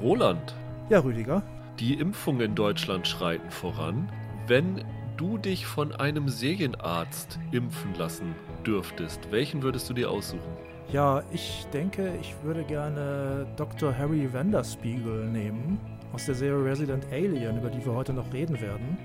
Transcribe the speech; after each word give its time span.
Roland. 0.00 0.54
Ja, 0.90 1.00
Rüdiger. 1.00 1.42
Die 1.80 1.94
Impfungen 1.94 2.40
in 2.40 2.54
Deutschland 2.54 3.06
schreiten 3.06 3.50
voran. 3.50 4.08
Wenn 4.46 4.84
du 5.16 5.38
dich 5.38 5.66
von 5.66 5.92
einem 5.94 6.28
Serienarzt 6.28 7.38
impfen 7.50 7.94
lassen 7.94 8.34
dürftest, 8.64 9.20
welchen 9.30 9.62
würdest 9.62 9.90
du 9.90 9.94
dir 9.94 10.10
aussuchen? 10.10 10.56
Ja, 10.92 11.22
ich 11.32 11.66
denke, 11.72 12.12
ich 12.20 12.34
würde 12.42 12.64
gerne 12.64 13.46
Dr. 13.56 13.96
Harry 13.96 14.32
Vanderspiegel 14.32 15.26
nehmen 15.26 15.78
aus 16.12 16.26
der 16.26 16.34
Serie 16.34 16.64
Resident 16.64 17.06
Alien, 17.12 17.58
über 17.58 17.68
die 17.68 17.84
wir 17.84 17.92
heute 17.92 18.12
noch 18.12 18.32
reden 18.32 18.60
werden, 18.60 18.96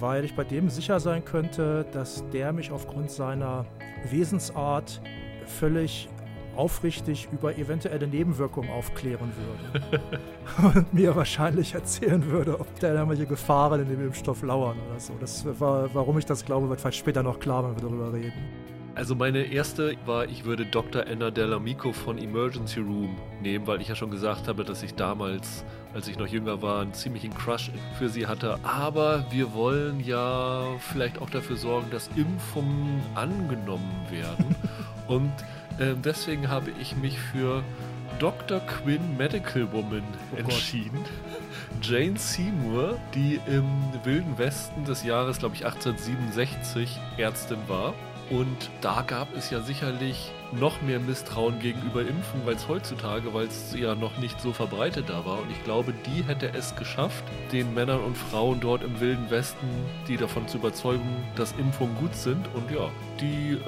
weil 0.00 0.24
ich 0.24 0.34
bei 0.34 0.44
dem 0.44 0.70
sicher 0.70 1.00
sein 1.00 1.24
könnte, 1.24 1.84
dass 1.92 2.24
der 2.30 2.52
mich 2.52 2.70
aufgrund 2.70 3.10
seiner 3.10 3.66
Wesensart 4.10 5.02
völlig 5.44 6.08
aufrichtig 6.56 7.28
über 7.32 7.56
eventuelle 7.56 8.06
Nebenwirkungen 8.06 8.70
aufklären 8.70 9.32
würde. 9.36 10.02
und 10.78 10.94
mir 10.94 11.14
wahrscheinlich 11.14 11.74
erzählen 11.74 12.24
würde, 12.26 12.60
ob 12.60 12.80
da 12.80 12.92
irgendwelche 12.92 13.26
Gefahren 13.26 13.82
in 13.82 13.88
dem 13.88 14.04
Impfstoff 14.04 14.42
lauern 14.42 14.76
oder 14.88 15.00
so. 15.00 15.14
Das 15.20 15.44
war, 15.60 15.92
warum 15.94 16.18
ich 16.18 16.26
das 16.26 16.44
glaube, 16.44 16.68
wird 16.68 16.80
vielleicht 16.80 16.98
später 16.98 17.22
noch 17.22 17.38
klar, 17.38 17.64
wenn 17.64 17.76
wir 17.76 17.82
darüber 17.82 18.12
reden. 18.12 18.66
Also 18.96 19.14
meine 19.14 19.42
erste 19.42 19.94
war, 20.06 20.24
ich 20.24 20.46
würde 20.46 20.64
Dr. 20.64 21.04
Anna 21.06 21.28
Dell'Amico 21.28 21.92
von 21.92 22.16
Emergency 22.16 22.80
Room 22.80 23.14
nehmen, 23.42 23.66
weil 23.66 23.82
ich 23.82 23.88
ja 23.88 23.94
schon 23.94 24.10
gesagt 24.10 24.48
habe, 24.48 24.64
dass 24.64 24.82
ich 24.82 24.94
damals, 24.94 25.66
als 25.92 26.08
ich 26.08 26.16
noch 26.16 26.26
jünger 26.26 26.62
war, 26.62 26.80
einen 26.80 26.94
ziemlichen 26.94 27.34
Crush 27.34 27.70
für 27.98 28.08
sie 28.08 28.26
hatte. 28.26 28.58
Aber 28.62 29.26
wir 29.30 29.52
wollen 29.52 30.00
ja 30.00 30.62
vielleicht 30.78 31.20
auch 31.20 31.28
dafür 31.28 31.56
sorgen, 31.56 31.90
dass 31.90 32.08
Impfungen 32.16 33.02
angenommen 33.14 34.06
werden. 34.10 34.56
Und 35.08 35.30
äh, 35.78 35.94
deswegen 35.96 36.48
habe 36.48 36.70
ich 36.80 36.96
mich 36.96 37.18
für 37.18 37.62
Dr. 38.18 38.60
Quinn 38.60 39.16
Medical 39.16 39.70
Woman 39.72 40.02
oh 40.32 40.36
entschieden. 40.38 41.04
Jane 41.82 42.18
Seymour, 42.18 42.98
die 43.14 43.40
im 43.46 43.66
Wilden 44.04 44.38
Westen 44.38 44.84
des 44.84 45.04
Jahres, 45.04 45.38
glaube 45.38 45.54
ich, 45.54 45.66
1867 45.66 46.98
Ärztin 47.18 47.58
war 47.68 47.94
und 48.28 48.70
da 48.80 49.02
gab 49.06 49.36
es 49.36 49.50
ja 49.50 49.60
sicherlich 49.60 50.32
noch 50.52 50.82
mehr 50.82 50.98
Misstrauen 50.98 51.60
gegenüber 51.60 52.00
Impfen, 52.00 52.40
weil 52.44 52.56
es 52.56 52.66
heutzutage, 52.66 53.32
weil 53.34 53.46
es 53.46 53.74
ja 53.76 53.94
noch 53.94 54.18
nicht 54.18 54.40
so 54.40 54.52
verbreitet 54.52 55.08
da 55.08 55.24
war. 55.24 55.40
Und 55.40 55.50
ich 55.50 55.62
glaube, 55.62 55.92
die 55.92 56.24
hätte 56.24 56.52
es 56.52 56.74
geschafft, 56.74 57.22
den 57.52 57.72
Männern 57.72 58.00
und 58.00 58.16
Frauen 58.16 58.58
dort 58.60 58.82
im 58.82 58.98
Wilden 59.00 59.30
Westen, 59.30 59.68
die 60.08 60.16
davon 60.16 60.48
zu 60.48 60.58
überzeugen, 60.58 61.24
dass 61.36 61.52
Impfungen 61.52 61.94
gut 61.96 62.14
sind. 62.16 62.48
Und 62.54 62.70
ja, 62.70 62.90
die 63.20 63.52
äh, 63.52 63.58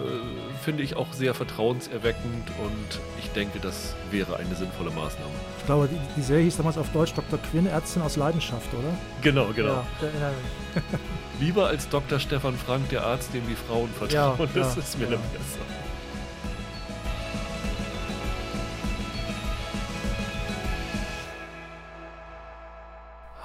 finde 0.69 0.83
ich 0.83 0.97
auch 0.97 1.11
sehr 1.15 1.33
vertrauenserweckend 1.33 2.47
und 2.59 3.01
ich 3.19 3.31
denke, 3.31 3.59
das 3.59 3.95
wäre 4.11 4.37
eine 4.37 4.55
sinnvolle 4.55 4.91
Maßnahme. 4.91 5.33
Ich 5.61 5.65
glaube, 5.65 5.89
die, 5.89 5.99
die 6.15 6.21
Serie 6.21 6.45
hieß 6.45 6.59
damals 6.59 6.77
auf 6.77 6.93
Deutsch 6.93 7.15
Dr. 7.15 7.39
Quinn, 7.39 7.67
Ärztin 7.67 8.03
aus 8.03 8.17
Leidenschaft, 8.17 8.69
oder? 8.75 8.93
Genau, 9.23 9.47
genau. 9.57 9.83
Ja, 10.03 10.31
Lieber 11.41 11.69
als 11.69 11.89
Dr. 11.89 12.21
Stefan 12.21 12.55
Frank, 12.55 12.91
der 12.91 13.03
Arzt, 13.03 13.33
dem 13.33 13.49
die 13.49 13.55
Frauen 13.55 13.89
vertrauen. 13.99 14.39
Ja, 14.39 14.47
das 14.61 14.77
ja, 14.77 14.83
ist 14.83 14.99
mir 14.99 15.05
ja. 15.05 15.17
besser. 15.17 15.88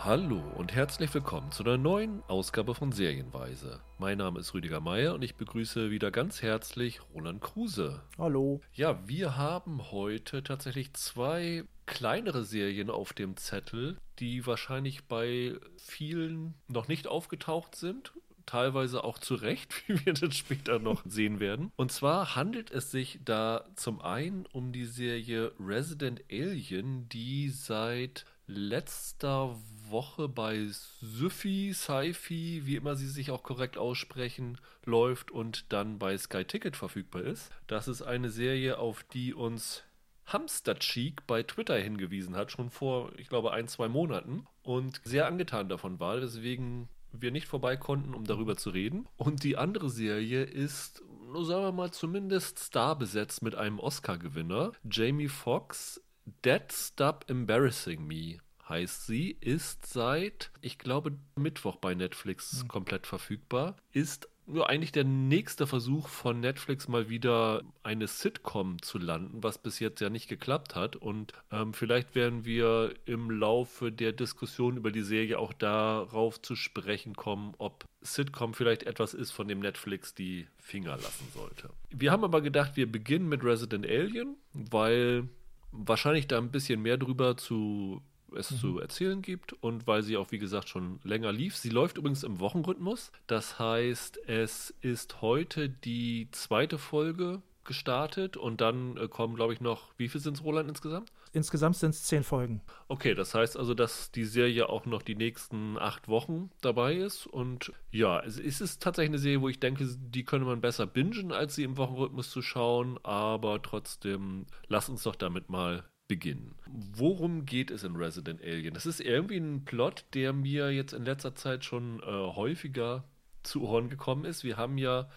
Hallo 0.06 0.44
und 0.58 0.76
herzlich 0.76 1.14
willkommen 1.14 1.50
zu 1.54 1.64
einer 1.64 1.78
neuen 1.78 2.24
Ausgabe 2.28 2.76
von 2.76 2.92
Serienweise. 2.92 3.80
Mein 4.00 4.18
Name 4.18 4.42
ist 4.42 4.54
Rüdiger 4.54 4.82
Meier 4.82 5.14
und 5.14 5.22
ich 5.22 5.36
begrüße 5.36 5.92
wieder 5.92 6.12
ganz 6.12 6.42
herzlich 6.42 7.00
Roland 7.14 7.40
Kruse. 7.40 8.02
Hallo. 8.18 8.60
Ja, 8.74 9.00
wir 9.08 9.38
haben 9.38 9.94
heute 9.94 10.44
tatsächlich 10.44 10.94
zwei 10.94 11.64
kleinere 11.86 12.44
Serien 12.44 12.90
auf 12.90 13.14
dem 13.14 13.38
Zettel, 13.38 13.96
die 14.20 14.46
wahrscheinlich 14.46 15.06
bei 15.06 15.56
vielen 15.78 16.56
noch 16.68 16.90
nicht 16.90 17.08
aufgetaucht 17.08 17.76
sind. 17.76 18.12
Teilweise 18.46 19.06
auch 19.06 19.20
zu 19.20 19.36
Recht, 19.36 19.74
wie 19.88 20.06
wir 20.06 20.12
das 20.12 20.36
später 20.36 20.80
noch 20.80 21.02
sehen 21.08 21.40
werden. 21.40 21.72
Und 21.78 21.94
zwar 21.94 22.36
handelt 22.36 22.72
es 22.72 22.92
sich 22.92 23.22
da 23.24 23.64
zum 23.78 24.02
einen 24.02 24.48
um 24.52 24.74
die 24.74 24.86
Serie 24.86 25.54
Resident 25.62 26.26
Alien, 26.30 27.08
die 27.08 27.48
seit 27.48 28.26
letzter 28.48 29.56
Woche 29.94 30.28
bei 30.28 30.68
Syfy, 30.68 31.74
Sci-Fi, 31.74 32.66
wie 32.66 32.76
immer 32.76 32.98
sie 32.98 33.08
sich 33.08 33.32
auch 33.32 33.44
korrekt 33.44 33.78
aussprechen, 33.78 34.58
läuft 34.84 35.32
und 35.32 35.72
dann 35.72 35.98
bei 36.00 36.18
Sky 36.18 36.44
Ticket 36.44 36.76
verfügbar 36.76 37.22
ist. 37.22 37.50
Das 37.68 37.88
ist 37.88 38.02
eine 38.02 38.30
Serie, 38.30 38.78
auf 38.80 39.04
die 39.04 39.34
uns 39.34 39.84
Hamster 40.26 40.76
Cheek 40.76 41.26
bei 41.28 41.44
Twitter 41.44 41.78
hingewiesen 41.78 42.36
hat, 42.36 42.52
schon 42.52 42.70
vor, 42.70 43.12
ich 43.18 43.30
glaube, 43.30 43.52
ein, 43.52 43.70
zwei 43.70 43.88
Monaten 43.88 44.46
und 44.64 45.00
sehr 45.06 45.28
angetan 45.28 45.70
davon 45.70 46.00
war, 46.00 46.22
weswegen 46.22 46.90
wir 47.12 47.32
nicht 47.32 47.48
vorbei 47.48 47.78
konnten, 47.78 48.14
um 48.14 48.26
darüber 48.26 48.58
zu 48.58 48.72
reden. 48.72 49.08
Und 49.18 49.44
die 49.44 49.58
andere 49.58 49.90
Serie 49.90 50.44
ist, 50.44 51.04
sagen 51.34 51.64
wir 51.64 51.72
mal, 51.72 51.92
zumindest 51.92 52.60
starbesetzt 52.60 53.44
mit 53.44 53.56
einem 53.56 53.80
Oscar-Gewinner. 53.80 54.72
Jamie 54.90 55.28
Foxx, 55.28 56.02
Dead 56.44 56.64
Stop 56.72 57.26
Embarrassing 57.30 58.06
Me 58.06 58.40
heißt 58.68 59.06
sie, 59.06 59.38
ist 59.42 59.86
seit, 59.86 60.52
ich 60.62 60.78
glaube, 60.78 61.18
Mittwoch 61.36 61.78
bei 61.78 61.94
Netflix 61.96 62.64
mhm. 62.64 62.68
komplett 62.68 63.08
verfügbar, 63.08 63.76
ist 63.92 64.30
nur 64.46 64.70
eigentlich 64.70 64.92
der 64.92 65.06
nächste 65.06 65.68
Versuch 65.68 66.08
von 66.08 66.40
Netflix 66.40 66.88
mal 66.88 67.10
wieder 67.10 67.64
eine 67.82 68.08
Sitcom 68.08 68.82
zu 68.82 68.98
landen, 68.98 69.42
was 69.42 69.58
bis 69.58 69.80
jetzt 69.80 70.02
ja 70.02 70.10
nicht 70.10 70.28
geklappt 70.28 70.76
hat. 70.76 70.96
Und 70.96 71.34
ähm, 71.52 71.74
vielleicht 71.74 72.14
werden 72.16 72.44
wir 72.44 72.94
im 73.06 73.32
Laufe 73.32 73.92
der 73.92 74.12
Diskussion 74.12 74.78
über 74.78 74.92
die 74.92 75.02
Serie 75.02 75.40
auch 75.40 75.54
darauf 75.54 76.42
zu 76.42 76.56
sprechen 76.56 77.16
kommen, 77.16 77.54
ob 77.58 77.86
Sitcom 78.02 78.54
vielleicht 78.54 78.84
etwas 78.84 79.14
ist, 79.14 79.32
von 79.32 79.48
dem 79.48 79.60
Netflix 79.60 80.14
die 80.14 80.48
Finger 80.58 80.98
lassen 80.98 81.28
sollte. 81.34 81.70
Wir 81.90 82.12
haben 82.12 82.26
aber 82.26 82.42
gedacht, 82.42 82.76
wir 82.76 82.92
beginnen 82.92 83.30
mit 83.30 83.44
Resident 83.44 83.86
Alien, 83.86 84.36
weil 84.52 85.30
wahrscheinlich 85.72 86.28
da 86.28 86.38
ein 86.38 86.52
bisschen 86.52 86.82
mehr 86.82 86.98
drüber 86.98 87.38
zu 87.38 88.02
es 88.36 88.52
mhm. 88.52 88.58
zu 88.58 88.80
erzählen 88.80 89.22
gibt 89.22 89.54
und 89.54 89.88
weil 89.88 90.04
sie 90.04 90.18
auch, 90.18 90.32
wie 90.32 90.40
gesagt, 90.40 90.70
schon 90.70 91.00
länger 91.04 91.32
lief. 91.32 91.58
Sie 91.58 91.70
läuft 91.70 91.98
übrigens 91.98 92.24
im 92.24 92.40
Wochenrhythmus. 92.40 93.12
Das 93.28 93.60
heißt, 93.60 94.20
es 94.28 94.74
ist 94.82 95.22
heute 95.22 95.70
die 95.70 96.28
zweite 96.32 96.78
Folge 96.78 97.42
gestartet 97.66 98.38
und 98.38 98.62
dann 98.62 98.98
äh, 98.98 99.08
kommen, 99.08 99.36
glaube 99.36 99.54
ich, 99.54 99.62
noch, 99.62 99.94
wie 99.98 100.10
viel 100.10 100.22
sind 100.22 100.38
es, 100.38 100.44
Roland, 100.44 100.70
insgesamt? 100.70 101.12
Insgesamt 101.32 101.76
sind 101.78 101.92
es 101.92 102.04
zehn 102.04 102.24
Folgen. 102.24 102.62
Okay, 102.88 103.16
das 103.16 103.34
heißt 103.34 103.58
also, 103.58 103.74
dass 103.74 104.12
die 104.12 104.26
Serie 104.26 104.70
auch 104.70 104.86
noch 104.86 105.02
die 105.02 105.16
nächsten 105.16 105.80
acht 105.80 106.08
Wochen 106.08 106.52
dabei 106.62 106.96
ist. 106.96 107.26
Und 107.26 107.72
ja, 107.90 108.20
es 108.20 108.38
ist 108.38 108.82
tatsächlich 108.82 109.10
eine 109.10 109.18
Serie, 109.18 109.42
wo 109.42 109.50
ich 109.50 109.60
denke, 109.60 109.88
die 109.98 110.26
könnte 110.26 110.46
man 110.46 110.62
besser 110.62 110.86
bingen, 110.86 111.32
als 111.32 111.56
sie 111.56 111.64
im 111.64 111.78
Wochenrhythmus 111.78 112.30
zu 112.30 112.44
schauen. 112.44 113.00
Aber 113.02 113.62
trotzdem, 113.64 114.46
lass 114.68 114.90
uns 114.90 115.04
doch 115.04 115.16
damit 115.16 115.50
mal 115.50 115.84
beginnen. 116.08 116.56
Worum 116.68 117.46
geht 117.46 117.72
es 117.72 117.84
in 117.84 117.96
Resident 117.96 118.42
Alien? 118.42 118.74
Das 118.74 118.86
ist 118.86 119.00
irgendwie 119.00 119.38
ein 119.38 119.66
Plot, 119.66 120.06
der 120.14 120.34
mir 120.34 120.72
jetzt 120.72 120.94
in 120.94 121.06
letzter 121.06 121.36
Zeit 121.36 121.64
schon 121.64 122.00
äh, 122.02 122.06
häufiger 122.06 123.04
zu 123.44 123.64
Ohren 123.64 123.90
gekommen 123.90 124.26
ist. 124.26 124.44
Wir 124.44 124.58
haben 124.58 124.78
ja 124.78 125.10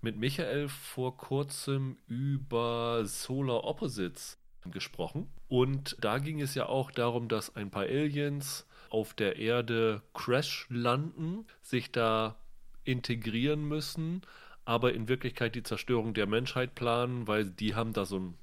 mit 0.00 0.16
Michael 0.16 0.68
vor 0.68 1.16
kurzem 1.16 1.96
über 2.06 3.04
Solar 3.04 3.64
Opposites 3.64 4.38
gesprochen. 4.70 5.28
Und 5.48 5.96
da 6.00 6.18
ging 6.18 6.40
es 6.40 6.54
ja 6.54 6.66
auch 6.66 6.90
darum, 6.90 7.28
dass 7.28 7.56
ein 7.56 7.70
paar 7.70 7.84
Aliens 7.84 8.66
auf 8.90 9.14
der 9.14 9.36
Erde 9.36 10.02
crash 10.14 10.66
landen, 10.68 11.46
sich 11.62 11.90
da 11.90 12.36
integrieren 12.84 13.64
müssen, 13.64 14.22
aber 14.64 14.92
in 14.92 15.08
Wirklichkeit 15.08 15.54
die 15.54 15.62
Zerstörung 15.62 16.14
der 16.14 16.26
Menschheit 16.26 16.74
planen, 16.74 17.26
weil 17.26 17.46
die 17.46 17.74
haben 17.74 17.92
da 17.92 18.04
so 18.04 18.18
ein 18.18 18.34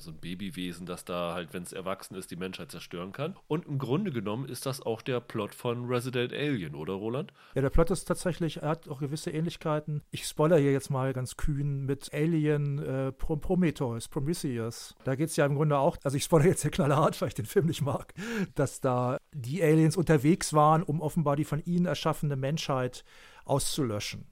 so 0.00 0.10
ein 0.10 0.18
Babywesen, 0.18 0.86
das 0.86 1.04
da 1.04 1.34
halt, 1.34 1.52
wenn 1.52 1.62
es 1.62 1.72
erwachsen 1.72 2.14
ist, 2.14 2.30
die 2.30 2.36
Menschheit 2.36 2.70
zerstören 2.70 3.12
kann. 3.12 3.36
Und 3.48 3.66
im 3.66 3.78
Grunde 3.78 4.10
genommen 4.10 4.48
ist 4.48 4.66
das 4.66 4.80
auch 4.80 5.02
der 5.02 5.20
Plot 5.20 5.54
von 5.54 5.86
Resident 5.86 6.32
Alien, 6.32 6.74
oder 6.74 6.94
Roland? 6.94 7.32
Ja, 7.54 7.62
der 7.62 7.70
Plot 7.70 7.90
ist 7.90 8.04
tatsächlich, 8.04 8.62
er 8.62 8.70
hat 8.70 8.88
auch 8.88 9.00
gewisse 9.00 9.30
Ähnlichkeiten. 9.30 10.02
Ich 10.10 10.26
spoiler 10.26 10.58
hier 10.58 10.72
jetzt 10.72 10.90
mal 10.90 11.12
ganz 11.12 11.36
kühn 11.36 11.84
mit 11.84 12.12
Alien 12.12 12.78
äh, 12.78 13.12
Prometheus, 13.12 14.08
Prometheus. 14.08 14.94
Da 15.04 15.14
geht 15.14 15.28
es 15.28 15.36
ja 15.36 15.46
im 15.46 15.54
Grunde 15.54 15.78
auch, 15.78 15.96
also 16.02 16.16
ich 16.16 16.24
spoiler 16.24 16.46
jetzt 16.46 16.62
hier 16.62 16.70
knallhart, 16.70 17.18
weil 17.20 17.28
ich 17.28 17.34
den 17.34 17.46
Film 17.46 17.66
nicht 17.66 17.82
mag, 17.82 18.14
dass 18.54 18.80
da 18.80 19.18
die 19.32 19.62
Aliens 19.62 19.96
unterwegs 19.96 20.52
waren, 20.52 20.82
um 20.82 21.00
offenbar 21.00 21.36
die 21.36 21.44
von 21.44 21.62
ihnen 21.64 21.86
erschaffene 21.86 22.36
Menschheit 22.36 23.04
auszulöschen. 23.44 24.31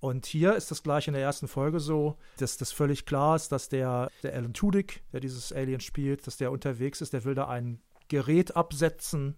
Und 0.00 0.26
hier 0.26 0.54
ist 0.54 0.70
das 0.70 0.82
gleich 0.82 1.08
in 1.08 1.14
der 1.14 1.22
ersten 1.22 1.48
Folge 1.48 1.80
so, 1.80 2.16
dass 2.38 2.56
das 2.58 2.72
völlig 2.72 3.06
klar 3.06 3.36
ist, 3.36 3.50
dass 3.50 3.68
der, 3.68 4.10
der 4.22 4.34
Alan 4.34 4.52
Tudyk, 4.52 5.02
der 5.12 5.20
dieses 5.20 5.52
Alien 5.52 5.80
spielt, 5.80 6.26
dass 6.26 6.36
der 6.36 6.52
unterwegs 6.52 7.00
ist, 7.00 7.12
der 7.12 7.24
will 7.24 7.34
da 7.34 7.48
ein 7.48 7.80
Gerät 8.08 8.56
absetzen, 8.56 9.36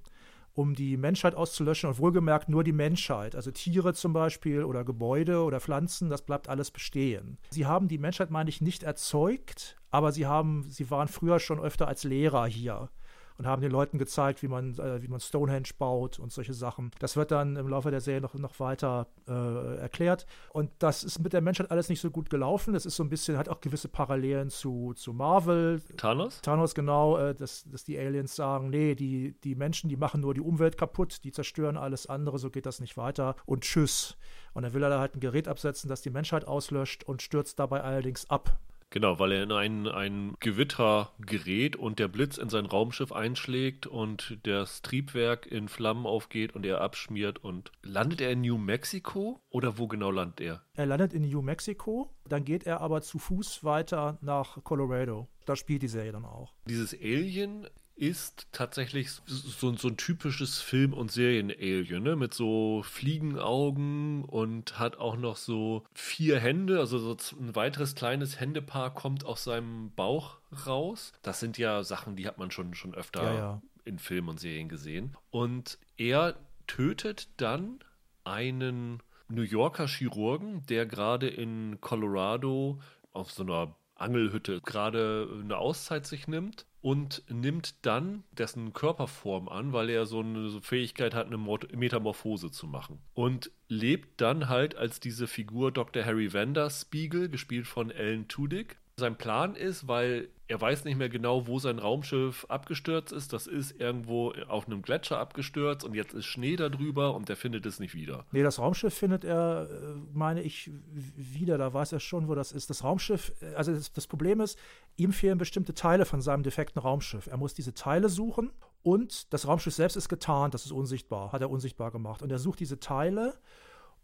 um 0.58 0.74
die 0.74 0.96
Menschheit 0.96 1.36
auszulöschen 1.36 1.88
und 1.88 1.98
wohlgemerkt 1.98 2.48
nur 2.48 2.64
die 2.64 2.72
Menschheit, 2.72 3.36
also 3.36 3.52
Tiere 3.52 3.94
zum 3.94 4.12
Beispiel 4.12 4.64
oder 4.64 4.84
Gebäude 4.84 5.44
oder 5.44 5.60
Pflanzen, 5.60 6.10
das 6.10 6.22
bleibt 6.22 6.48
alles 6.48 6.72
bestehen. 6.72 7.38
Sie 7.50 7.64
haben 7.64 7.86
die 7.86 7.98
Menschheit, 7.98 8.30
meine 8.30 8.50
ich, 8.50 8.60
nicht 8.60 8.82
erzeugt, 8.82 9.76
aber 9.90 10.10
sie 10.10 10.26
haben, 10.26 10.66
sie 10.68 10.90
waren 10.90 11.06
früher 11.06 11.38
schon 11.38 11.60
öfter 11.60 11.86
als 11.86 12.02
Lehrer 12.02 12.46
hier 12.46 12.90
und 13.38 13.46
haben 13.46 13.62
den 13.62 13.70
Leuten 13.70 13.98
gezeigt, 13.98 14.42
wie 14.42 14.48
man, 14.48 14.74
äh, 14.78 15.00
wie 15.00 15.08
man 15.08 15.20
Stonehenge 15.20 15.68
baut 15.78 16.18
und 16.18 16.32
solche 16.32 16.54
Sachen. 16.54 16.90
Das 16.98 17.16
wird 17.16 17.30
dann 17.30 17.56
im 17.56 17.68
Laufe 17.68 17.90
der 17.90 18.00
Serie 18.00 18.20
noch, 18.20 18.34
noch 18.34 18.58
weiter 18.58 19.06
äh, 19.28 19.76
erklärt. 19.76 20.26
Und 20.52 20.70
das 20.80 21.04
ist 21.04 21.20
mit 21.20 21.32
der 21.32 21.40
Menschheit 21.40 21.70
alles 21.70 21.88
nicht 21.88 22.00
so 22.00 22.10
gut 22.10 22.30
gelaufen. 22.30 22.74
Das 22.74 22.84
ist 22.84 22.96
so 22.96 23.04
ein 23.04 23.08
bisschen, 23.08 23.38
hat 23.38 23.48
auch 23.48 23.60
gewisse 23.60 23.88
Parallelen 23.88 24.50
zu, 24.50 24.92
zu 24.94 25.12
Marvel. 25.12 25.80
Thanos? 25.96 26.40
Thanos, 26.42 26.74
genau, 26.74 27.16
äh, 27.16 27.34
dass, 27.34 27.64
dass 27.70 27.84
die 27.84 27.96
Aliens 27.96 28.34
sagen, 28.34 28.70
nee, 28.70 28.96
die, 28.96 29.38
die 29.44 29.54
Menschen, 29.54 29.88
die 29.88 29.96
machen 29.96 30.20
nur 30.20 30.34
die 30.34 30.40
Umwelt 30.40 30.76
kaputt, 30.76 31.22
die 31.22 31.30
zerstören 31.30 31.76
alles 31.76 32.06
andere, 32.06 32.38
so 32.38 32.50
geht 32.50 32.66
das 32.66 32.80
nicht 32.80 32.96
weiter. 32.96 33.36
Und 33.46 33.62
tschüss. 33.62 34.16
Und 34.52 34.64
dann 34.64 34.74
will 34.74 34.82
er 34.82 34.90
da 34.90 34.98
halt 34.98 35.14
ein 35.14 35.20
Gerät 35.20 35.46
absetzen, 35.46 35.88
das 35.88 36.02
die 36.02 36.10
Menschheit 36.10 36.44
auslöscht 36.44 37.04
und 37.04 37.22
stürzt 37.22 37.60
dabei 37.60 37.82
allerdings 37.82 38.28
ab. 38.28 38.58
Genau, 38.90 39.18
weil 39.18 39.32
er 39.32 39.42
in 39.42 39.52
ein, 39.52 39.86
ein 39.86 40.34
Gewitter 40.40 41.12
gerät 41.18 41.76
und 41.76 41.98
der 41.98 42.08
Blitz 42.08 42.38
in 42.38 42.48
sein 42.48 42.66
Raumschiff 42.66 43.12
einschlägt 43.12 43.86
und 43.86 44.38
das 44.44 44.80
Triebwerk 44.82 45.46
in 45.46 45.68
Flammen 45.68 46.06
aufgeht 46.06 46.54
und 46.54 46.64
er 46.64 46.80
abschmiert 46.80 47.44
und 47.44 47.70
landet 47.82 48.20
er 48.22 48.30
in 48.30 48.40
New 48.40 48.56
Mexico 48.56 49.40
oder 49.50 49.78
wo 49.78 49.88
genau 49.88 50.10
landet 50.10 50.40
er? 50.40 50.62
Er 50.74 50.86
landet 50.86 51.12
in 51.12 51.28
New 51.28 51.42
Mexico, 51.42 52.14
dann 52.26 52.44
geht 52.44 52.64
er 52.64 52.80
aber 52.80 53.02
zu 53.02 53.18
Fuß 53.18 53.62
weiter 53.62 54.18
nach 54.22 54.62
Colorado. 54.64 55.28
Da 55.44 55.56
spielt 55.56 55.82
die 55.82 55.88
Serie 55.88 56.12
dann 56.12 56.24
auch. 56.24 56.54
Dieses 56.66 56.94
Alien 56.94 57.66
ist 57.98 58.46
tatsächlich 58.52 59.10
so, 59.26 59.74
so 59.74 59.88
ein 59.88 59.96
typisches 59.96 60.60
Film- 60.60 60.92
und 60.92 61.10
Serien-Alien, 61.10 62.02
ne? 62.02 62.14
Mit 62.14 62.32
so 62.32 62.82
Fliegenaugen 62.84 64.24
und 64.24 64.78
hat 64.78 64.98
auch 64.98 65.16
noch 65.16 65.36
so 65.36 65.84
vier 65.94 66.38
Hände, 66.38 66.78
also 66.78 66.98
so 66.98 67.16
ein 67.36 67.56
weiteres 67.56 67.96
kleines 67.96 68.38
Händepaar 68.38 68.94
kommt 68.94 69.24
aus 69.24 69.44
seinem 69.44 69.90
Bauch 69.96 70.38
raus. 70.66 71.12
Das 71.22 71.40
sind 71.40 71.58
ja 71.58 71.82
Sachen, 71.82 72.14
die 72.14 72.28
hat 72.28 72.38
man 72.38 72.52
schon, 72.52 72.74
schon 72.74 72.94
öfter 72.94 73.24
ja, 73.24 73.34
ja. 73.34 73.62
in 73.84 73.98
Filmen 73.98 74.28
und 74.28 74.40
Serien 74.40 74.68
gesehen. 74.68 75.16
Und 75.30 75.78
er 75.96 76.36
tötet 76.68 77.28
dann 77.38 77.80
einen 78.22 79.02
New 79.28 79.42
Yorker 79.42 79.88
Chirurgen, 79.88 80.64
der 80.66 80.86
gerade 80.86 81.28
in 81.28 81.80
Colorado 81.80 82.80
auf 83.12 83.32
so 83.32 83.42
einer 83.42 83.74
Angelhütte 83.96 84.60
gerade 84.60 85.28
eine 85.42 85.56
Auszeit 85.56 86.06
sich 86.06 86.28
nimmt 86.28 86.67
und 86.80 87.22
nimmt 87.28 87.84
dann 87.86 88.24
dessen 88.32 88.72
Körperform 88.72 89.48
an, 89.48 89.72
weil 89.72 89.90
er 89.90 90.06
so 90.06 90.20
eine 90.20 90.60
Fähigkeit 90.60 91.14
hat, 91.14 91.26
eine 91.26 91.38
Metamorphose 91.38 92.50
zu 92.50 92.66
machen. 92.66 93.00
Und 93.14 93.50
lebt 93.68 94.20
dann 94.20 94.48
halt 94.48 94.76
als 94.76 95.00
diese 95.00 95.26
Figur 95.26 95.72
Dr. 95.72 96.04
Harry 96.04 96.32
Vander 96.32 96.70
Spiegel, 96.70 97.28
gespielt 97.28 97.66
von 97.66 97.90
Alan 97.90 98.28
Tudyk, 98.28 98.76
sein 98.96 99.16
Plan 99.16 99.54
ist, 99.54 99.88
weil 99.88 100.28
er 100.48 100.58
weiß 100.58 100.84
nicht 100.84 100.96
mehr 100.96 101.10
genau, 101.10 101.46
wo 101.46 101.58
sein 101.58 101.78
Raumschiff 101.78 102.46
abgestürzt 102.48 103.12
ist. 103.12 103.34
Das 103.34 103.46
ist 103.46 103.78
irgendwo 103.78 104.32
auf 104.48 104.66
einem 104.66 104.80
Gletscher 104.80 105.18
abgestürzt 105.18 105.84
und 105.84 105.94
jetzt 105.94 106.14
ist 106.14 106.24
Schnee 106.24 106.56
darüber 106.56 107.14
und 107.14 107.28
er 107.28 107.36
findet 107.36 107.66
es 107.66 107.78
nicht 107.78 107.94
wieder. 107.94 108.24
Nee, 108.32 108.42
das 108.42 108.58
Raumschiff 108.58 108.94
findet 108.94 109.24
er, 109.24 109.68
äh, 109.70 109.94
meine 110.14 110.42
ich, 110.42 110.70
wieder. 110.90 111.58
Da 111.58 111.72
weiß 111.74 111.92
er 111.92 112.00
schon, 112.00 112.28
wo 112.28 112.34
das 112.34 112.52
ist. 112.52 112.70
Das 112.70 112.82
Raumschiff, 112.82 113.32
äh, 113.42 113.54
also 113.54 113.72
das, 113.74 113.92
das 113.92 114.06
Problem 114.06 114.40
ist, 114.40 114.58
ihm 114.96 115.12
fehlen 115.12 115.36
bestimmte 115.36 115.74
Teile 115.74 116.06
von 116.06 116.22
seinem 116.22 116.42
defekten 116.42 116.80
Raumschiff. 116.80 117.26
Er 117.26 117.36
muss 117.36 117.52
diese 117.52 117.74
Teile 117.74 118.08
suchen 118.08 118.50
und 118.82 119.32
das 119.34 119.46
Raumschiff 119.46 119.74
selbst 119.74 119.96
ist 119.96 120.08
getarnt, 120.08 120.54
das 120.54 120.64
ist 120.64 120.72
unsichtbar, 120.72 121.30
hat 121.32 121.42
er 121.42 121.50
unsichtbar 121.50 121.90
gemacht. 121.90 122.22
Und 122.22 122.32
er 122.32 122.38
sucht 122.38 122.60
diese 122.60 122.80
Teile 122.80 123.34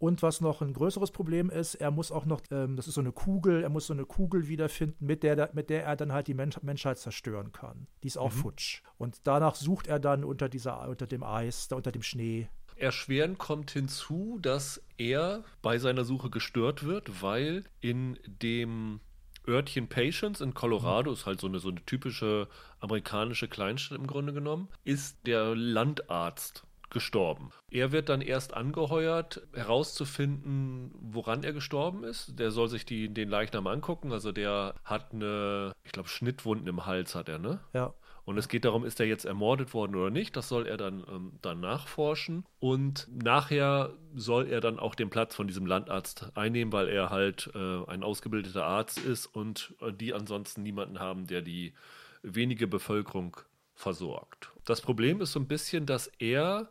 und 0.04 0.20
was 0.20 0.42
noch 0.42 0.60
ein 0.60 0.74
größeres 0.74 1.12
Problem 1.12 1.48
ist, 1.48 1.76
er 1.76 1.90
muss 1.90 2.12
auch 2.12 2.26
noch, 2.26 2.42
ähm, 2.50 2.76
das 2.76 2.86
ist 2.86 2.94
so 2.94 3.00
eine 3.00 3.12
Kugel, 3.12 3.62
er 3.62 3.70
muss 3.70 3.86
so 3.86 3.94
eine 3.94 4.04
Kugel 4.04 4.48
wiederfinden, 4.48 5.06
mit 5.06 5.22
der, 5.22 5.48
mit 5.54 5.70
der 5.70 5.84
er 5.84 5.96
dann 5.96 6.12
halt 6.12 6.26
die 6.26 6.34
Mensch 6.34 6.60
Menschheit 6.60 6.98
zerstören 6.98 7.52
kann. 7.52 7.86
Die 8.02 8.08
ist 8.08 8.18
auch 8.18 8.30
mhm. 8.30 8.36
futsch. 8.36 8.82
Und 8.98 9.20
danach 9.24 9.54
sucht 9.54 9.86
er 9.86 9.98
dann 9.98 10.22
unter, 10.22 10.50
dieser, 10.50 10.86
unter 10.90 11.06
dem 11.06 11.22
Eis, 11.22 11.68
unter 11.72 11.90
dem 11.90 12.02
Schnee. 12.02 12.48
Erschwerend 12.76 13.38
kommt 13.38 13.70
hinzu, 13.70 14.38
dass 14.42 14.82
er 14.98 15.42
bei 15.62 15.78
seiner 15.78 16.04
Suche 16.04 16.28
gestört 16.28 16.84
wird, 16.84 17.22
weil 17.22 17.64
in 17.80 18.18
dem 18.26 19.00
Örtchen 19.48 19.88
Patience 19.88 20.42
in 20.42 20.52
Colorado, 20.52 21.10
mhm. 21.10 21.14
ist 21.14 21.24
halt 21.24 21.40
so 21.40 21.46
eine, 21.46 21.60
so 21.60 21.70
eine 21.70 21.82
typische 21.86 22.48
amerikanische 22.78 23.48
Kleinstadt 23.48 23.98
im 23.98 24.06
Grunde 24.06 24.34
genommen, 24.34 24.68
ist 24.84 25.26
der 25.26 25.56
Landarzt 25.56 26.66
gestorben. 26.94 27.50
Er 27.70 27.92
wird 27.92 28.08
dann 28.08 28.22
erst 28.22 28.54
angeheuert, 28.54 29.46
herauszufinden, 29.52 30.92
woran 30.94 31.42
er 31.42 31.52
gestorben 31.52 32.04
ist. 32.04 32.38
Der 32.38 32.50
soll 32.50 32.68
sich 32.68 32.86
die, 32.86 33.12
den 33.12 33.28
Leichnam 33.28 33.66
angucken. 33.66 34.12
Also 34.12 34.32
der 34.32 34.74
hat 34.84 35.12
eine, 35.12 35.74
ich 35.84 35.92
glaube, 35.92 36.08
Schnittwunden 36.08 36.66
im 36.66 36.86
Hals 36.86 37.14
hat 37.14 37.28
er, 37.28 37.38
ne? 37.38 37.60
Ja. 37.74 37.92
Und 38.24 38.38
es 38.38 38.48
geht 38.48 38.64
darum, 38.64 38.84
ist 38.84 39.00
er 39.00 39.06
jetzt 39.06 39.26
ermordet 39.26 39.74
worden 39.74 39.96
oder 39.96 40.08
nicht. 40.08 40.34
Das 40.36 40.48
soll 40.48 40.66
er 40.66 40.78
dann, 40.78 41.04
ähm, 41.10 41.32
dann 41.42 41.60
nachforschen. 41.60 42.46
Und 42.58 43.06
nachher 43.12 43.92
soll 44.14 44.46
er 44.46 44.62
dann 44.62 44.78
auch 44.78 44.94
den 44.94 45.10
Platz 45.10 45.34
von 45.34 45.46
diesem 45.46 45.66
Landarzt 45.66 46.30
einnehmen, 46.34 46.72
weil 46.72 46.88
er 46.88 47.10
halt 47.10 47.50
äh, 47.54 47.84
ein 47.86 48.02
ausgebildeter 48.02 48.64
Arzt 48.64 48.98
ist 48.98 49.26
und 49.26 49.74
äh, 49.82 49.92
die 49.92 50.14
ansonsten 50.14 50.62
niemanden 50.62 51.00
haben, 51.00 51.26
der 51.26 51.42
die 51.42 51.74
wenige 52.22 52.66
Bevölkerung 52.66 53.36
versorgt. 53.74 54.50
Das 54.64 54.80
Problem 54.80 55.20
ist 55.20 55.32
so 55.32 55.40
ein 55.40 55.48
bisschen, 55.48 55.86
dass 55.86 56.06
er 56.18 56.68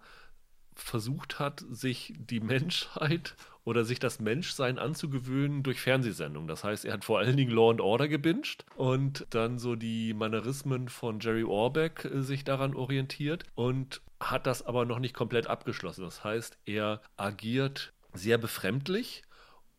versucht 0.76 1.40
hat, 1.40 1.64
sich 1.70 2.14
die 2.18 2.40
Menschheit 2.40 3.36
oder 3.66 3.86
sich 3.86 4.00
das 4.00 4.20
Menschsein 4.20 4.78
anzugewöhnen 4.78 5.64
durch 5.64 5.80
Fernsehsendungen. 5.80 6.48
Das 6.48 6.64
heißt, 6.64 6.84
er 6.86 6.94
hat 6.94 7.06
vor 7.06 7.20
allen 7.20 7.38
Dingen 7.38 7.52
Law 7.52 7.72
and 7.72 7.82
Order 7.82 8.08
gebinged 8.08 8.66
und 8.76 9.26
dann 9.30 9.58
so 9.58 9.76
die 9.76 10.14
Mannerismen 10.14 10.90
von 10.90 11.20
Jerry 11.20 11.44
Orbeck 11.44 12.06
äh, 12.06 12.22
sich 12.22 12.44
daran 12.44 12.76
orientiert 12.76 13.44
und 13.56 14.02
hat 14.20 14.48
das 14.48 14.66
aber 14.66 14.86
noch 14.86 15.00
nicht 15.00 15.14
komplett 15.14 15.48
abgeschlossen. 15.48 16.04
Das 16.04 16.24
heißt, 16.24 16.58
er 16.66 17.02
agiert 17.18 17.94
sehr 18.14 18.38
befremdlich 18.38 19.24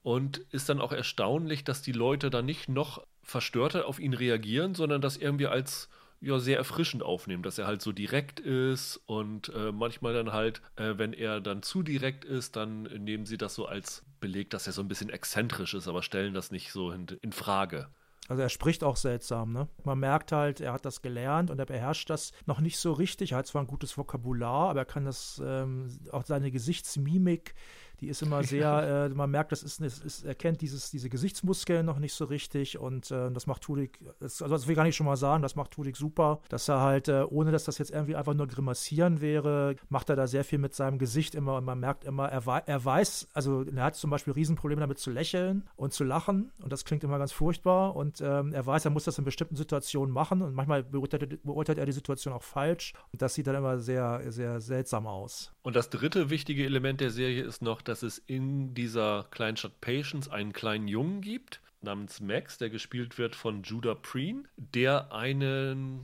und 0.03 0.39
ist 0.51 0.69
dann 0.69 0.81
auch 0.81 0.93
erstaunlich, 0.93 1.65
dass 1.65 1.83
die 1.83 1.93
Leute 1.93 2.31
dann 2.31 2.47
nicht 2.47 2.69
noch 2.69 3.07
verstörter 3.23 3.87
auf 3.87 3.99
ihn 3.99 4.15
reagieren, 4.15 4.75
sondern 4.75 5.01
das 5.01 5.17
irgendwie 5.17 5.47
als 5.47 5.89
ja 6.25 6.39
sehr 6.39 6.59
erfrischend 6.59 7.03
aufnehmen, 7.03 7.43
dass 7.43 7.59
er 7.59 7.67
halt 7.67 7.83
so 7.83 7.93
direkt 7.93 8.41
ist 8.41 9.01
und 9.07 9.51
äh, 9.55 9.73
manchmal 9.73 10.15
dann 10.15 10.33
halt, 10.33 10.63
äh, 10.77 10.95
wenn 10.97 11.13
er 11.13 11.41
dann 11.41 11.63
zu 11.63 11.83
direkt 11.83 12.25
ist, 12.25 12.57
dann 12.57 12.83
nehmen 12.83 13.27
sie 13.27 13.39
das 13.39 13.55
so 13.55 13.67
als 13.67 14.05
Beleg, 14.21 14.51
dass 14.51 14.67
er 14.67 14.73
so 14.73 14.83
ein 14.83 14.89
bisschen 14.89 15.11
exzentrisch 15.11 15.75
ist, 15.75 15.89
aber 15.89 16.03
stellen 16.03 16.35
das 16.35 16.51
nicht 16.51 16.73
so 16.73 16.91
in, 16.91 17.07
in 17.23 17.33
Frage. 17.33 17.89
Also 18.27 18.41
er 18.41 18.49
spricht 18.49 18.83
auch 18.85 18.97
seltsam, 18.97 19.53
ne? 19.53 19.69
Man 19.85 19.99
merkt 19.99 20.33
halt, 20.33 20.61
er 20.63 20.73
hat 20.73 20.87
das 20.87 21.03
gelernt 21.03 21.51
und 21.51 21.59
er 21.59 21.67
beherrscht 21.67 22.09
das 22.09 22.33
noch 22.47 22.61
nicht 22.61 22.79
so 22.79 22.93
richtig. 22.93 23.33
Er 23.33 23.39
hat 23.39 23.47
zwar 23.47 23.63
ein 23.63 23.67
gutes 23.67 23.99
Vokabular, 23.99 24.71
aber 24.71 24.81
er 24.81 24.87
kann 24.87 25.05
das, 25.05 25.43
ähm, 25.45 25.89
auch 26.11 26.25
seine 26.25 26.51
Gesichtsmimik 26.51 27.55
die 28.01 28.09
ist 28.09 28.23
immer 28.23 28.43
sehr, 28.45 29.09
äh, 29.11 29.15
man 29.15 29.31
merkt, 29.31 29.53
das 29.53 29.63
ist, 29.63 29.81
ist, 29.81 30.05
ist, 30.05 30.25
er 30.25 30.35
kennt 30.35 30.61
dieses, 30.61 30.91
diese 30.91 31.09
Gesichtsmuskeln 31.09 31.87
noch 31.87 31.99
nicht 31.99 32.15
so 32.15 32.25
richtig 32.25 32.79
und 32.79 33.11
äh, 33.11 33.31
das 33.31 33.47
macht 33.47 33.63
Tudik, 33.63 33.99
also 34.21 34.49
das 34.49 34.67
will 34.67 34.73
ich 34.73 34.77
gar 34.77 34.85
nicht 34.85 34.97
schon 34.97 35.07
mal 35.07 35.17
sagen, 35.17 35.43
das 35.43 35.57
macht 35.57 35.73
Tudik 35.73 35.97
super, 35.97 36.41
dass 36.49 36.69
er 36.69 36.81
halt, 36.81 37.09
äh, 37.09 37.25
ohne 37.29 37.53
dass 37.53 37.65
das 37.65 37.79
jetzt 37.79 37.91
irgendwie 37.91 38.17
einfach 38.17 38.35
nur 38.35 38.47
grimassieren 38.47 39.21
wäre, 39.21 39.77
macht 39.89 40.11
er 40.11 40.17
da 40.17 40.27
sehr 40.27 40.45
viel 40.45 40.59
mit 40.59 40.75
seinem 40.75 40.99
Gesicht 40.99 41.35
immer 41.35 41.57
und 41.57 41.65
man 41.65 41.79
merkt 41.79 42.05
immer, 42.05 42.29
er, 42.29 42.45
er 42.67 42.85
weiß, 42.85 43.29
also 43.33 43.63
er 43.63 43.85
hat 43.85 43.97
zum 43.97 44.11
Beispiel 44.11 44.33
Riesenprobleme 44.33 44.81
damit 44.81 44.99
zu 44.99 45.11
lächeln 45.11 45.65
und 45.77 45.93
zu 45.93 46.05
lachen 46.05 46.51
und 46.63 46.73
das 46.73 46.85
klingt 46.85 47.05
immer 47.05 47.19
ganz 47.19 47.33
furchtbar 47.33 47.97
und 47.97 48.21
ähm, 48.21 48.53
er 48.53 48.67
weiß, 48.67 48.85
er 48.85 48.91
muss 48.91 49.05
das 49.05 49.19
in 49.19 49.25
bestimmten 49.25 49.57
Situationen 49.57 50.13
machen 50.13 50.43
und 50.43 50.55
manchmal 50.55 50.83
beurteilt, 50.83 51.43
beurteilt 51.43 51.79
er 51.79 51.87
die 51.87 51.93
Situation 51.93 52.35
auch 52.35 52.43
falsch 52.43 52.95
und 53.13 53.23
das 53.23 53.35
sieht 53.35 53.47
dann 53.47 53.57
immer 53.57 53.79
sehr, 53.79 54.21
sehr 54.33 54.61
seltsam 54.61 55.07
aus. 55.07 55.53
Und 55.63 55.77
das 55.77 55.91
dritte 55.91 56.31
wichtige 56.31 56.65
Element 56.65 57.01
der 57.01 57.11
Serie 57.11 57.43
ist 57.43 57.63
noch, 57.63 57.81
dass 57.89 58.03
es 58.03 58.19
in 58.19 58.75
dieser 58.75 59.27
Kleinstadt 59.31 59.81
Patience 59.81 60.31
einen 60.31 60.53
kleinen 60.53 60.89
Jungen 60.89 61.21
gibt, 61.21 61.61
namens 61.81 62.21
Max, 62.21 62.59
der 62.59 62.71
gespielt 62.71 63.19
wird 63.19 63.37
von 63.37 63.63
Judah 63.63 63.95
Preen, 63.95 64.49
der 64.57 65.13
eine 65.13 66.01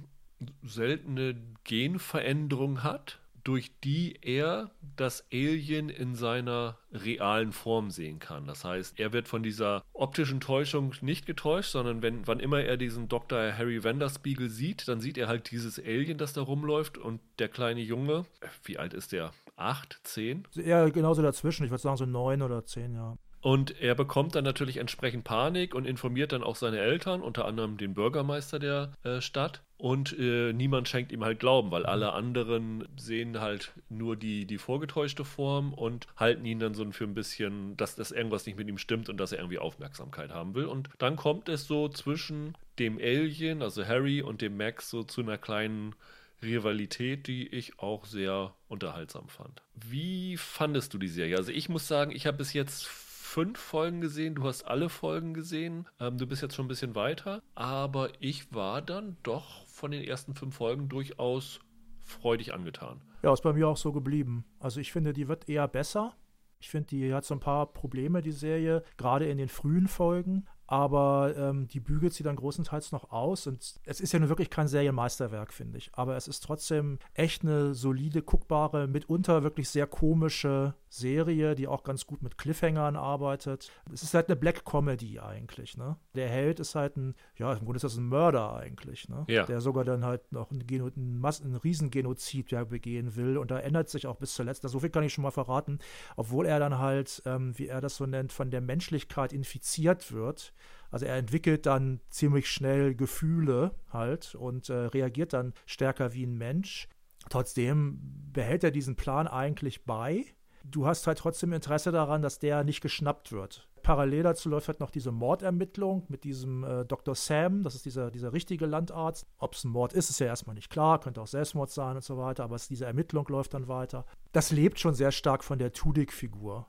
seltene 0.62 1.36
Genveränderung 1.64 2.82
hat 2.82 3.20
durch 3.44 3.70
die 3.82 4.18
er 4.22 4.70
das 4.96 5.24
Alien 5.32 5.88
in 5.88 6.14
seiner 6.14 6.78
realen 6.92 7.52
Form 7.52 7.90
sehen 7.90 8.18
kann. 8.18 8.46
Das 8.46 8.64
heißt, 8.64 8.98
er 8.98 9.12
wird 9.12 9.28
von 9.28 9.42
dieser 9.42 9.82
optischen 9.92 10.40
Täuschung 10.40 10.94
nicht 11.00 11.26
getäuscht, 11.26 11.70
sondern 11.70 12.02
wenn, 12.02 12.26
wann 12.26 12.40
immer 12.40 12.60
er 12.60 12.76
diesen 12.76 13.08
Dr. 13.08 13.56
Harry 13.56 13.82
Vanderspiegel 13.82 14.50
sieht, 14.50 14.88
dann 14.88 15.00
sieht 15.00 15.18
er 15.18 15.28
halt 15.28 15.50
dieses 15.50 15.78
Alien, 15.78 16.18
das 16.18 16.32
da 16.32 16.42
rumläuft 16.42 16.98
und 16.98 17.20
der 17.38 17.48
kleine 17.48 17.80
Junge, 17.80 18.26
wie 18.64 18.78
alt 18.78 18.94
ist 18.94 19.12
der? 19.12 19.32
Acht, 19.60 20.00
zehn? 20.04 20.46
Ja, 20.54 20.88
genauso 20.88 21.22
dazwischen. 21.22 21.64
Ich 21.64 21.70
würde 21.70 21.82
sagen 21.82 21.96
so 21.96 22.06
neun 22.06 22.42
oder 22.42 22.64
zehn, 22.64 22.94
ja. 22.94 23.16
Und 23.42 23.80
er 23.80 23.94
bekommt 23.94 24.34
dann 24.34 24.44
natürlich 24.44 24.76
entsprechend 24.76 25.24
Panik 25.24 25.74
und 25.74 25.86
informiert 25.86 26.32
dann 26.32 26.42
auch 26.42 26.56
seine 26.56 26.78
Eltern, 26.78 27.22
unter 27.22 27.46
anderem 27.46 27.78
den 27.78 27.94
Bürgermeister 27.94 28.58
der 28.58 28.92
äh, 29.02 29.22
Stadt. 29.22 29.62
Und 29.78 30.14
äh, 30.18 30.52
niemand 30.52 30.88
schenkt 30.88 31.10
ihm 31.10 31.24
halt 31.24 31.40
Glauben, 31.40 31.70
weil 31.70 31.86
alle 31.86 32.12
anderen 32.12 32.86
sehen 32.98 33.40
halt 33.40 33.72
nur 33.88 34.14
die, 34.14 34.44
die 34.44 34.58
vorgetäuschte 34.58 35.24
Form 35.24 35.72
und 35.72 36.06
halten 36.16 36.44
ihn 36.44 36.58
dann 36.58 36.74
so 36.74 36.90
für 36.92 37.04
ein 37.04 37.14
bisschen, 37.14 37.78
dass, 37.78 37.96
dass 37.96 38.10
irgendwas 38.12 38.44
nicht 38.44 38.58
mit 38.58 38.68
ihm 38.68 38.76
stimmt 38.76 39.08
und 39.08 39.16
dass 39.16 39.32
er 39.32 39.38
irgendwie 39.38 39.58
Aufmerksamkeit 39.58 40.34
haben 40.34 40.54
will. 40.54 40.66
Und 40.66 40.90
dann 40.98 41.16
kommt 41.16 41.48
es 41.48 41.66
so 41.66 41.88
zwischen 41.88 42.54
dem 42.78 42.98
Alien, 42.98 43.62
also 43.62 43.86
Harry, 43.86 44.20
und 44.20 44.42
dem 44.42 44.58
Max 44.58 44.90
so 44.90 45.02
zu 45.02 45.22
einer 45.22 45.38
kleinen 45.38 45.94
Rivalität, 46.42 47.26
die 47.26 47.46
ich 47.48 47.78
auch 47.78 48.04
sehr 48.04 48.54
unterhaltsam 48.68 49.28
fand. 49.28 49.62
Wie 49.74 50.36
fandest 50.36 50.94
du 50.94 50.98
die 50.98 51.08
Serie? 51.08 51.36
Also 51.36 51.52
ich 51.52 51.68
muss 51.68 51.88
sagen, 51.88 52.12
ich 52.12 52.26
habe 52.26 52.38
bis 52.38 52.52
jetzt 52.52 52.86
fünf 52.86 53.58
Folgen 53.58 54.00
gesehen, 54.00 54.34
du 54.34 54.44
hast 54.44 54.64
alle 54.64 54.88
Folgen 54.88 55.34
gesehen, 55.34 55.86
ähm, 56.00 56.18
du 56.18 56.26
bist 56.26 56.42
jetzt 56.42 56.56
schon 56.56 56.64
ein 56.64 56.68
bisschen 56.68 56.96
weiter, 56.96 57.42
aber 57.54 58.10
ich 58.18 58.52
war 58.52 58.82
dann 58.82 59.16
doch 59.22 59.66
von 59.66 59.92
den 59.92 60.02
ersten 60.02 60.34
fünf 60.34 60.56
Folgen 60.56 60.88
durchaus 60.88 61.60
freudig 62.00 62.52
angetan. 62.52 63.00
Ja, 63.22 63.32
ist 63.32 63.42
bei 63.42 63.52
mir 63.52 63.68
auch 63.68 63.76
so 63.76 63.92
geblieben. 63.92 64.44
Also 64.58 64.80
ich 64.80 64.90
finde, 64.92 65.12
die 65.12 65.28
wird 65.28 65.48
eher 65.48 65.68
besser. 65.68 66.16
Ich 66.58 66.68
finde, 66.68 66.88
die 66.88 67.14
hat 67.14 67.24
so 67.24 67.34
ein 67.34 67.40
paar 67.40 67.72
Probleme, 67.72 68.20
die 68.20 68.32
Serie, 68.32 68.82
gerade 68.96 69.26
in 69.26 69.38
den 69.38 69.48
frühen 69.48 69.88
Folgen 69.88 70.46
aber 70.70 71.34
ähm, 71.36 71.66
die 71.66 71.80
bügelt 71.80 72.14
sie 72.14 72.22
dann 72.22 72.36
großenteils 72.36 72.92
noch 72.92 73.10
aus. 73.10 73.48
Und 73.48 73.80
es 73.84 74.00
ist 74.00 74.12
ja 74.12 74.20
nun 74.20 74.28
wirklich 74.28 74.50
kein 74.50 74.68
Serienmeisterwerk, 74.68 75.52
finde 75.52 75.78
ich. 75.78 75.90
Aber 75.94 76.16
es 76.16 76.28
ist 76.28 76.44
trotzdem 76.44 77.00
echt 77.12 77.42
eine 77.42 77.74
solide, 77.74 78.22
guckbare, 78.22 78.86
mitunter 78.86 79.42
wirklich 79.42 79.68
sehr 79.68 79.88
komische 79.88 80.74
Serie, 80.90 81.54
die 81.54 81.68
auch 81.68 81.84
ganz 81.84 82.06
gut 82.06 82.22
mit 82.22 82.36
Cliffhangern 82.36 82.96
arbeitet. 82.96 83.70
Es 83.92 84.02
ist 84.02 84.12
halt 84.12 84.28
eine 84.28 84.36
Black 84.36 84.64
Comedy 84.64 85.18
eigentlich. 85.20 85.76
Ne? 85.76 85.96
Der 86.14 86.28
Held 86.28 86.60
ist 86.60 86.74
halt 86.74 86.96
ein, 86.96 87.14
ja, 87.36 87.52
im 87.52 87.60
Grunde 87.60 87.76
ist 87.76 87.84
das 87.84 87.96
ein 87.96 88.08
Mörder 88.08 88.54
eigentlich. 88.54 89.08
Ne? 89.08 89.24
Ja. 89.28 89.46
Der 89.46 89.60
sogar 89.60 89.84
dann 89.84 90.04
halt 90.04 90.32
noch 90.32 90.50
ein, 90.50 90.66
Geno 90.66 90.88
ein, 90.88 91.18
Mas 91.18 91.40
ein 91.40 91.54
Riesengenozid 91.54 92.50
ja, 92.50 92.64
begehen 92.64 93.16
will. 93.16 93.38
Und 93.38 93.50
da 93.50 93.58
ändert 93.58 93.88
sich 93.88 94.06
auch 94.06 94.16
bis 94.16 94.34
zuletzt, 94.34 94.62
so 94.62 94.80
viel 94.80 94.90
kann 94.90 95.04
ich 95.04 95.14
schon 95.14 95.22
mal 95.22 95.30
verraten, 95.30 95.78
obwohl 96.16 96.44
er 96.44 96.58
dann 96.58 96.78
halt, 96.78 97.22
ähm, 97.24 97.56
wie 97.58 97.68
er 97.68 97.80
das 97.80 97.96
so 97.96 98.06
nennt, 98.06 98.32
von 98.32 98.50
der 98.50 98.60
Menschlichkeit 98.60 99.32
infiziert 99.32 100.12
wird 100.12 100.52
also 100.90 101.06
er 101.06 101.16
entwickelt 101.16 101.66
dann 101.66 102.00
ziemlich 102.10 102.48
schnell 102.48 102.94
Gefühle 102.94 103.74
halt 103.92 104.34
und 104.34 104.68
äh, 104.68 104.74
reagiert 104.74 105.32
dann 105.32 105.54
stärker 105.66 106.12
wie 106.14 106.24
ein 106.24 106.36
Mensch. 106.36 106.88
Trotzdem 107.28 108.00
behält 108.32 108.64
er 108.64 108.70
diesen 108.70 108.96
Plan 108.96 109.28
eigentlich 109.28 109.84
bei. 109.84 110.24
Du 110.64 110.86
hast 110.86 111.06
halt 111.06 111.18
trotzdem 111.18 111.52
Interesse 111.52 111.92
daran, 111.92 112.22
dass 112.22 112.38
der 112.38 112.64
nicht 112.64 112.80
geschnappt 112.80 113.32
wird. 113.32 113.68
Parallel 113.82 114.24
dazu 114.24 114.48
läuft 114.48 114.68
halt 114.68 114.80
noch 114.80 114.90
diese 114.90 115.10
Mordermittlung 115.10 116.04
mit 116.08 116.24
diesem 116.24 116.64
äh, 116.64 116.84
Dr. 116.84 117.14
Sam, 117.14 117.62
das 117.62 117.74
ist 117.74 117.86
dieser, 117.86 118.10
dieser 118.10 118.32
richtige 118.32 118.66
Landarzt. 118.66 119.26
Ob 119.38 119.54
es 119.54 119.64
ein 119.64 119.70
Mord 119.70 119.94
ist, 119.94 120.10
ist 120.10 120.20
ja 120.20 120.26
erstmal 120.26 120.54
nicht 120.54 120.70
klar, 120.70 121.00
könnte 121.00 121.20
auch 121.22 121.26
Selbstmord 121.26 121.70
sein 121.70 121.96
und 121.96 122.04
so 122.04 122.18
weiter, 122.18 122.44
aber 122.44 122.56
es, 122.56 122.68
diese 122.68 122.84
Ermittlung 122.84 123.26
läuft 123.28 123.54
dann 123.54 123.68
weiter. 123.68 124.04
Das 124.32 124.50
lebt 124.50 124.78
schon 124.78 124.94
sehr 124.94 125.12
stark 125.12 125.44
von 125.44 125.58
der 125.58 125.72
Tudyk-Figur 125.72 126.66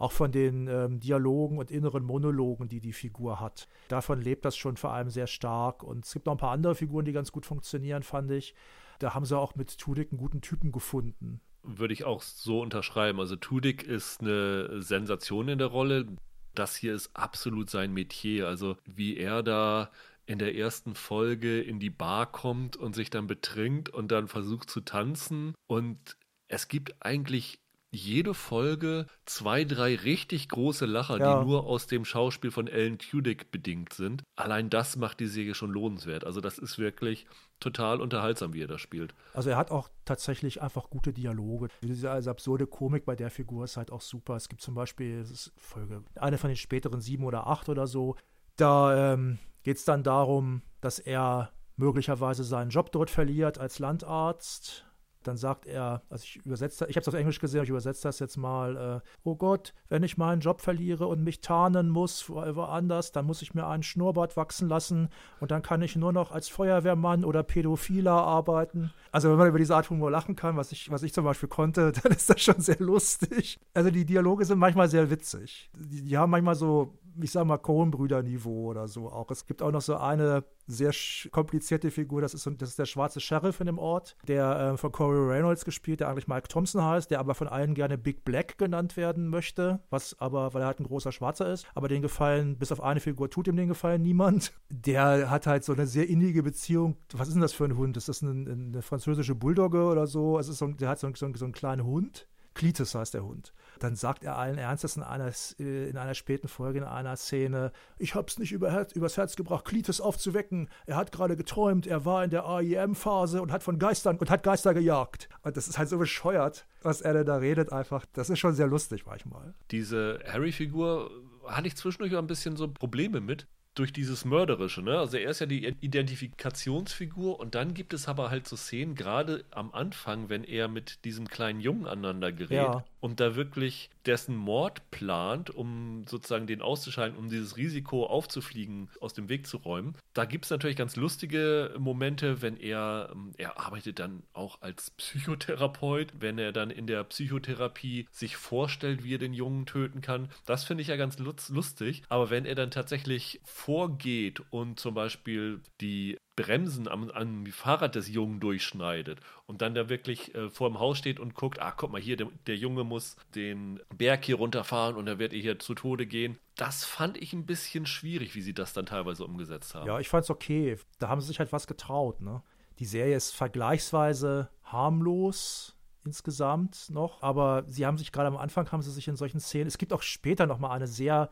auch 0.00 0.12
von 0.12 0.32
den 0.32 0.66
ähm, 0.66 0.98
Dialogen 0.98 1.58
und 1.58 1.70
inneren 1.70 2.02
Monologen, 2.02 2.68
die 2.68 2.80
die 2.80 2.94
Figur 2.94 3.38
hat. 3.38 3.68
Davon 3.88 4.22
lebt 4.22 4.46
das 4.46 4.56
schon 4.56 4.78
vor 4.78 4.94
allem 4.94 5.10
sehr 5.10 5.26
stark. 5.26 5.82
Und 5.82 6.06
es 6.06 6.12
gibt 6.14 6.24
noch 6.24 6.32
ein 6.32 6.38
paar 6.38 6.52
andere 6.52 6.74
Figuren, 6.74 7.04
die 7.04 7.12
ganz 7.12 7.32
gut 7.32 7.44
funktionieren, 7.44 8.02
fand 8.02 8.30
ich. 8.30 8.54
Da 8.98 9.14
haben 9.14 9.26
sie 9.26 9.38
auch 9.38 9.56
mit 9.56 9.76
Tudyk 9.76 10.10
einen 10.10 10.18
guten 10.18 10.40
Typen 10.40 10.72
gefunden. 10.72 11.42
Würde 11.62 11.92
ich 11.92 12.04
auch 12.04 12.22
so 12.22 12.60
unterschreiben. 12.60 13.20
Also 13.20 13.36
Tudyk 13.36 13.82
ist 13.82 14.20
eine 14.20 14.82
Sensation 14.82 15.48
in 15.48 15.58
der 15.58 15.68
Rolle. 15.68 16.06
Das 16.54 16.76
hier 16.76 16.94
ist 16.94 17.10
absolut 17.14 17.70
sein 17.70 17.92
Metier. 17.92 18.48
Also 18.48 18.76
wie 18.84 19.16
er 19.16 19.42
da 19.42 19.90
in 20.26 20.38
der 20.38 20.54
ersten 20.54 20.94
Folge 20.94 21.60
in 21.60 21.80
die 21.80 21.90
Bar 21.90 22.30
kommt 22.30 22.76
und 22.76 22.94
sich 22.94 23.10
dann 23.10 23.26
betrinkt 23.26 23.88
und 23.88 24.12
dann 24.12 24.28
versucht 24.28 24.70
zu 24.70 24.80
tanzen. 24.80 25.54
Und 25.66 26.16
es 26.48 26.68
gibt 26.68 26.94
eigentlich 27.04 27.60
jede 27.92 28.34
Folge 28.34 29.06
zwei, 29.24 29.64
drei 29.64 29.96
richtig 29.96 30.48
große 30.48 30.86
Lacher, 30.86 31.18
ja. 31.18 31.40
die 31.40 31.46
nur 31.46 31.66
aus 31.66 31.86
dem 31.86 32.04
Schauspiel 32.04 32.50
von 32.50 32.68
Alan 32.68 32.98
Tudyk 32.98 33.50
bedingt 33.50 33.92
sind. 33.92 34.22
Allein 34.36 34.70
das 34.70 34.96
macht 34.96 35.20
die 35.20 35.26
Serie 35.26 35.54
schon 35.54 35.70
lohnenswert. 35.70 36.24
Also 36.24 36.40
das 36.40 36.58
ist 36.58 36.78
wirklich 36.78 37.26
total 37.58 38.00
unterhaltsam, 38.00 38.54
wie 38.54 38.62
er 38.62 38.68
das 38.68 38.80
spielt. 38.80 39.14
Also 39.34 39.50
er 39.50 39.56
hat 39.56 39.70
auch 39.70 39.88
tatsächlich 40.04 40.62
einfach 40.62 40.88
gute 40.88 41.12
Dialoge. 41.12 41.68
Diese 41.82 42.10
also 42.10 42.30
absurde 42.30 42.66
Komik 42.66 43.04
bei 43.04 43.16
der 43.16 43.30
Figur 43.30 43.64
ist 43.64 43.76
halt 43.76 43.90
auch 43.90 44.00
super. 44.00 44.36
Es 44.36 44.48
gibt 44.48 44.62
zum 44.62 44.74
Beispiel, 44.74 45.24
Folge, 45.56 46.04
eine 46.14 46.38
von 46.38 46.48
den 46.48 46.56
späteren 46.56 47.00
sieben 47.00 47.24
oder 47.24 47.48
acht 47.48 47.68
oder 47.68 47.86
so, 47.86 48.16
da 48.56 49.14
ähm, 49.14 49.38
geht 49.62 49.78
es 49.78 49.84
dann 49.84 50.02
darum, 50.02 50.62
dass 50.80 50.98
er 50.98 51.50
möglicherweise 51.76 52.44
seinen 52.44 52.70
Job 52.70 52.92
dort 52.92 53.10
verliert 53.10 53.58
als 53.58 53.78
Landarzt 53.78 54.86
dann 55.22 55.36
sagt 55.36 55.66
er, 55.66 56.02
also 56.08 56.24
ich 56.24 56.36
übersetze, 56.44 56.86
ich 56.88 56.96
habe 56.96 57.02
es 57.02 57.08
auf 57.08 57.14
Englisch 57.14 57.40
gesehen, 57.40 57.62
ich 57.62 57.68
übersetze 57.68 58.02
das 58.02 58.18
jetzt 58.18 58.36
mal, 58.36 59.02
äh, 59.04 59.08
oh 59.24 59.36
Gott, 59.36 59.74
wenn 59.88 60.02
ich 60.02 60.16
meinen 60.16 60.40
Job 60.40 60.60
verliere 60.60 61.06
und 61.06 61.22
mich 61.22 61.40
tarnen 61.40 61.88
muss 61.88 62.28
woanders, 62.28 63.12
dann 63.12 63.26
muss 63.26 63.42
ich 63.42 63.54
mir 63.54 63.66
einen 63.66 63.82
Schnurrbart 63.82 64.36
wachsen 64.36 64.68
lassen 64.68 65.08
und 65.40 65.50
dann 65.50 65.62
kann 65.62 65.82
ich 65.82 65.96
nur 65.96 66.12
noch 66.12 66.30
als 66.30 66.48
Feuerwehrmann 66.48 67.24
oder 67.24 67.42
Pädophiler 67.42 68.12
arbeiten. 68.12 68.92
Also 69.12 69.30
wenn 69.30 69.36
man 69.36 69.48
über 69.48 69.58
diese 69.58 69.76
Art 69.76 69.90
Humor 69.90 70.10
lachen 70.10 70.36
kann, 70.36 70.56
was 70.56 70.72
ich, 70.72 70.90
was 70.90 71.02
ich 71.02 71.12
zum 71.12 71.24
Beispiel 71.24 71.48
konnte, 71.48 71.92
dann 72.02 72.12
ist 72.12 72.30
das 72.30 72.40
schon 72.40 72.60
sehr 72.60 72.78
lustig. 72.78 73.58
Also 73.74 73.90
die 73.90 74.04
Dialoge 74.04 74.44
sind 74.44 74.58
manchmal 74.58 74.88
sehr 74.88 75.10
witzig. 75.10 75.70
Die, 75.76 76.02
die 76.02 76.18
haben 76.18 76.30
manchmal 76.30 76.54
so 76.54 76.98
ich 77.22 77.30
sag 77.32 77.44
mal, 77.44 77.58
Coen-Brüder-Niveau 77.58 78.70
oder 78.70 78.88
so 78.88 79.10
auch. 79.10 79.30
Es 79.30 79.46
gibt 79.46 79.62
auch 79.62 79.70
noch 79.70 79.80
so 79.80 79.96
eine 79.96 80.44
sehr 80.66 80.92
komplizierte 81.30 81.90
Figur, 81.90 82.20
das 82.20 82.34
ist, 82.34 82.46
das 82.58 82.70
ist 82.70 82.78
der 82.78 82.86
schwarze 82.86 83.20
Sheriff 83.20 83.60
in 83.60 83.66
dem 83.66 83.78
Ort, 83.78 84.16
der 84.28 84.72
äh, 84.74 84.76
von 84.76 84.92
Corey 84.92 85.32
Reynolds 85.32 85.64
gespielt, 85.64 86.00
der 86.00 86.08
eigentlich 86.08 86.28
Mike 86.28 86.48
Thompson 86.48 86.84
heißt, 86.84 87.10
der 87.10 87.18
aber 87.18 87.34
von 87.34 87.48
allen 87.48 87.74
gerne 87.74 87.98
Big 87.98 88.24
Black 88.24 88.56
genannt 88.56 88.96
werden 88.96 89.28
möchte, 89.28 89.80
was 89.90 90.18
aber, 90.20 90.54
weil 90.54 90.62
er 90.62 90.66
halt 90.66 90.80
ein 90.80 90.86
großer 90.86 91.12
Schwarzer 91.12 91.52
ist, 91.52 91.66
aber 91.74 91.88
den 91.88 92.02
Gefallen, 92.02 92.56
bis 92.56 92.72
auf 92.72 92.80
eine 92.82 93.00
Figur 93.00 93.28
tut 93.30 93.48
ihm 93.48 93.56
den 93.56 93.68
Gefallen 93.68 94.02
niemand. 94.02 94.52
Der 94.70 95.28
hat 95.30 95.46
halt 95.46 95.64
so 95.64 95.72
eine 95.72 95.86
sehr 95.86 96.08
innige 96.08 96.42
Beziehung. 96.42 96.96
Was 97.12 97.28
ist 97.28 97.34
denn 97.34 97.42
das 97.42 97.52
für 97.52 97.64
ein 97.64 97.76
Hund? 97.76 97.96
Ist 97.96 98.08
das 98.08 98.22
eine, 98.22 98.50
eine 98.50 98.82
französische 98.82 99.34
Bulldogge 99.34 99.84
oder 99.84 100.06
so? 100.06 100.38
Es 100.38 100.48
ist 100.48 100.58
so, 100.58 100.68
der 100.68 100.88
hat 100.88 101.00
so, 101.00 101.08
so, 101.14 101.34
so 101.34 101.44
einen 101.44 101.52
kleinen 101.52 101.84
Hund. 101.84 102.28
Klitus 102.54 102.94
heißt 102.94 103.14
der 103.14 103.24
Hund. 103.24 103.52
Dann 103.80 103.96
sagt 103.96 104.22
er 104.22 104.36
allen 104.36 104.58
Ernstes 104.58 104.96
in 104.96 105.02
einer, 105.02 105.32
äh, 105.58 105.88
in 105.88 105.96
einer 105.96 106.14
späten 106.14 106.48
Folge, 106.48 106.78
in 106.78 106.84
einer 106.84 107.16
Szene, 107.16 107.72
ich 107.98 108.14
hab's 108.14 108.38
nicht 108.38 108.52
über 108.52 108.86
übers 108.94 109.16
Herz 109.16 109.36
gebracht, 109.36 109.64
Klitus 109.64 110.00
aufzuwecken. 110.00 110.68
Er 110.86 110.96
hat 110.96 111.12
gerade 111.12 111.36
geträumt, 111.36 111.86
er 111.86 112.04
war 112.04 112.22
in 112.22 112.30
der 112.30 112.46
AIM-Phase 112.46 113.42
und 113.42 113.50
hat 113.50 113.62
von 113.62 113.78
Geistern 113.78 114.18
und 114.18 114.30
hat 114.30 114.42
Geister 114.42 114.74
gejagt. 114.74 115.28
Und 115.42 115.56
das 115.56 115.66
ist 115.66 115.78
halt 115.78 115.88
so 115.88 115.98
bescheuert, 115.98 116.66
was 116.82 117.00
er 117.00 117.14
denn 117.14 117.26
da 117.26 117.36
redet 117.36 117.72
einfach. 117.72 118.06
Das 118.12 118.30
ist 118.30 118.38
schon 118.38 118.54
sehr 118.54 118.66
lustig 118.66 119.06
manchmal. 119.06 119.54
Diese 119.70 120.20
Harry-Figur 120.30 121.10
hatte 121.46 121.68
ich 121.68 121.76
zwischendurch 121.76 122.14
auch 122.14 122.20
ein 122.20 122.26
bisschen 122.26 122.56
so 122.56 122.68
Probleme 122.68 123.20
mit 123.20 123.46
durch 123.80 123.94
dieses 123.94 124.26
Mörderische, 124.26 124.82
ne? 124.82 124.98
Also 124.98 125.16
er 125.16 125.30
ist 125.30 125.40
ja 125.40 125.46
die 125.46 125.66
Identifikationsfigur 125.80 127.40
und 127.40 127.54
dann 127.54 127.72
gibt 127.72 127.94
es 127.94 128.08
aber 128.08 128.28
halt 128.28 128.46
so 128.46 128.54
Szenen, 128.54 128.94
gerade 128.94 129.42
am 129.50 129.72
Anfang, 129.72 130.28
wenn 130.28 130.44
er 130.44 130.68
mit 130.68 131.02
diesem 131.06 131.28
kleinen 131.28 131.60
Jungen 131.60 131.86
aneinander 131.86 132.30
gerät 132.30 132.58
ja. 132.58 132.84
und 133.00 133.20
da 133.20 133.36
wirklich 133.36 133.88
dessen 134.06 134.36
Mord 134.36 134.90
plant, 134.90 135.50
um 135.50 136.04
sozusagen 136.06 136.46
den 136.46 136.62
auszuschalten, 136.62 137.18
um 137.18 137.30
dieses 137.30 137.56
Risiko 137.56 138.06
aufzufliegen, 138.06 138.88
aus 139.00 139.14
dem 139.14 139.28
Weg 139.28 139.46
zu 139.46 139.56
räumen. 139.58 139.94
Da 140.12 140.24
gibt 140.24 140.44
es 140.44 140.50
natürlich 140.50 140.76
ganz 140.76 140.96
lustige 140.96 141.74
Momente, 141.78 142.42
wenn 142.42 142.56
er, 142.56 143.10
ähm, 143.12 143.32
er 143.38 143.58
arbeitet 143.58 143.98
dann 143.98 144.22
auch 144.32 144.60
als 144.60 144.90
Psychotherapeut, 144.90 146.12
wenn 146.18 146.38
er 146.38 146.52
dann 146.52 146.70
in 146.70 146.86
der 146.86 147.04
Psychotherapie 147.04 148.06
sich 148.10 148.36
vorstellt, 148.36 149.04
wie 149.04 149.14
er 149.14 149.18
den 149.18 149.34
Jungen 149.34 149.64
töten 149.64 150.02
kann. 150.02 150.28
Das 150.44 150.64
finde 150.64 150.82
ich 150.82 150.88
ja 150.88 150.96
ganz 150.96 151.18
lustig. 151.18 152.02
Aber 152.08 152.30
wenn 152.30 152.44
er 152.44 152.54
dann 152.54 152.70
tatsächlich 152.70 153.40
vorgeht 153.70 154.42
und 154.50 154.80
zum 154.80 154.94
Beispiel 154.94 155.60
die 155.80 156.18
Bremsen 156.34 156.88
am, 156.88 157.08
am 157.10 157.46
Fahrrad 157.46 157.94
des 157.94 158.08
Jungen 158.08 158.40
durchschneidet 158.40 159.20
und 159.46 159.62
dann 159.62 159.76
da 159.76 159.88
wirklich 159.88 160.34
äh, 160.34 160.50
vor 160.50 160.68
dem 160.68 160.80
Haus 160.80 160.98
steht 160.98 161.20
und 161.20 161.36
guckt, 161.36 161.62
ah, 161.62 161.72
guck 161.76 161.92
mal 161.92 162.00
hier, 162.00 162.16
der, 162.16 162.26
der, 162.48 162.56
Junge 162.56 162.82
muss 162.82 163.14
den 163.36 163.78
Berg 163.96 164.24
hier 164.24 164.34
runterfahren 164.34 164.96
und 164.96 165.06
er 165.06 165.20
wird 165.20 165.32
hier 165.32 165.60
zu 165.60 165.76
Tode 165.76 166.06
gehen. 166.06 166.36
Das 166.56 166.84
fand 166.84 167.16
ich 167.16 167.32
ein 167.32 167.46
bisschen 167.46 167.86
schwierig, 167.86 168.34
wie 168.34 168.42
sie 168.42 168.54
das 168.54 168.72
dann 168.72 168.86
teilweise 168.86 169.24
umgesetzt 169.24 169.76
haben. 169.76 169.86
Ja, 169.86 170.00
ich 170.00 170.08
fand 170.08 170.24
es 170.24 170.30
okay. 170.30 170.76
Da 170.98 171.08
haben 171.08 171.20
sie 171.20 171.28
sich 171.28 171.38
halt 171.38 171.52
was 171.52 171.68
getraut, 171.68 172.20
ne? 172.20 172.42
Die 172.80 172.86
Serie 172.86 173.14
ist 173.14 173.30
vergleichsweise 173.36 174.48
harmlos, 174.64 175.76
insgesamt 176.04 176.90
noch, 176.90 177.22
aber 177.22 177.62
sie 177.68 177.86
haben 177.86 177.98
sich 177.98 178.10
gerade 178.10 178.26
am 178.26 178.36
Anfang 178.36 178.72
haben 178.72 178.82
sie 178.82 178.90
sich 178.90 179.06
in 179.06 179.14
solchen 179.14 179.38
Szenen, 179.38 179.68
es 179.68 179.78
gibt 179.78 179.92
auch 179.92 180.02
später 180.02 180.46
noch 180.46 180.58
mal 180.58 180.70
eine 180.70 180.88
sehr 180.88 181.30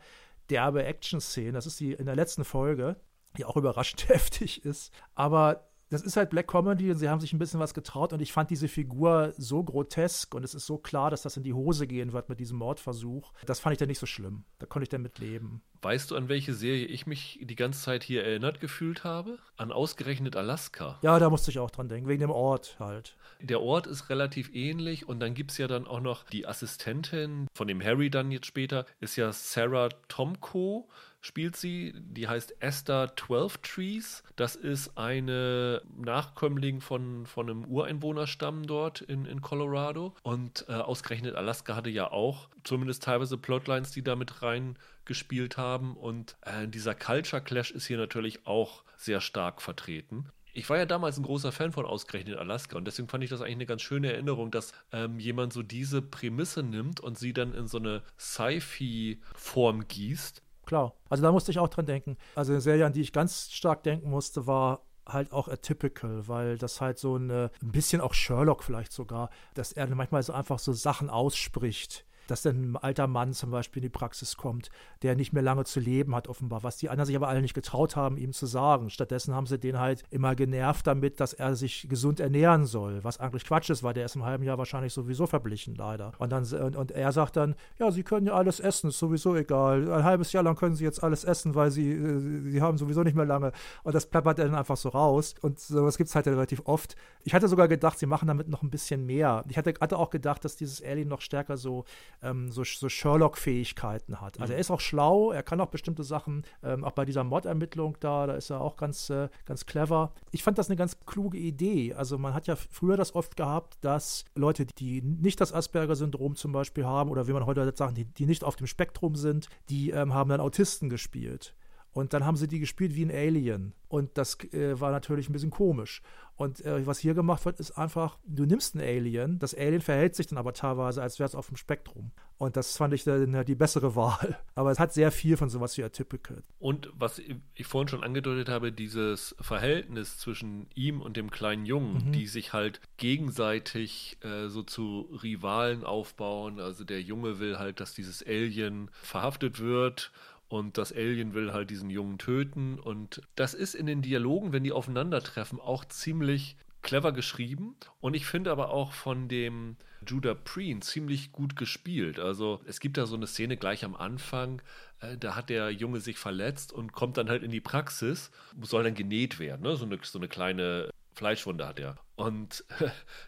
derbe 0.49 0.83
Action-Szene, 0.83 1.51
das 1.53 1.65
ist 1.65 1.79
die 1.79 1.93
in 1.93 2.05
der 2.05 2.15
letzten 2.15 2.43
Folge, 2.43 2.97
die 3.37 3.45
auch 3.45 3.57
überraschend 3.57 4.09
heftig 4.09 4.65
ist. 4.65 4.93
Aber 5.15 5.68
das 5.89 6.01
ist 6.03 6.17
halt 6.17 6.29
Black 6.29 6.47
Comedy 6.47 6.91
und 6.91 6.97
sie 6.97 7.09
haben 7.09 7.19
sich 7.19 7.33
ein 7.33 7.39
bisschen 7.39 7.59
was 7.59 7.73
getraut 7.73 8.13
und 8.13 8.21
ich 8.21 8.31
fand 8.31 8.49
diese 8.49 8.67
Figur 8.67 9.33
so 9.37 9.63
grotesk 9.63 10.35
und 10.35 10.43
es 10.43 10.53
ist 10.53 10.65
so 10.65 10.77
klar, 10.77 11.09
dass 11.09 11.23
das 11.23 11.37
in 11.37 11.43
die 11.43 11.53
Hose 11.53 11.87
gehen 11.87 12.13
wird 12.13 12.29
mit 12.29 12.39
diesem 12.39 12.57
Mordversuch. 12.57 13.33
Das 13.45 13.59
fand 13.59 13.73
ich 13.73 13.79
dann 13.79 13.87
nicht 13.87 13.99
so 13.99 14.05
schlimm. 14.05 14.43
Da 14.59 14.65
konnte 14.65 14.83
ich 14.83 14.89
dann 14.89 15.01
mit 15.01 15.19
leben. 15.19 15.61
Weißt 15.81 16.11
du, 16.11 16.15
an 16.15 16.27
welche 16.27 16.53
Serie 16.53 16.85
ich 16.85 17.07
mich 17.07 17.39
die 17.41 17.55
ganze 17.55 17.81
Zeit 17.81 18.03
hier 18.03 18.23
erinnert 18.23 18.59
gefühlt 18.59 19.03
habe? 19.03 19.37
An 19.55 19.71
ausgerechnet 19.71 20.35
Alaska. 20.35 20.99
Ja, 21.01 21.17
da 21.19 21.29
musste 21.29 21.51
ich 21.51 21.59
auch 21.59 21.71
dran 21.71 21.87
denken, 21.87 22.09
wegen 22.09 22.19
dem 22.19 22.31
Ort 22.31 22.75
halt. 22.79 23.15
Der 23.39 23.61
Ort 23.61 23.87
ist 23.87 24.09
relativ 24.09 24.53
ähnlich 24.53 25.07
und 25.07 25.21
dann 25.21 25.33
gibt 25.33 25.51
es 25.51 25.57
ja 25.57 25.67
dann 25.67 25.87
auch 25.87 26.01
noch 26.01 26.25
die 26.25 26.45
Assistentin 26.45 27.47
von 27.53 27.67
dem 27.67 27.81
Harry 27.81 28.09
dann 28.09 28.31
jetzt 28.31 28.45
später, 28.45 28.85
ist 28.99 29.15
ja 29.15 29.31
Sarah 29.31 29.89
Tomko 30.09 30.89
spielt 31.21 31.55
sie, 31.55 31.93
die 31.95 32.27
heißt 32.27 32.61
Esther 32.61 33.15
Twelve 33.15 33.61
Trees. 33.61 34.23
Das 34.35 34.55
ist 34.55 34.97
eine 34.97 35.81
Nachkömmling 35.97 36.81
von, 36.81 37.25
von 37.25 37.49
einem 37.49 37.65
Ureinwohnerstamm 37.65 38.65
dort 38.65 39.01
in, 39.01 39.25
in 39.25 39.41
Colorado. 39.41 40.15
Und 40.23 40.65
äh, 40.69 40.73
ausgerechnet 40.73 41.35
Alaska 41.35 41.75
hatte 41.75 41.89
ja 41.89 42.11
auch 42.11 42.49
zumindest 42.63 43.03
teilweise 43.03 43.37
Plotlines, 43.37 43.91
die 43.91 44.03
da 44.03 44.15
mit 44.15 44.41
reingespielt 44.41 45.57
haben. 45.57 45.95
Und 45.97 46.37
äh, 46.41 46.67
dieser 46.67 46.95
Culture 46.95 47.41
Clash 47.41 47.71
ist 47.71 47.87
hier 47.87 47.97
natürlich 47.97 48.45
auch 48.47 48.83
sehr 48.97 49.21
stark 49.21 49.61
vertreten. 49.61 50.29
Ich 50.51 50.69
war 50.69 50.77
ja 50.77 50.85
damals 50.85 51.17
ein 51.17 51.23
großer 51.23 51.51
Fan 51.51 51.71
von 51.71 51.85
ausgerechnet 51.85 52.37
Alaska 52.37 52.75
und 52.75 52.85
deswegen 52.85 53.07
fand 53.07 53.23
ich 53.23 53.29
das 53.29 53.39
eigentlich 53.39 53.55
eine 53.55 53.65
ganz 53.67 53.83
schöne 53.83 54.11
Erinnerung, 54.11 54.49
dass 54.49 54.73
ähm, 54.91 55.19
jemand 55.19 55.53
so 55.53 55.61
diese 55.61 56.01
Prämisse 56.01 56.63
nimmt 56.63 56.99
und 56.99 57.19
sie 57.19 57.33
dann 57.33 57.53
in 57.53 57.67
so 57.67 57.77
eine 57.77 58.01
Sci-Fi-Form 58.17 59.87
gießt 59.87 60.41
klar. 60.69 60.93
Also 61.09 61.23
da 61.23 61.31
musste 61.31 61.51
ich 61.51 61.59
auch 61.59 61.67
dran 61.67 61.87
denken. 61.87 62.15
Also 62.35 62.53
eine 62.53 62.61
Serie, 62.61 62.85
an 62.85 62.93
die 62.93 63.01
ich 63.01 63.11
ganz 63.11 63.51
stark 63.51 63.83
denken 63.83 64.09
musste, 64.09 64.45
war 64.47 64.83
halt 65.07 65.33
auch 65.33 65.47
atypical, 65.47 66.27
weil 66.27 66.59
das 66.59 66.79
halt 66.79 66.99
so 66.99 67.15
eine, 67.15 67.49
ein 67.63 67.71
bisschen 67.71 67.99
auch 67.99 68.13
Sherlock 68.13 68.63
vielleicht 68.63 68.91
sogar, 68.91 69.31
dass 69.55 69.71
er 69.71 69.87
manchmal 69.87 70.21
so 70.21 70.31
einfach 70.31 70.59
so 70.59 70.71
Sachen 70.71 71.09
ausspricht, 71.09 72.05
dass 72.31 72.41
dann 72.41 72.71
ein 72.71 72.77
alter 72.77 73.07
Mann 73.07 73.33
zum 73.33 73.51
Beispiel 73.51 73.81
in 73.81 73.89
die 73.89 73.97
Praxis 73.97 74.37
kommt, 74.37 74.69
der 75.01 75.15
nicht 75.15 75.33
mehr 75.33 75.43
lange 75.43 75.65
zu 75.65 75.79
leben 75.79 76.15
hat, 76.15 76.27
offenbar, 76.27 76.63
was 76.63 76.77
die 76.77 76.89
anderen 76.89 77.05
sich 77.05 77.15
aber 77.15 77.27
alle 77.27 77.41
nicht 77.41 77.53
getraut 77.53 77.95
haben, 77.95 78.17
ihm 78.17 78.33
zu 78.33 78.45
sagen. 78.45 78.89
Stattdessen 78.89 79.33
haben 79.33 79.45
sie 79.45 79.59
den 79.59 79.79
halt 79.79 80.03
immer 80.09 80.35
genervt 80.35 80.87
damit, 80.87 81.19
dass 81.19 81.33
er 81.33 81.55
sich 81.55 81.87
gesund 81.89 82.19
ernähren 82.19 82.65
soll, 82.65 83.03
was 83.03 83.19
eigentlich 83.19 83.45
Quatsch 83.45 83.69
ist, 83.69 83.83
weil 83.83 83.93
der 83.93 84.05
ist 84.05 84.15
im 84.15 84.25
halben 84.25 84.43
Jahr 84.43 84.57
wahrscheinlich 84.57 84.93
sowieso 84.93 85.27
verblichen, 85.27 85.75
leider. 85.75 86.11
Und, 86.17 86.31
dann, 86.31 86.43
und, 86.45 86.75
und 86.75 86.91
er 86.91 87.11
sagt 87.11 87.37
dann, 87.37 87.55
ja, 87.77 87.91
Sie 87.91 88.03
können 88.03 88.27
ja 88.27 88.33
alles 88.33 88.59
essen, 88.59 88.89
ist 88.89 88.99
sowieso 88.99 89.35
egal. 89.35 89.91
Ein 89.91 90.03
halbes 90.03 90.31
Jahr 90.31 90.43
lang 90.43 90.55
können 90.55 90.75
Sie 90.75 90.83
jetzt 90.83 91.03
alles 91.03 91.23
essen, 91.23 91.55
weil 91.55 91.71
Sie, 91.71 91.91
äh, 91.91 92.49
Sie 92.51 92.61
haben 92.61 92.77
sowieso 92.77 93.03
nicht 93.03 93.15
mehr 93.15 93.25
lange. 93.25 93.51
Und 93.83 93.95
das 93.95 94.05
plappert 94.05 94.39
er 94.39 94.45
dann 94.45 94.55
einfach 94.55 94.77
so 94.77 94.89
raus. 94.89 95.35
Und 95.41 95.59
sowas 95.59 95.97
gibt 95.97 96.09
es 96.09 96.15
halt 96.15 96.27
relativ 96.27 96.61
oft. 96.65 96.95
Ich 97.23 97.33
hatte 97.33 97.47
sogar 97.47 97.67
gedacht, 97.67 97.99
sie 97.99 98.05
machen 98.05 98.27
damit 98.27 98.47
noch 98.47 98.63
ein 98.63 98.69
bisschen 98.69 99.05
mehr. 99.05 99.43
Ich 99.49 99.57
hatte, 99.57 99.73
hatte 99.79 99.97
auch 99.97 100.09
gedacht, 100.09 100.45
dass 100.45 100.55
dieses 100.55 100.83
Alien 100.83 101.07
noch 101.07 101.21
stärker 101.21 101.57
so 101.57 101.85
ähm, 102.21 102.51
so, 102.51 102.63
so 102.63 102.89
Sherlock-Fähigkeiten 102.89 104.21
hat. 104.21 104.39
Also 104.39 104.51
mhm. 104.51 104.57
er 104.57 104.59
ist 104.59 104.71
auch 104.71 104.79
schlau, 104.79 105.31
er 105.31 105.43
kann 105.43 105.61
auch 105.61 105.67
bestimmte 105.67 106.03
Sachen, 106.03 106.43
ähm, 106.63 106.83
auch 106.83 106.91
bei 106.91 107.05
dieser 107.05 107.23
Mod-Ermittlung 107.23 107.97
da, 107.99 108.27
da 108.27 108.35
ist 108.35 108.49
er 108.49 108.61
auch 108.61 108.77
ganz, 108.77 109.09
äh, 109.09 109.29
ganz 109.45 109.65
clever. 109.65 110.13
Ich 110.31 110.43
fand 110.43 110.57
das 110.57 110.69
eine 110.69 110.77
ganz 110.77 110.97
kluge 111.05 111.37
Idee. 111.37 111.93
Also 111.93 112.17
man 112.17 112.33
hat 112.33 112.47
ja 112.47 112.55
früher 112.55 112.97
das 112.97 113.15
oft 113.15 113.35
gehabt, 113.35 113.77
dass 113.81 114.25
Leute, 114.35 114.65
die 114.65 115.01
nicht 115.01 115.41
das 115.41 115.53
Asperger-Syndrom 115.53 116.35
zum 116.35 116.51
Beispiel 116.51 116.85
haben 116.85 117.09
oder 117.09 117.27
wie 117.27 117.33
man 117.33 117.45
heute 117.45 117.71
sagt, 117.75 117.97
die, 117.97 118.05
die 118.05 118.25
nicht 118.25 118.43
auf 118.43 118.55
dem 118.55 118.67
Spektrum 118.67 119.15
sind, 119.15 119.49
die 119.69 119.91
ähm, 119.91 120.13
haben 120.13 120.29
dann 120.29 120.41
Autisten 120.41 120.89
gespielt. 120.89 121.53
Und 121.91 122.13
dann 122.13 122.25
haben 122.25 122.37
sie 122.37 122.47
die 122.47 122.59
gespielt 122.59 122.95
wie 122.95 123.03
ein 123.03 123.11
Alien. 123.11 123.73
Und 123.87 124.17
das 124.17 124.37
äh, 124.53 124.79
war 124.79 124.91
natürlich 124.91 125.29
ein 125.29 125.33
bisschen 125.33 125.49
komisch. 125.49 126.01
Und 126.35 126.63
äh, 126.63 126.85
was 126.87 126.99
hier 126.99 127.15
gemacht 127.15 127.43
wird, 127.43 127.59
ist 127.59 127.71
einfach, 127.71 128.17
du 128.25 128.45
nimmst 128.45 128.73
ein 128.73 128.79
Alien, 128.79 129.39
das 129.39 129.53
Alien 129.53 129.81
verhält 129.81 130.15
sich 130.15 130.27
dann 130.27 130.37
aber 130.37 130.53
teilweise, 130.53 131.01
als 131.01 131.19
wäre 131.19 131.27
es 131.27 131.35
auf 131.35 131.47
dem 131.47 131.57
Spektrum. 131.57 132.11
Und 132.37 132.55
das 132.55 132.77
fand 132.77 132.93
ich 132.93 133.03
dann 133.03 133.43
die 133.45 133.55
bessere 133.55 133.95
Wahl. 133.97 134.39
Aber 134.55 134.71
es 134.71 134.79
hat 134.79 134.93
sehr 134.93 135.11
viel 135.11 135.35
von 135.35 135.49
sowas 135.49 135.77
wie 135.77 135.83
Atypical. 135.83 136.43
Und 136.59 136.89
was 136.93 137.19
ich 137.55 137.67
vorhin 137.67 137.89
schon 137.89 138.03
angedeutet 138.03 138.47
habe, 138.47 138.71
dieses 138.71 139.35
Verhältnis 139.41 140.17
zwischen 140.17 140.67
ihm 140.75 141.01
und 141.01 141.17
dem 141.17 141.29
kleinen 141.29 141.65
Jungen, 141.65 142.07
mhm. 142.07 142.11
die 142.13 142.27
sich 142.27 142.53
halt 142.53 142.79
gegenseitig 142.95 144.17
äh, 144.21 144.47
so 144.47 144.63
zu 144.63 145.09
Rivalen 145.21 145.83
aufbauen. 145.83 146.61
Also 146.61 146.85
der 146.85 147.01
Junge 147.01 147.39
will 147.39 147.59
halt, 147.59 147.81
dass 147.81 147.93
dieses 147.93 148.25
Alien 148.25 148.89
verhaftet 149.01 149.59
wird 149.59 150.13
und 150.49 150.77
das 150.77 150.91
Alien 150.91 151.33
will 151.33 151.53
halt 151.53 151.69
diesen 151.69 151.89
Jungen 151.89 152.17
töten. 152.17 152.79
Und 152.79 153.21
das 153.35 153.53
ist 153.53 153.75
in 153.75 153.85
den 153.85 154.01
Dialogen, 154.01 154.51
wenn 154.51 154.63
die 154.63 154.71
aufeinandertreffen, 154.71 155.59
auch 155.59 155.85
ziemlich 155.85 156.57
clever 156.81 157.11
geschrieben. 157.11 157.75
Und 158.01 158.15
ich 158.15 158.25
finde 158.25 158.51
aber 158.51 158.71
auch 158.71 158.91
von 158.91 159.27
dem 159.27 159.77
Judah 160.07 160.33
Preen 160.33 160.81
ziemlich 160.81 161.31
gut 161.31 161.55
gespielt. 161.55 162.19
Also 162.19 162.61
es 162.65 162.79
gibt 162.79 162.97
da 162.97 163.05
so 163.05 163.15
eine 163.15 163.27
Szene 163.27 163.57
gleich 163.57 163.85
am 163.85 163.95
Anfang, 163.95 164.61
äh, 165.01 165.17
da 165.17 165.35
hat 165.35 165.49
der 165.49 165.71
Junge 165.71 165.99
sich 165.99 166.17
verletzt 166.17 166.73
und 166.73 166.93
kommt 166.93 167.17
dann 167.17 167.29
halt 167.29 167.43
in 167.43 167.51
die 167.51 167.61
Praxis, 167.61 168.31
soll 168.61 168.83
dann 168.83 168.95
genäht 168.95 169.39
werden, 169.39 169.63
ne? 169.63 169.75
so, 169.75 169.85
eine, 169.85 169.99
so 170.01 170.19
eine 170.19 170.27
kleine 170.27 170.89
Fleischwunde 171.13 171.67
hat 171.67 171.79
er. 171.79 171.97
Und 172.19 172.65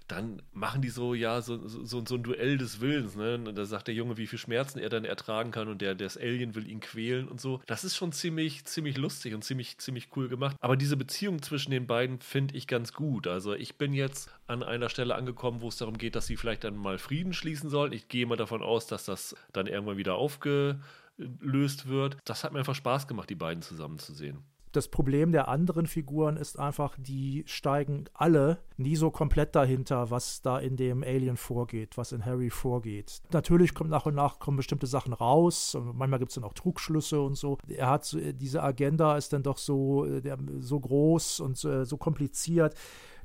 dann 0.09 0.41
machen 0.51 0.81
die 0.81 0.89
so, 0.89 1.13
ja, 1.13 1.41
so, 1.41 1.65
so, 1.65 2.05
so 2.05 2.15
ein 2.15 2.23
Duell 2.23 2.57
des 2.57 2.81
Willens. 2.81 3.15
Ne? 3.15 3.35
Und 3.35 3.55
da 3.55 3.63
sagt 3.63 3.87
der 3.87 3.95
Junge, 3.95 4.17
wie 4.17 4.27
viel 4.27 4.37
Schmerzen 4.37 4.79
er 4.79 4.89
dann 4.89 5.05
ertragen 5.05 5.51
kann 5.51 5.69
und 5.69 5.81
der, 5.81 5.95
das 5.95 6.17
Alien 6.17 6.55
will 6.55 6.67
ihn 6.67 6.81
quälen 6.81 7.29
und 7.29 7.39
so. 7.39 7.61
Das 7.67 7.85
ist 7.85 7.95
schon 7.95 8.11
ziemlich, 8.11 8.65
ziemlich 8.65 8.97
lustig 8.97 9.33
und 9.33 9.45
ziemlich, 9.45 9.77
ziemlich 9.77 10.09
cool 10.17 10.27
gemacht. 10.27 10.57
Aber 10.59 10.75
diese 10.75 10.97
Beziehung 10.97 11.41
zwischen 11.41 11.71
den 11.71 11.87
beiden 11.87 12.19
finde 12.19 12.57
ich 12.57 12.67
ganz 12.67 12.91
gut. 12.91 13.27
Also 13.27 13.53
ich 13.53 13.77
bin 13.77 13.93
jetzt 13.93 14.29
an 14.45 14.61
einer 14.61 14.89
Stelle 14.89 15.15
angekommen, 15.15 15.61
wo 15.61 15.69
es 15.69 15.77
darum 15.77 15.97
geht, 15.97 16.17
dass 16.17 16.27
sie 16.27 16.35
vielleicht 16.35 16.65
dann 16.65 16.75
mal 16.75 16.97
Frieden 16.97 17.31
schließen 17.31 17.69
sollen. 17.69 17.93
Ich 17.93 18.09
gehe 18.09 18.25
mal 18.25 18.35
davon 18.35 18.61
aus, 18.61 18.87
dass 18.87 19.05
das 19.05 19.37
dann 19.53 19.67
irgendwann 19.67 19.95
wieder 19.95 20.15
aufgelöst 20.15 21.87
wird. 21.87 22.17
Das 22.25 22.43
hat 22.43 22.51
mir 22.51 22.59
einfach 22.59 22.75
Spaß 22.75 23.07
gemacht, 23.07 23.29
die 23.29 23.35
beiden 23.35 23.61
zusammen 23.61 23.99
zu 23.99 24.13
sehen 24.13 24.43
das 24.71 24.87
Problem 24.87 25.31
der 25.31 25.47
anderen 25.47 25.85
Figuren 25.85 26.37
ist 26.37 26.57
einfach, 26.57 26.95
die 26.97 27.43
steigen 27.45 28.05
alle 28.13 28.59
nie 28.77 28.95
so 28.95 29.11
komplett 29.11 29.55
dahinter, 29.55 30.11
was 30.11 30.41
da 30.41 30.59
in 30.59 30.77
dem 30.77 31.03
Alien 31.03 31.37
vorgeht, 31.37 31.97
was 31.97 32.11
in 32.11 32.25
Harry 32.25 32.49
vorgeht. 32.49 33.21
Natürlich 33.31 33.73
kommt 33.73 33.89
nach 33.89 34.05
und 34.05 34.15
nach 34.15 34.39
kommen 34.39 34.57
bestimmte 34.57 34.87
Sachen 34.87 35.13
raus. 35.13 35.77
Manchmal 35.93 36.19
gibt 36.19 36.31
es 36.31 36.35
dann 36.35 36.43
auch 36.43 36.53
Trugschlüsse 36.53 37.21
und 37.21 37.35
so. 37.35 37.57
Er 37.67 37.89
hat 37.89 38.17
diese 38.33 38.63
Agenda 38.63 39.17
ist 39.17 39.33
dann 39.33 39.43
doch 39.43 39.57
so, 39.57 40.05
äh, 40.05 40.21
der, 40.21 40.37
so 40.59 40.79
groß 40.79 41.39
und 41.41 41.57
so, 41.57 41.83
so 41.83 41.97
kompliziert 41.97 42.75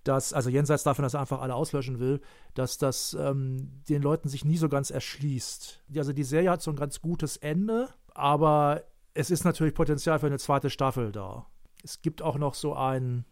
dass, 0.06 0.32
also 0.32 0.50
jenseits 0.50 0.84
davon, 0.84 1.02
dass 1.02 1.14
er 1.14 1.20
einfach 1.20 1.40
alle 1.40 1.54
auslöschen 1.54 1.98
will, 1.98 2.20
dass 2.54 2.78
das 2.78 3.16
ähm, 3.18 3.82
den 3.88 4.02
Leuten 4.02 4.28
sich 4.28 4.44
nie 4.44 4.56
so 4.56 4.68
ganz 4.68 4.90
erschließt. 4.90 5.82
Also 5.96 6.12
die 6.12 6.24
Serie 6.24 6.50
hat 6.50 6.62
so 6.62 6.70
ein 6.70 6.76
ganz 6.76 7.00
gutes 7.00 7.36
Ende, 7.36 7.88
aber 8.14 8.84
es 9.16 9.30
ist 9.30 9.44
natürlich 9.44 9.74
Potenzial 9.74 10.18
für 10.18 10.26
eine 10.26 10.38
zweite 10.38 10.70
Staffel 10.70 11.10
da. 11.10 11.46
Es 11.82 12.02
gibt 12.02 12.22
auch 12.22 12.36
noch 12.36 12.54
so 12.54 12.74
einen, 12.74 13.24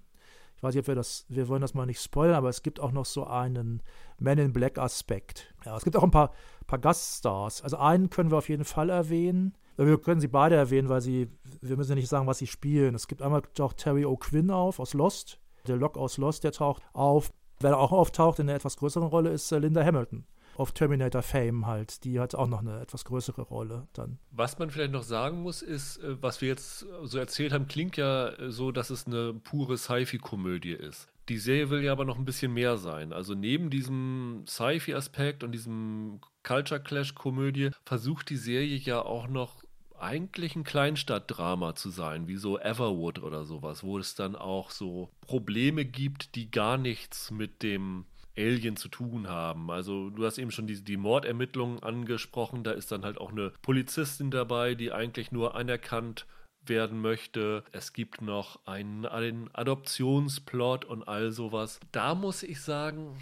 ich 0.57 0.63
weiß 0.63 0.75
nicht, 0.75 0.85
ob 0.85 0.89
wir 0.89 0.95
das, 0.95 1.27
wir 1.29 1.49
wollen 1.49 1.61
das 1.61 1.75
mal 1.75 1.87
nicht 1.87 2.01
spoilern, 2.01 2.37
aber 2.37 2.49
es 2.49 2.63
gibt 2.63 2.81
auch 2.81 2.93
noch 2.93 3.05
so 3.05 3.27
einen 3.27 3.83
Men 4.19 4.39
in 4.39 4.53
Black 4.53 4.79
Aspekt. 4.79 5.55
Ja, 5.65 5.77
es 5.77 5.85
gibt 5.85 5.97
auch 5.97 6.03
ein 6.03 6.11
paar, 6.11 6.33
paar 6.67 6.79
Gaststars. 6.79 7.63
Also 7.63 7.77
einen 7.77 8.09
können 8.11 8.31
wir 8.31 8.39
auf 8.39 8.49
jeden 8.49 8.65
Fall 8.65 8.89
erwähnen. 8.89 9.55
Wir 9.77 10.01
können 10.01 10.21
sie 10.21 10.29
beide 10.29 10.55
erwähnen, 10.55 10.89
weil 10.89 11.01
sie, 11.01 11.29
wir 11.61 11.77
müssen 11.77 11.91
ja 11.91 11.97
nicht 11.97 12.09
sagen, 12.09 12.27
was 12.27 12.39
sie 12.39 12.47
spielen. 12.47 12.95
Es 12.95 13.09
gibt 13.09 13.23
einmal 13.23 13.43
taucht 13.55 13.79
Terry 13.79 14.05
O'Quinn 14.05 14.51
auf 14.51 14.81
aus 14.81 14.95
Lost. 14.95 15.39
Der 15.67 15.77
Lock 15.77 15.99
aus 15.99 16.17
Lost, 16.17 16.45
der 16.45 16.53
taucht 16.53 16.83
auf. 16.93 17.31
Wer 17.61 17.79
auch 17.79 17.93
auftaucht 17.93 18.39
in 18.39 18.49
einer 18.49 18.57
etwas 18.57 18.77
größeren 18.77 19.09
Rolle, 19.09 19.31
ist 19.31 19.51
äh, 19.53 19.59
Linda 19.59 19.85
Hamilton 19.85 20.25
auf 20.57 20.73
Terminator 20.73 21.23
Fame 21.23 21.67
halt. 21.67 22.05
Die 22.05 22.21
hat 22.21 22.35
auch 22.35 22.47
noch 22.47 22.61
eine 22.61 22.81
etwas 22.81 23.05
größere 23.05 23.43
Rolle 23.43 23.89
dann. 23.93 24.19
Was 24.31 24.59
man 24.59 24.71
vielleicht 24.71 24.93
noch 24.93 25.03
sagen 25.03 25.43
muss, 25.43 25.63
ist, 25.63 25.99
äh, 25.99 26.21
was 26.23 26.41
wir 26.41 26.49
jetzt 26.49 26.87
so 27.03 27.19
erzählt 27.19 27.53
haben, 27.53 27.69
klingt 27.69 27.97
ja 27.97 28.29
äh, 28.29 28.51
so, 28.51 28.73
dass 28.73 28.91
es 28.91 29.07
eine 29.07 29.35
pure 29.35 29.77
Sci-Fi-Komödie 29.77 30.73
ist. 30.73 31.09
Die 31.29 31.39
Serie 31.39 31.71
will 31.71 31.83
ja 31.83 31.93
aber 31.93 32.05
noch 32.05 32.19
ein 32.19 32.27
bisschen 32.27 32.53
mehr 32.53 32.77
sein. 32.77 33.13
Also 33.13 33.35
neben 33.35 33.71
diesem 33.71 34.45
Sci-Fi-Aspekt 34.47 35.43
und 35.43 35.53
diesem 35.53 36.21
Culture 36.43 36.81
Clash-Komödie 36.81 37.71
versucht 37.87 38.29
die 38.29 38.37
Serie 38.37 38.77
ja 38.77 39.01
auch 39.01 39.27
noch 39.27 39.65
eigentlich 39.99 40.55
ein 40.55 40.65
Kleinstadtdrama 40.65 41.75
zu 41.77 41.89
sein, 41.89 42.29
wie 42.29 42.37
so 42.37 42.59
Everwood 42.59 43.21
oder 43.21 43.45
sowas, 43.45 43.83
wo 43.83 43.99
es 43.99 44.15
dann 44.15 44.37
auch 44.37 44.71
so 44.71 45.09
Probleme 45.23 45.85
gibt, 45.85 46.35
die 46.35 46.51
gar 46.51 46.77
nichts 46.77 47.31
mit 47.31 47.63
dem 47.63 48.05
Alien 48.37 48.77
zu 48.77 48.89
tun 48.89 49.29
haben. 49.29 49.71
Also 49.71 50.11
du 50.11 50.25
hast 50.25 50.39
eben 50.39 50.51
schon 50.51 50.67
die, 50.67 50.83
die 50.83 50.97
Mordermittlungen 50.97 51.83
angesprochen, 51.83 52.65
da 52.65 52.73
ist 52.73 52.93
dann 52.93 53.05
halt 53.05 53.19
auch 53.19 53.31
eine 53.31 53.53
Polizistin 53.63 54.31
dabei, 54.31 54.75
die 54.75 54.93
eigentlich 54.93 55.33
nur 55.33 55.55
anerkannt 55.55 56.27
werden 56.67 57.01
möchte. 57.01 57.63
Es 57.73 57.93
gibt 57.93 58.23
noch 58.23 58.67
einen, 58.67 59.07
einen 59.07 59.51
Adoptionsplot 59.55 60.85
und 60.85 61.07
all 61.07 61.31
sowas. 61.31 61.79
Da 61.93 62.15
muss 62.15 62.43
ich 62.43 62.61
sagen, 62.61 63.17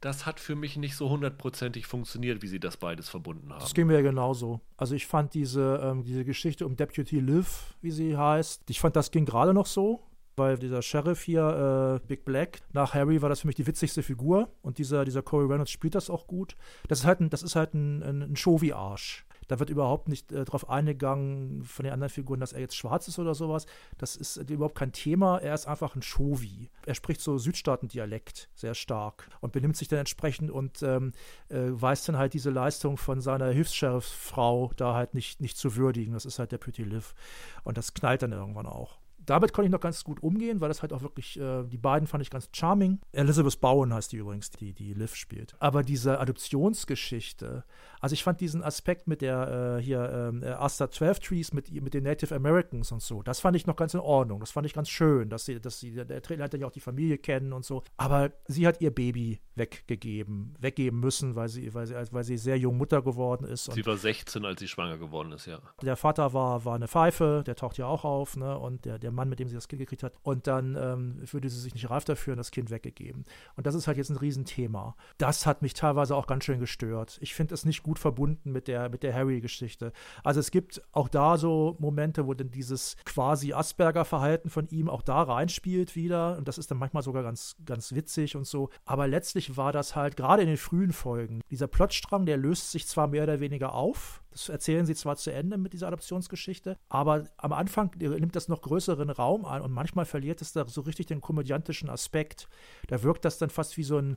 das 0.00 0.26
hat 0.26 0.40
für 0.40 0.56
mich 0.56 0.76
nicht 0.76 0.96
so 0.96 1.08
hundertprozentig 1.08 1.86
funktioniert, 1.86 2.42
wie 2.42 2.48
sie 2.48 2.60
das 2.60 2.76
beides 2.76 3.08
verbunden 3.08 3.52
haben. 3.52 3.60
Das 3.60 3.72
ging 3.72 3.86
mir 3.86 3.94
ja 3.94 4.02
genauso. 4.02 4.60
Also 4.76 4.94
ich 4.94 5.06
fand 5.06 5.32
diese, 5.32 5.80
ähm, 5.82 6.02
diese 6.02 6.24
Geschichte 6.24 6.66
um 6.66 6.76
Deputy 6.76 7.20
Liv, 7.20 7.74
wie 7.80 7.92
sie 7.92 8.16
heißt, 8.16 8.68
ich 8.68 8.80
fand, 8.80 8.96
das 8.96 9.10
ging 9.10 9.24
gerade 9.24 9.54
noch 9.54 9.66
so 9.66 10.02
weil 10.36 10.58
dieser 10.58 10.82
Sheriff 10.82 11.22
hier, 11.22 12.00
äh, 12.02 12.06
Big 12.06 12.24
Black, 12.24 12.60
nach 12.72 12.94
Harry 12.94 13.22
war 13.22 13.28
das 13.28 13.40
für 13.40 13.46
mich 13.46 13.56
die 13.56 13.66
witzigste 13.66 14.02
Figur 14.02 14.48
und 14.62 14.78
dieser, 14.78 15.04
dieser 15.04 15.22
Corey 15.22 15.46
Reynolds 15.46 15.70
spielt 15.70 15.94
das 15.94 16.10
auch 16.10 16.26
gut. 16.26 16.56
Das 16.88 17.00
ist 17.00 17.06
halt 17.06 17.20
ein, 17.20 17.30
das 17.30 17.42
ist 17.42 17.56
halt 17.56 17.74
ein, 17.74 18.02
ein, 18.02 18.22
ein 18.22 18.36
Show 18.36 18.60
wie 18.60 18.72
Arsch. 18.72 19.26
Da 19.52 19.58
wird 19.58 19.68
überhaupt 19.68 20.08
nicht 20.08 20.32
äh, 20.32 20.46
darauf 20.46 20.70
eingegangen 20.70 21.62
von 21.64 21.84
den 21.84 21.92
anderen 21.92 22.10
Figuren, 22.10 22.40
dass 22.40 22.54
er 22.54 22.60
jetzt 22.60 22.74
schwarz 22.74 23.06
ist 23.08 23.18
oder 23.18 23.34
sowas. 23.34 23.66
Das 23.98 24.16
ist 24.16 24.38
äh, 24.38 24.52
überhaupt 24.52 24.76
kein 24.76 24.92
Thema. 24.92 25.38
Er 25.38 25.52
ist 25.52 25.66
einfach 25.66 25.94
ein 25.94 26.00
Shovi. 26.00 26.70
Er 26.86 26.94
spricht 26.94 27.20
so 27.20 27.36
Südstaaten-Dialekt 27.36 28.48
sehr 28.54 28.74
stark 28.74 29.28
und 29.40 29.52
benimmt 29.52 29.76
sich 29.76 29.88
dann 29.88 29.98
entsprechend 29.98 30.50
und 30.50 30.82
ähm, 30.82 31.12
äh, 31.50 31.58
weiß 31.68 32.04
dann 32.06 32.16
halt 32.16 32.32
diese 32.32 32.48
Leistung 32.48 32.96
von 32.96 33.20
seiner 33.20 33.48
Hilfs-Sheriff-Frau 33.48 34.70
da 34.76 34.94
halt 34.94 35.12
nicht, 35.12 35.42
nicht 35.42 35.58
zu 35.58 35.76
würdigen. 35.76 36.14
Das 36.14 36.24
ist 36.24 36.38
halt 36.38 36.52
der 36.52 36.58
Pretty 36.58 36.84
Liv. 36.84 37.14
Und 37.62 37.76
das 37.76 37.94
knallt 37.94 38.22
dann 38.22 38.32
irgendwann 38.32 38.66
auch 38.66 39.01
damit 39.26 39.52
konnte 39.52 39.66
ich 39.66 39.72
noch 39.72 39.80
ganz 39.80 40.04
gut 40.04 40.22
umgehen, 40.22 40.60
weil 40.60 40.68
das 40.68 40.82
halt 40.82 40.92
auch 40.92 41.02
wirklich, 41.02 41.38
äh, 41.38 41.64
die 41.64 41.78
beiden 41.78 42.06
fand 42.06 42.22
ich 42.22 42.30
ganz 42.30 42.48
charming. 42.52 43.00
Elizabeth 43.12 43.60
Bowen 43.60 43.92
heißt 43.92 44.12
die 44.12 44.16
übrigens, 44.16 44.50
die, 44.50 44.72
die 44.72 44.94
Liv 44.94 45.14
spielt. 45.14 45.54
Aber 45.58 45.82
diese 45.82 46.18
Adoptionsgeschichte, 46.20 47.64
also 48.00 48.14
ich 48.14 48.24
fand 48.24 48.40
diesen 48.40 48.62
Aspekt 48.62 49.06
mit 49.06 49.22
der 49.22 49.78
äh, 49.78 49.82
hier 49.82 50.10
ähm, 50.12 50.42
äh, 50.42 50.48
Asta 50.48 50.90
12 50.90 51.20
Trees, 51.20 51.52
mit, 51.52 51.70
mit 51.70 51.94
den 51.94 52.04
Native 52.04 52.34
Americans 52.34 52.90
und 52.92 53.02
so, 53.02 53.22
das 53.22 53.40
fand 53.40 53.56
ich 53.56 53.66
noch 53.66 53.76
ganz 53.76 53.94
in 53.94 54.00
Ordnung. 54.00 54.40
Das 54.40 54.50
fand 54.50 54.66
ich 54.66 54.74
ganz 54.74 54.88
schön, 54.88 55.28
dass 55.28 55.44
sie, 55.44 55.60
dass 55.60 55.78
sie, 55.78 55.92
der 55.92 56.22
Trainer 56.22 56.44
hat 56.44 56.54
ja 56.54 56.66
auch 56.66 56.72
die 56.72 56.80
Familie 56.80 57.18
kennen 57.18 57.52
und 57.52 57.64
so. 57.64 57.84
Aber 57.96 58.32
sie 58.46 58.66
hat 58.66 58.80
ihr 58.80 58.92
Baby 58.92 59.40
weggegeben, 59.54 60.54
weggeben 60.58 60.98
müssen, 60.98 61.36
weil 61.36 61.48
sie, 61.48 61.72
weil 61.74 61.86
sie, 61.86 61.94
weil 62.10 62.24
sie 62.24 62.38
sehr 62.38 62.58
jung 62.58 62.76
Mutter 62.76 63.02
geworden 63.02 63.44
ist. 63.44 63.70
sie 63.72 63.86
war 63.86 63.96
16, 63.96 64.44
als 64.44 64.60
sie 64.60 64.68
schwanger 64.68 64.98
geworden 64.98 65.32
ist, 65.32 65.46
ja. 65.46 65.60
Der 65.82 65.96
Vater 65.96 66.32
war, 66.32 66.64
war 66.64 66.74
eine 66.74 66.88
Pfeife, 66.88 67.42
der 67.46 67.54
taucht 67.54 67.78
ja 67.78 67.86
auch 67.86 68.04
auf, 68.04 68.36
ne? 68.36 68.58
Und 68.58 68.84
der, 68.84 68.98
der 68.98 69.11
Mann, 69.12 69.28
mit 69.28 69.38
dem 69.38 69.48
sie 69.48 69.54
das 69.54 69.68
Kind 69.68 69.80
gekriegt 69.80 70.02
hat. 70.02 70.14
Und 70.22 70.46
dann 70.46 70.76
ähm, 70.76 71.26
fühlte 71.26 71.48
sie 71.48 71.60
sich 71.60 71.74
nicht 71.74 71.90
reif 71.90 72.04
dafür 72.04 72.32
und 72.32 72.38
das 72.38 72.50
Kind 72.50 72.70
weggegeben. 72.70 73.24
Und 73.56 73.66
das 73.66 73.74
ist 73.74 73.86
halt 73.86 73.98
jetzt 73.98 74.10
ein 74.10 74.16
Riesenthema. 74.16 74.96
Das 75.18 75.46
hat 75.46 75.62
mich 75.62 75.74
teilweise 75.74 76.16
auch 76.16 76.26
ganz 76.26 76.44
schön 76.44 76.60
gestört. 76.60 77.18
Ich 77.20 77.34
finde 77.34 77.54
es 77.54 77.64
nicht 77.64 77.82
gut 77.82 77.98
verbunden 77.98 78.52
mit 78.52 78.68
der, 78.68 78.88
mit 78.88 79.02
der 79.02 79.14
Harry-Geschichte. 79.14 79.92
Also 80.24 80.40
es 80.40 80.50
gibt 80.50 80.82
auch 80.92 81.08
da 81.08 81.36
so 81.36 81.76
Momente, 81.78 82.26
wo 82.26 82.34
dann 82.34 82.50
dieses 82.50 82.96
quasi 83.04 83.52
Asperger-Verhalten 83.52 84.50
von 84.50 84.68
ihm 84.68 84.88
auch 84.88 85.02
da 85.02 85.22
reinspielt 85.22 85.96
wieder. 85.96 86.36
Und 86.38 86.48
das 86.48 86.58
ist 86.58 86.70
dann 86.70 86.78
manchmal 86.78 87.02
sogar 87.02 87.22
ganz, 87.22 87.56
ganz 87.64 87.92
witzig 87.94 88.36
und 88.36 88.46
so. 88.46 88.70
Aber 88.84 89.06
letztlich 89.08 89.56
war 89.56 89.72
das 89.72 89.96
halt 89.96 90.16
gerade 90.16 90.42
in 90.42 90.48
den 90.48 90.56
frühen 90.56 90.92
Folgen, 90.92 91.42
dieser 91.50 91.66
Plotstrang, 91.66 92.26
der 92.26 92.36
löst 92.36 92.70
sich 92.70 92.86
zwar 92.86 93.08
mehr 93.08 93.24
oder 93.24 93.40
weniger 93.40 93.74
auf, 93.74 94.21
das 94.32 94.48
erzählen 94.48 94.86
sie 94.86 94.94
zwar 94.94 95.16
zu 95.16 95.32
Ende 95.32 95.58
mit 95.58 95.72
dieser 95.72 95.88
Adoptionsgeschichte, 95.88 96.78
aber 96.88 97.24
am 97.36 97.52
Anfang 97.52 97.90
nimmt 97.98 98.34
das 98.34 98.48
noch 98.48 98.62
größeren 98.62 99.10
Raum 99.10 99.44
an 99.44 99.62
und 99.62 99.72
manchmal 99.72 100.06
verliert 100.06 100.40
es 100.40 100.52
da 100.52 100.66
so 100.66 100.80
richtig 100.80 101.06
den 101.06 101.20
komödiantischen 101.20 101.90
Aspekt. 101.90 102.48
Da 102.88 103.02
wirkt 103.02 103.24
das 103.24 103.38
dann 103.38 103.50
fast 103.50 103.76
wie 103.76 103.84
so 103.84 103.98
ein 103.98 104.16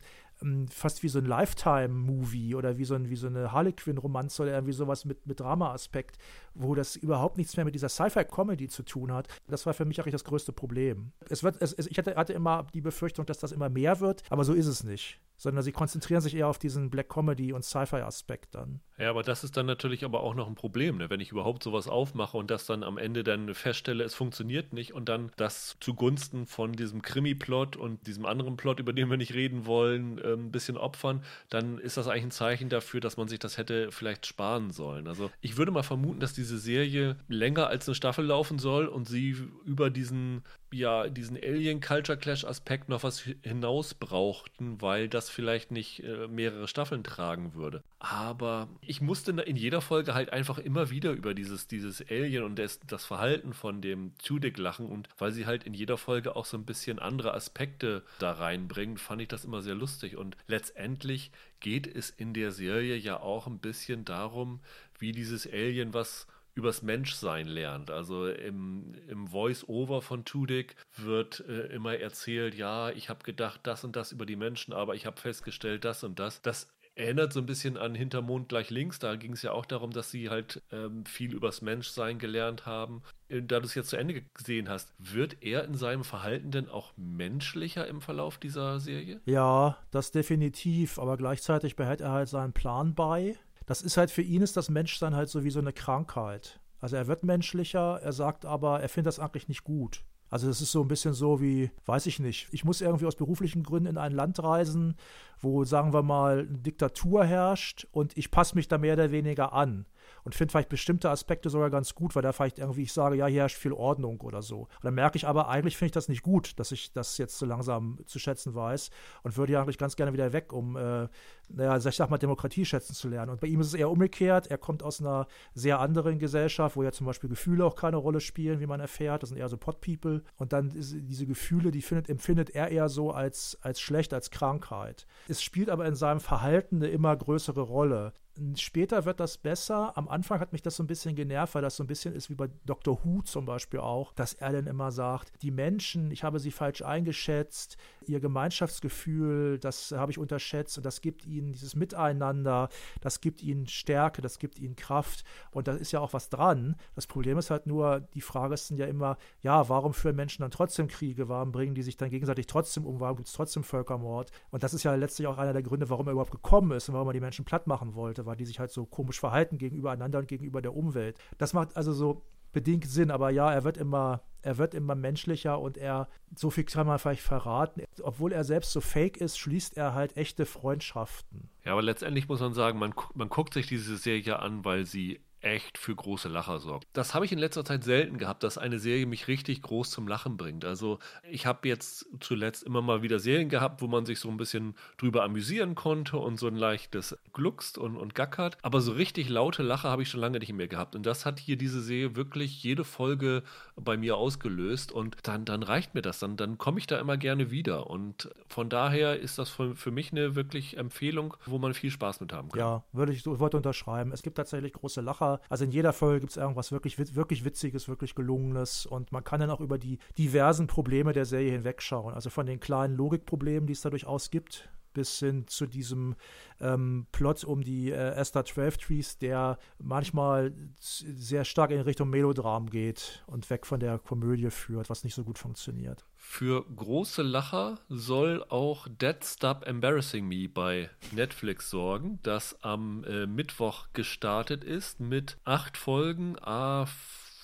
fast 0.69 1.03
wie 1.03 1.07
so 1.07 1.19
ein 1.19 1.25
Lifetime-Movie 1.25 2.55
oder 2.55 2.77
wie 2.77 2.85
so, 2.85 2.95
ein, 2.95 3.09
wie 3.09 3.15
so 3.15 3.27
eine 3.27 3.51
Harlequin-Romanze 3.51 4.43
oder 4.43 4.53
irgendwie 4.53 4.73
sowas 4.73 5.05
mit, 5.05 5.25
mit 5.25 5.39
Drama-Aspekt, 5.39 6.17
wo 6.53 6.75
das 6.75 6.95
überhaupt 6.95 7.37
nichts 7.37 7.55
mehr 7.55 7.65
mit 7.65 7.75
dieser 7.75 7.89
Sci-Fi-Comedy 7.89 8.67
zu 8.67 8.83
tun 8.83 9.11
hat. 9.13 9.27
Das 9.47 9.65
war 9.65 9.73
für 9.73 9.85
mich 9.85 9.99
eigentlich 9.99 10.13
das 10.13 10.23
größte 10.23 10.51
Problem. 10.51 11.11
Es 11.29 11.43
wird, 11.43 11.61
es, 11.61 11.77
ich 11.77 11.97
hatte, 11.97 12.15
hatte 12.15 12.33
immer 12.33 12.67
die 12.73 12.81
Befürchtung, 12.81 13.25
dass 13.25 13.39
das 13.39 13.51
immer 13.51 13.69
mehr 13.69 13.99
wird, 13.99 14.23
aber 14.29 14.43
so 14.43 14.53
ist 14.53 14.67
es 14.67 14.83
nicht 14.83 15.19
sondern 15.37 15.63
sie 15.63 15.71
konzentrieren 15.71 16.21
sich 16.21 16.35
eher 16.35 16.47
auf 16.47 16.59
diesen 16.59 16.89
Black 16.89 17.09
Comedy 17.09 17.51
und 17.51 17.63
Sci-Fi-Aspekt 17.63 18.55
dann. 18.55 18.79
Ja, 18.97 19.09
aber 19.09 19.23
das 19.23 19.43
ist 19.43 19.57
dann 19.57 19.65
natürlich 19.65 20.05
aber 20.05 20.21
auch 20.21 20.33
noch 20.33 20.47
ein 20.47 20.55
Problem, 20.55 20.97
ne? 20.97 21.09
wenn 21.09 21.19
ich 21.19 21.31
überhaupt 21.31 21.63
sowas 21.63 21.87
aufmache 21.87 22.37
und 22.37 22.49
das 22.49 22.65
dann 22.65 22.83
am 22.83 22.97
Ende 22.97 23.23
dann 23.23 23.53
feststelle, 23.53 24.03
es 24.03 24.13
funktioniert 24.13 24.71
nicht 24.71 24.93
und 24.93 25.09
dann 25.09 25.31
das 25.35 25.75
zugunsten 25.81 26.45
von 26.45 26.73
diesem 26.73 27.01
Krimi-Plot 27.01 27.75
und 27.75 28.07
diesem 28.07 28.25
anderen 28.25 28.55
Plot, 28.55 28.79
über 28.79 28.93
den 28.93 29.09
wir 29.09 29.17
nicht 29.17 29.33
reden 29.33 29.65
wollen, 29.65 30.17
ein 30.33 30.51
bisschen 30.51 30.77
opfern, 30.77 31.23
dann 31.49 31.77
ist 31.77 31.97
das 31.97 32.07
eigentlich 32.07 32.23
ein 32.23 32.31
Zeichen 32.31 32.69
dafür, 32.69 32.99
dass 32.99 33.17
man 33.17 33.27
sich 33.27 33.39
das 33.39 33.57
hätte 33.57 33.91
vielleicht 33.91 34.25
sparen 34.25 34.71
sollen. 34.71 35.07
Also 35.07 35.31
ich 35.41 35.57
würde 35.57 35.71
mal 35.71 35.83
vermuten, 35.83 36.19
dass 36.19 36.33
diese 36.33 36.57
Serie 36.57 37.17
länger 37.27 37.67
als 37.67 37.87
eine 37.87 37.95
Staffel 37.95 38.25
laufen 38.25 38.59
soll 38.59 38.87
und 38.87 39.07
sie 39.07 39.35
über 39.65 39.89
diesen 39.89 40.43
ja 40.77 41.09
diesen 41.09 41.37
Alien-Culture-Clash-Aspekt 41.37 42.89
noch 42.89 43.03
was 43.03 43.21
hinaus 43.43 43.93
brauchten, 43.93 44.81
weil 44.81 45.09
das 45.09 45.29
vielleicht 45.29 45.71
nicht 45.71 46.03
äh, 46.03 46.27
mehrere 46.27 46.67
Staffeln 46.67 47.03
tragen 47.03 47.53
würde. 47.53 47.83
Aber 47.99 48.67
ich 48.81 49.01
musste 49.01 49.31
in 49.31 49.55
jeder 49.55 49.81
Folge 49.81 50.13
halt 50.13 50.31
einfach 50.31 50.57
immer 50.57 50.89
wieder 50.89 51.11
über 51.11 51.33
dieses, 51.33 51.67
dieses 51.67 52.01
Alien 52.09 52.43
und 52.43 52.57
das, 52.57 52.79
das 52.87 53.05
Verhalten 53.05 53.53
von 53.53 53.81
dem 53.81 54.13
Tudyk 54.23 54.57
lachen 54.57 54.87
und 54.87 55.09
weil 55.17 55.31
sie 55.31 55.45
halt 55.45 55.63
in 55.63 55.73
jeder 55.73 55.97
Folge 55.97 56.35
auch 56.35 56.45
so 56.45 56.57
ein 56.57 56.65
bisschen 56.65 56.99
andere 56.99 57.33
Aspekte 57.33 58.03
da 58.19 58.31
reinbringen, 58.31 58.97
fand 58.97 59.21
ich 59.21 59.27
das 59.27 59.45
immer 59.45 59.61
sehr 59.61 59.75
lustig. 59.75 60.17
Und 60.17 60.37
letztendlich 60.47 61.31
geht 61.59 61.87
es 61.87 62.09
in 62.09 62.33
der 62.33 62.51
Serie 62.51 62.95
ja 62.95 63.19
auch 63.19 63.47
ein 63.47 63.59
bisschen 63.59 64.05
darum, 64.05 64.59
wie 64.99 65.11
dieses 65.11 65.51
Alien 65.51 65.93
was 65.93 66.27
übers 66.55 66.81
Menschsein 66.81 67.47
lernt. 67.47 67.91
Also 67.91 68.27
im, 68.27 68.93
im 69.07 69.27
Voice-Over 69.27 70.01
von 70.01 70.25
Tudyk 70.25 70.75
wird 70.95 71.41
äh, 71.47 71.67
immer 71.67 71.97
erzählt, 71.97 72.55
ja, 72.55 72.89
ich 72.89 73.09
habe 73.09 73.23
gedacht 73.23 73.61
das 73.63 73.83
und 73.83 73.95
das 73.95 74.11
über 74.11 74.25
die 74.25 74.37
Menschen, 74.37 74.73
aber 74.73 74.95
ich 74.95 75.05
habe 75.05 75.19
festgestellt 75.19 75.85
das 75.85 76.03
und 76.03 76.17
das. 76.17 76.41
Das 76.41 76.69
erinnert 76.95 77.33
so 77.33 77.41
ein 77.41 77.45
bisschen 77.45 77.77
an 77.77 77.93
Hintermond 77.93 78.49
gleich 78.49 78.69
links. 78.69 78.99
Da 78.99 79.15
ging 79.15 79.33
es 79.33 79.41
ja 79.41 79.51
auch 79.51 79.65
darum, 79.65 79.91
dass 79.91 80.11
sie 80.11 80.29
halt 80.29 80.61
ähm, 80.71 81.05
viel 81.05 81.33
übers 81.33 81.61
Menschsein 81.61 82.19
gelernt 82.19 82.65
haben. 82.65 83.03
Äh, 83.27 83.41
da 83.41 83.59
du 83.59 83.65
es 83.65 83.75
jetzt 83.75 83.89
zu 83.89 83.97
Ende 83.97 84.23
gesehen 84.33 84.69
hast, 84.69 84.93
wird 84.97 85.37
er 85.41 85.65
in 85.65 85.75
seinem 85.75 86.05
Verhalten 86.05 86.51
denn 86.51 86.69
auch 86.69 86.93
menschlicher 86.95 87.85
im 87.87 88.01
Verlauf 88.01 88.37
dieser 88.37 88.79
Serie? 88.79 89.19
Ja, 89.25 89.77
das 89.91 90.11
definitiv. 90.11 90.97
Aber 90.97 91.17
gleichzeitig 91.17 91.75
behält 91.75 91.99
er 91.99 92.11
halt 92.11 92.29
seinen 92.29 92.53
Plan 92.53 92.95
bei 92.95 93.35
das 93.65 93.81
ist 93.81 93.97
halt 93.97 94.11
für 94.11 94.21
ihn 94.21 94.41
ist 94.41 94.57
das 94.57 94.69
Menschsein 94.69 95.15
halt 95.15 95.29
so 95.29 95.43
wie 95.43 95.51
so 95.51 95.59
eine 95.59 95.73
Krankheit. 95.73 96.59
Also 96.79 96.95
er 96.95 97.07
wird 97.07 97.23
menschlicher, 97.23 97.99
er 98.01 98.13
sagt 98.13 98.45
aber, 98.45 98.81
er 98.81 98.89
findet 98.89 99.07
das 99.07 99.19
eigentlich 99.19 99.47
nicht 99.47 99.63
gut. 99.63 100.03
Also 100.29 100.49
es 100.49 100.59
ist 100.59 100.71
so 100.71 100.81
ein 100.81 100.87
bisschen 100.87 101.13
so 101.13 101.39
wie, 101.39 101.71
weiß 101.85 102.07
ich 102.07 102.19
nicht, 102.19 102.47
ich 102.51 102.65
muss 102.65 102.81
irgendwie 102.81 103.05
aus 103.05 103.15
beruflichen 103.15 103.63
Gründen 103.63 103.89
in 103.89 103.97
ein 103.97 104.11
Land 104.11 104.41
reisen, 104.41 104.95
wo, 105.39 105.63
sagen 105.63 105.93
wir 105.93 106.03
mal, 106.03 106.39
eine 106.39 106.57
Diktatur 106.57 107.23
herrscht 107.23 107.87
und 107.91 108.17
ich 108.17 108.31
passe 108.31 108.55
mich 108.55 108.67
da 108.67 108.77
mehr 108.77 108.95
oder 108.95 109.11
weniger 109.11 109.53
an 109.53 109.85
und 110.23 110.33
finde 110.33 110.51
vielleicht 110.51 110.69
bestimmte 110.69 111.09
Aspekte 111.09 111.49
sogar 111.49 111.69
ganz 111.69 111.93
gut, 111.93 112.15
weil 112.15 112.23
da 112.23 112.31
vielleicht 112.31 112.59
irgendwie 112.59 112.83
ich 112.83 112.93
sage, 112.93 113.15
ja, 113.15 113.27
hier 113.27 113.41
herrscht 113.41 113.57
viel 113.57 113.73
Ordnung 113.73 114.19
oder 114.21 114.41
so. 114.41 114.61
Und 114.61 114.83
dann 114.83 114.95
merke 114.95 115.17
ich 115.17 115.27
aber, 115.27 115.47
eigentlich 115.47 115.77
finde 115.77 115.87
ich 115.87 115.93
das 115.93 116.09
nicht 116.09 116.23
gut, 116.23 116.59
dass 116.59 116.71
ich 116.71 116.91
das 116.91 117.17
jetzt 117.17 117.37
so 117.37 117.45
langsam 117.45 117.99
zu 118.05 118.17
schätzen 118.19 118.55
weiß 118.55 118.89
und 119.23 119.37
würde 119.37 119.53
ja 119.53 119.61
eigentlich 119.61 119.77
ganz 119.77 119.95
gerne 119.95 120.13
wieder 120.13 120.33
weg, 120.33 120.51
um, 120.51 120.75
äh, 120.75 121.07
naja, 121.49 121.77
ich 121.77 121.95
sag 121.95 122.09
mal, 122.09 122.17
Demokratie 122.17 122.65
schätzen 122.65 122.93
zu 122.93 123.07
lernen. 123.07 123.31
Und 123.31 123.41
bei 123.41 123.47
ihm 123.47 123.59
ist 123.59 123.67
es 123.67 123.73
eher 123.73 123.89
umgekehrt. 123.89 124.47
Er 124.47 124.57
kommt 124.57 124.83
aus 124.83 124.99
einer 124.99 125.27
sehr 125.53 125.79
anderen 125.79 126.19
Gesellschaft, 126.19 126.75
wo 126.75 126.83
ja 126.83 126.91
zum 126.91 127.05
Beispiel 127.05 127.29
Gefühle 127.29 127.65
auch 127.65 127.75
keine 127.75 127.97
Rolle 127.97 128.19
spielen, 128.19 128.59
wie 128.59 128.67
man 128.67 128.79
erfährt. 128.79 129.23
Das 129.23 129.29
sind 129.29 129.37
eher 129.37 129.49
so 129.49 129.57
Pot-People. 129.57 130.23
Und 130.37 130.53
dann 130.53 130.71
diese 130.73 131.25
Gefühle, 131.25 131.71
die 131.71 131.81
findet, 131.81 132.09
empfindet 132.09 132.49
er 132.49 132.69
eher 132.69 132.89
so 132.89 133.11
als, 133.11 133.57
als 133.61 133.79
schlecht, 133.79 134.13
als 134.13 134.31
Krankheit. 134.31 135.05
Es 135.27 135.43
spielt 135.43 135.69
aber 135.69 135.85
in 135.85 135.95
seinem 135.95 136.19
Verhalten 136.19 136.77
eine 136.77 136.87
immer 136.87 137.15
größere 137.15 137.61
Rolle. 137.61 138.13
Später 138.55 139.05
wird 139.05 139.21
das 139.21 139.37
besser. 139.37 139.97
Am 139.97 140.09
Anfang 140.09 140.41
hat 140.41 140.51
mich 140.51 140.61
das 140.61 140.75
so 140.75 140.83
ein 140.83 140.87
bisschen 140.87 141.15
genervt, 141.15 141.55
weil 141.55 141.61
das 141.61 141.77
so 141.77 141.83
ein 141.83 141.87
bisschen 141.87 142.13
ist 142.13 142.29
wie 142.29 142.35
bei 142.35 142.49
Dr. 142.65 142.99
Who 143.03 143.21
zum 143.21 143.45
Beispiel 143.45 143.79
auch, 143.79 144.11
dass 144.11 144.33
er 144.33 144.51
dann 144.51 144.67
immer 144.67 144.91
sagt, 144.91 145.31
die 145.41 145.51
Menschen, 145.51 146.11
ich 146.11 146.25
habe 146.25 146.39
sie 146.39 146.51
falsch 146.51 146.81
eingeschätzt, 146.81 147.77
ihr 148.07 148.19
Gemeinschaftsgefühl, 148.19 149.57
das 149.57 149.93
habe 149.93 150.11
ich 150.11 150.17
unterschätzt 150.17 150.77
und 150.77 150.85
das 150.85 150.99
gibt 150.99 151.25
ihnen 151.35 151.53
dieses 151.53 151.75
Miteinander, 151.75 152.69
das 153.01 153.21
gibt 153.21 153.41
ihnen 153.41 153.67
Stärke, 153.67 154.21
das 154.21 154.39
gibt 154.39 154.59
ihnen 154.59 154.75
Kraft 154.75 155.23
und 155.51 155.67
da 155.67 155.73
ist 155.73 155.91
ja 155.91 155.99
auch 155.99 156.13
was 156.13 156.29
dran. 156.29 156.75
Das 156.95 157.07
Problem 157.07 157.37
ist 157.37 157.49
halt 157.49 157.67
nur, 157.67 158.01
die 158.13 158.21
Frage 158.21 158.53
ist 158.53 158.69
dann 158.69 158.77
ja 158.77 158.85
immer, 158.85 159.17
ja, 159.41 159.69
warum 159.69 159.93
führen 159.93 160.15
Menschen 160.15 160.41
dann 160.41 160.51
trotzdem 160.51 160.87
Kriege? 160.87 161.29
Warum 161.29 161.51
bringen 161.51 161.75
die 161.75 161.83
sich 161.83 161.97
dann 161.97 162.09
gegenseitig 162.09 162.47
trotzdem 162.47 162.85
um? 162.85 162.99
Warum 162.99 163.17
gibt 163.17 163.29
es 163.29 163.33
trotzdem 163.33 163.63
Völkermord? 163.63 164.31
Und 164.51 164.63
das 164.63 164.73
ist 164.73 164.83
ja 164.83 164.93
letztlich 164.95 165.27
auch 165.27 165.37
einer 165.37 165.53
der 165.53 165.63
Gründe, 165.63 165.89
warum 165.89 166.07
er 166.07 166.11
überhaupt 166.11 166.31
gekommen 166.31 166.71
ist 166.71 166.89
und 166.89 166.95
warum 166.95 167.07
er 167.07 167.13
die 167.13 167.21
Menschen 167.21 167.45
platt 167.45 167.67
machen 167.67 167.95
wollte 167.95 168.25
weil 168.25 168.35
die 168.35 168.45
sich 168.45 168.59
halt 168.59 168.71
so 168.71 168.85
komisch 168.85 169.19
verhalten 169.19 169.57
gegenüber 169.57 169.91
einander 169.91 170.19
und 170.19 170.27
gegenüber 170.27 170.61
der 170.61 170.75
Umwelt. 170.75 171.17
Das 171.37 171.53
macht 171.53 171.75
also 171.77 171.93
so 171.93 172.23
bedingt 172.51 172.85
Sinn, 172.85 173.11
aber 173.11 173.29
ja, 173.31 173.51
er 173.51 173.63
wird 173.63 173.77
immer, 173.77 174.21
er 174.45 174.59
wird 174.59 174.75
immer 174.75 174.93
menschlicher 174.93 175.59
und 175.59 175.75
er, 175.75 176.07
so 176.35 176.51
viel 176.51 176.65
kann 176.65 176.85
man 176.85 176.99
vielleicht 176.99 177.23
verraten, 177.23 177.81
obwohl 178.03 178.31
er 178.31 178.43
selbst 178.43 178.71
so 178.71 178.79
fake 178.79 179.17
ist, 179.17 179.39
schließt 179.39 179.75
er 179.75 179.95
halt 179.95 180.15
echte 180.17 180.45
Freundschaften. 180.45 181.49
Ja, 181.63 181.71
aber 181.71 181.81
letztendlich 181.81 182.27
muss 182.27 182.41
man 182.41 182.53
sagen, 182.53 182.77
man, 182.77 182.93
man 183.15 183.29
guckt 183.29 183.55
sich 183.55 183.65
diese 183.65 183.97
Serie 183.97 184.37
an, 184.39 184.63
weil 184.63 184.85
sie 184.85 185.19
echt 185.45 185.77
für 185.77 185.95
große 185.95 186.27
Lacher 186.27 186.59
sorgt. 186.59 186.87
Das 186.93 187.13
habe 187.13 187.23
ich 187.23 187.31
in 187.31 187.37
letzter 187.37 187.63
Zeit 187.63 187.83
selten 187.83 188.17
gehabt, 188.17 188.43
dass 188.43 188.57
eine 188.57 188.79
Serie 188.79 189.05
mich 189.05 189.27
richtig 189.27 189.61
groß 189.61 189.91
zum 189.91 190.07
Lachen 190.07 190.37
bringt. 190.37 190.65
Also 190.65 190.97
ich 191.29 191.45
habe 191.45 191.67
jetzt 191.67 192.07
zuletzt 192.19 192.63
immer 192.63 192.81
mal 192.81 193.03
wieder 193.03 193.19
Serien 193.19 193.47
gehabt, 193.47 193.81
wo 193.81 193.87
man 193.87 194.05
sich 194.07 194.19
so 194.19 194.27
ein 194.29 194.37
bisschen 194.37 194.75
drüber 194.97 195.23
amüsieren 195.23 195.75
konnte 195.75 196.17
und 196.17 196.37
so 196.37 196.47
ein 196.47 196.55
leichtes 196.55 197.15
gluckst 197.33 197.77
und, 197.77 197.95
und 197.95 198.15
gackert. 198.15 198.57
Aber 198.63 198.81
so 198.81 198.93
richtig 198.93 199.29
laute 199.29 199.61
Lacher 199.61 199.89
habe 199.89 200.01
ich 200.01 200.09
schon 200.09 200.19
lange 200.19 200.39
nicht 200.39 200.51
mehr 200.51 200.67
gehabt. 200.67 200.95
Und 200.95 201.05
das 201.05 201.25
hat 201.27 201.39
hier 201.39 201.57
diese 201.57 201.81
Serie 201.81 202.15
wirklich 202.15 202.63
jede 202.63 202.83
Folge 202.83 203.43
bei 203.75 203.97
mir 203.97 204.17
ausgelöst. 204.17 204.91
Und 204.91 205.15
dann, 205.23 205.45
dann 205.45 205.61
reicht 205.61 205.93
mir 205.93 206.01
das. 206.01 206.17
Dann, 206.17 206.37
dann 206.37 206.57
komme 206.57 206.79
ich 206.79 206.87
da 206.87 206.99
immer 206.99 207.17
gerne 207.17 207.51
wieder. 207.51 207.87
Und 207.87 208.29
von 208.47 208.67
daher 208.67 209.19
ist 209.19 209.37
das 209.37 209.51
für, 209.51 209.75
für 209.75 209.91
mich 209.91 210.11
eine 210.11 210.35
wirklich 210.35 210.77
Empfehlung, 210.77 211.37
wo 211.45 211.59
man 211.59 211.75
viel 211.75 211.91
Spaß 211.91 212.19
mit 212.21 212.33
haben 212.33 212.49
kann. 212.49 212.59
Ja, 212.59 212.83
würde 212.93 213.13
ich 213.13 213.21
sofort 213.21 213.53
unterschreiben. 213.53 214.11
Es 214.11 214.23
gibt 214.23 214.37
tatsächlich 214.37 214.73
große 214.73 215.01
Lacher. 215.01 215.34
Also 215.49 215.65
in 215.65 215.71
jeder 215.71 215.93
Folge 215.93 216.21
gibt 216.21 216.31
es 216.31 216.37
irgendwas 216.37 216.71
wirklich, 216.71 216.97
wirklich 217.15 217.45
Witziges, 217.45 217.87
wirklich 217.87 218.15
Gelungenes. 218.15 218.85
Und 218.85 219.11
man 219.11 219.23
kann 219.23 219.39
dann 219.39 219.49
auch 219.49 219.61
über 219.61 219.77
die 219.77 219.99
diversen 220.17 220.67
Probleme 220.67 221.13
der 221.13 221.25
Serie 221.25 221.51
hinwegschauen. 221.51 222.13
Also 222.13 222.29
von 222.29 222.45
den 222.45 222.59
kleinen 222.59 222.95
Logikproblemen, 222.95 223.67
die 223.67 223.73
es 223.73 223.81
da 223.81 223.89
durchaus 223.89 224.29
gibt, 224.31 224.69
bis 224.95 225.19
hin 225.19 225.45
zu 225.47 225.67
diesem 225.67 226.15
ähm, 226.59 227.05
Plot 227.11 227.43
um 227.43 227.63
die 227.63 227.91
äh, 227.91 228.15
Esther 228.15 228.45
12 228.45 228.77
Trees, 228.77 229.17
der 229.19 229.59
manchmal 229.77 230.53
sehr 230.79 231.45
stark 231.45 231.69
in 231.69 231.81
Richtung 231.81 232.09
Melodram 232.09 232.69
geht 232.69 233.23
und 233.27 233.47
weg 233.51 233.67
von 233.67 233.79
der 233.79 233.99
Komödie 233.99 234.49
führt, 234.49 234.89
was 234.89 235.03
nicht 235.03 235.13
so 235.13 235.23
gut 235.23 235.37
funktioniert. 235.37 236.05
Für 236.15 236.65
große 236.75 237.21
Lacher 237.21 237.77
soll 237.87 238.43
auch 238.49 238.87
Dead 238.89 239.23
Stop 239.23 239.67
Embarrassing 239.67 240.27
Me 240.27 240.49
bei 240.49 240.89
Netflix 241.11 241.69
sorgen, 241.69 242.19
das 242.23 242.57
am 242.63 243.03
äh, 243.03 243.27
Mittwoch 243.27 243.87
gestartet 243.93 244.63
ist 244.63 244.99
mit 244.99 245.37
acht 245.43 245.77
Folgen, 245.77 246.35
a 246.41 246.87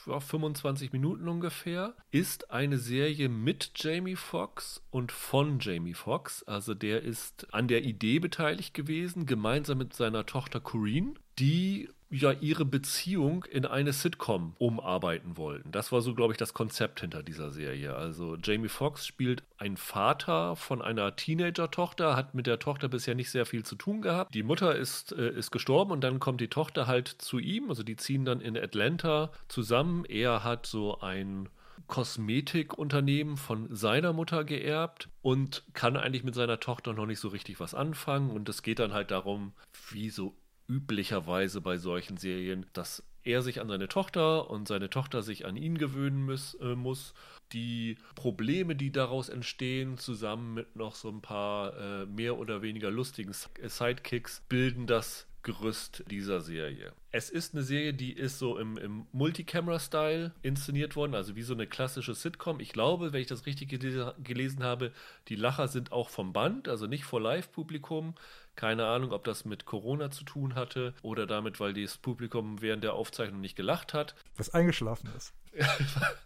25 0.05 0.91
Minuten 0.91 1.27
ungefähr, 1.27 1.95
ist 2.11 2.51
eine 2.51 2.77
Serie 2.77 3.29
mit 3.29 3.71
Jamie 3.75 4.15
Foxx 4.15 4.81
und 4.89 5.11
von 5.11 5.59
Jamie 5.59 5.93
Foxx. 5.93 6.43
Also 6.43 6.73
der 6.73 7.03
ist 7.03 7.53
an 7.53 7.67
der 7.67 7.83
Idee 7.83 8.19
beteiligt 8.19 8.73
gewesen, 8.73 9.25
gemeinsam 9.25 9.77
mit 9.77 9.93
seiner 9.93 10.25
Tochter 10.25 10.59
Corinne, 10.59 11.13
die 11.39 11.89
ja 12.11 12.31
ihre 12.31 12.65
Beziehung 12.65 13.45
in 13.45 13.65
eine 13.65 13.93
Sitcom 13.93 14.53
umarbeiten 14.57 15.37
wollten. 15.37 15.71
Das 15.71 15.91
war 15.91 16.01
so, 16.01 16.13
glaube 16.13 16.33
ich, 16.33 16.37
das 16.37 16.53
Konzept 16.53 16.99
hinter 16.99 17.23
dieser 17.23 17.51
Serie. 17.51 17.95
Also 17.95 18.35
Jamie 18.35 18.67
Foxx 18.67 19.07
spielt 19.07 19.43
einen 19.57 19.77
Vater 19.77 20.55
von 20.55 20.81
einer 20.81 21.15
Teenager-Tochter, 21.15 22.15
hat 22.15 22.35
mit 22.35 22.47
der 22.47 22.59
Tochter 22.59 22.89
bisher 22.89 23.15
nicht 23.15 23.31
sehr 23.31 23.45
viel 23.45 23.63
zu 23.63 23.75
tun 23.75 24.01
gehabt. 24.01 24.33
Die 24.33 24.43
Mutter 24.43 24.75
ist, 24.75 25.13
äh, 25.13 25.29
ist 25.31 25.51
gestorben 25.51 25.91
und 25.91 26.01
dann 26.01 26.19
kommt 26.19 26.41
die 26.41 26.49
Tochter 26.49 26.87
halt 26.87 27.07
zu 27.07 27.39
ihm. 27.39 27.69
Also 27.69 27.83
die 27.83 27.95
ziehen 27.95 28.25
dann 28.25 28.41
in 28.41 28.57
Atlanta 28.57 29.31
zusammen. 29.47 30.05
Er 30.05 30.43
hat 30.43 30.65
so 30.65 30.99
ein 30.99 31.49
Kosmetikunternehmen 31.87 33.37
von 33.37 33.67
seiner 33.75 34.13
Mutter 34.13 34.43
geerbt 34.43 35.09
und 35.21 35.63
kann 35.73 35.97
eigentlich 35.97 36.23
mit 36.23 36.35
seiner 36.35 36.59
Tochter 36.59 36.93
noch 36.93 37.05
nicht 37.05 37.19
so 37.19 37.27
richtig 37.27 37.59
was 37.59 37.73
anfangen. 37.73 38.31
Und 38.31 38.47
es 38.49 38.63
geht 38.63 38.79
dann 38.79 38.93
halt 38.93 39.11
darum, 39.11 39.53
wie 39.89 40.09
so 40.09 40.33
üblicherweise 40.71 41.59
bei 41.59 41.77
solchen 41.77 42.15
Serien, 42.15 42.65
dass 42.71 43.03
er 43.23 43.41
sich 43.41 43.59
an 43.59 43.67
seine 43.67 43.89
Tochter 43.89 44.49
und 44.49 44.67
seine 44.67 44.89
Tochter 44.89 45.21
sich 45.21 45.45
an 45.45 45.57
ihn 45.57 45.77
gewöhnen 45.77 46.25
muss, 46.25 46.55
äh, 46.55 46.75
muss. 46.75 47.13
Die 47.51 47.97
Probleme, 48.15 48.75
die 48.77 48.91
daraus 48.91 49.27
entstehen, 49.27 49.97
zusammen 49.97 50.53
mit 50.53 50.75
noch 50.77 50.95
so 50.95 51.09
ein 51.09 51.21
paar 51.21 51.77
äh, 51.77 52.05
mehr 52.05 52.37
oder 52.37 52.61
weniger 52.61 52.89
lustigen 52.89 53.33
Sidekicks, 53.33 54.43
bilden 54.47 54.87
das 54.87 55.27
Gerüst 55.43 56.03
dieser 56.11 56.39
Serie. 56.39 56.93
Es 57.09 57.31
ist 57.31 57.55
eine 57.55 57.63
Serie, 57.63 57.95
die 57.95 58.13
ist 58.13 58.37
so 58.37 58.59
im, 58.59 58.77
im 58.77 59.07
Multicamera-Style 59.11 60.33
inszeniert 60.43 60.95
worden, 60.95 61.15
also 61.15 61.35
wie 61.35 61.41
so 61.41 61.55
eine 61.55 61.65
klassische 61.65 62.13
Sitcom. 62.13 62.59
Ich 62.59 62.73
glaube, 62.73 63.11
wenn 63.11 63.21
ich 63.21 63.27
das 63.27 63.47
richtig 63.47 63.69
gelesen 63.69 64.63
habe, 64.63 64.91
die 65.29 65.35
Lacher 65.35 65.67
sind 65.67 65.91
auch 65.91 66.09
vom 66.09 66.31
Band, 66.31 66.67
also 66.67 66.85
nicht 66.85 67.05
vor 67.05 67.19
Live-Publikum. 67.19 68.13
Keine 68.61 68.85
Ahnung, 68.85 69.11
ob 69.11 69.23
das 69.23 69.43
mit 69.43 69.65
Corona 69.65 70.11
zu 70.11 70.23
tun 70.23 70.53
hatte 70.53 70.93
oder 71.01 71.25
damit, 71.25 71.59
weil 71.59 71.73
das 71.73 71.97
Publikum 71.97 72.61
während 72.61 72.83
der 72.83 72.93
Aufzeichnung 72.93 73.41
nicht 73.41 73.55
gelacht 73.55 73.95
hat. 73.95 74.13
Was 74.37 74.53
eingeschlafen 74.53 75.09
ist. 75.17 75.33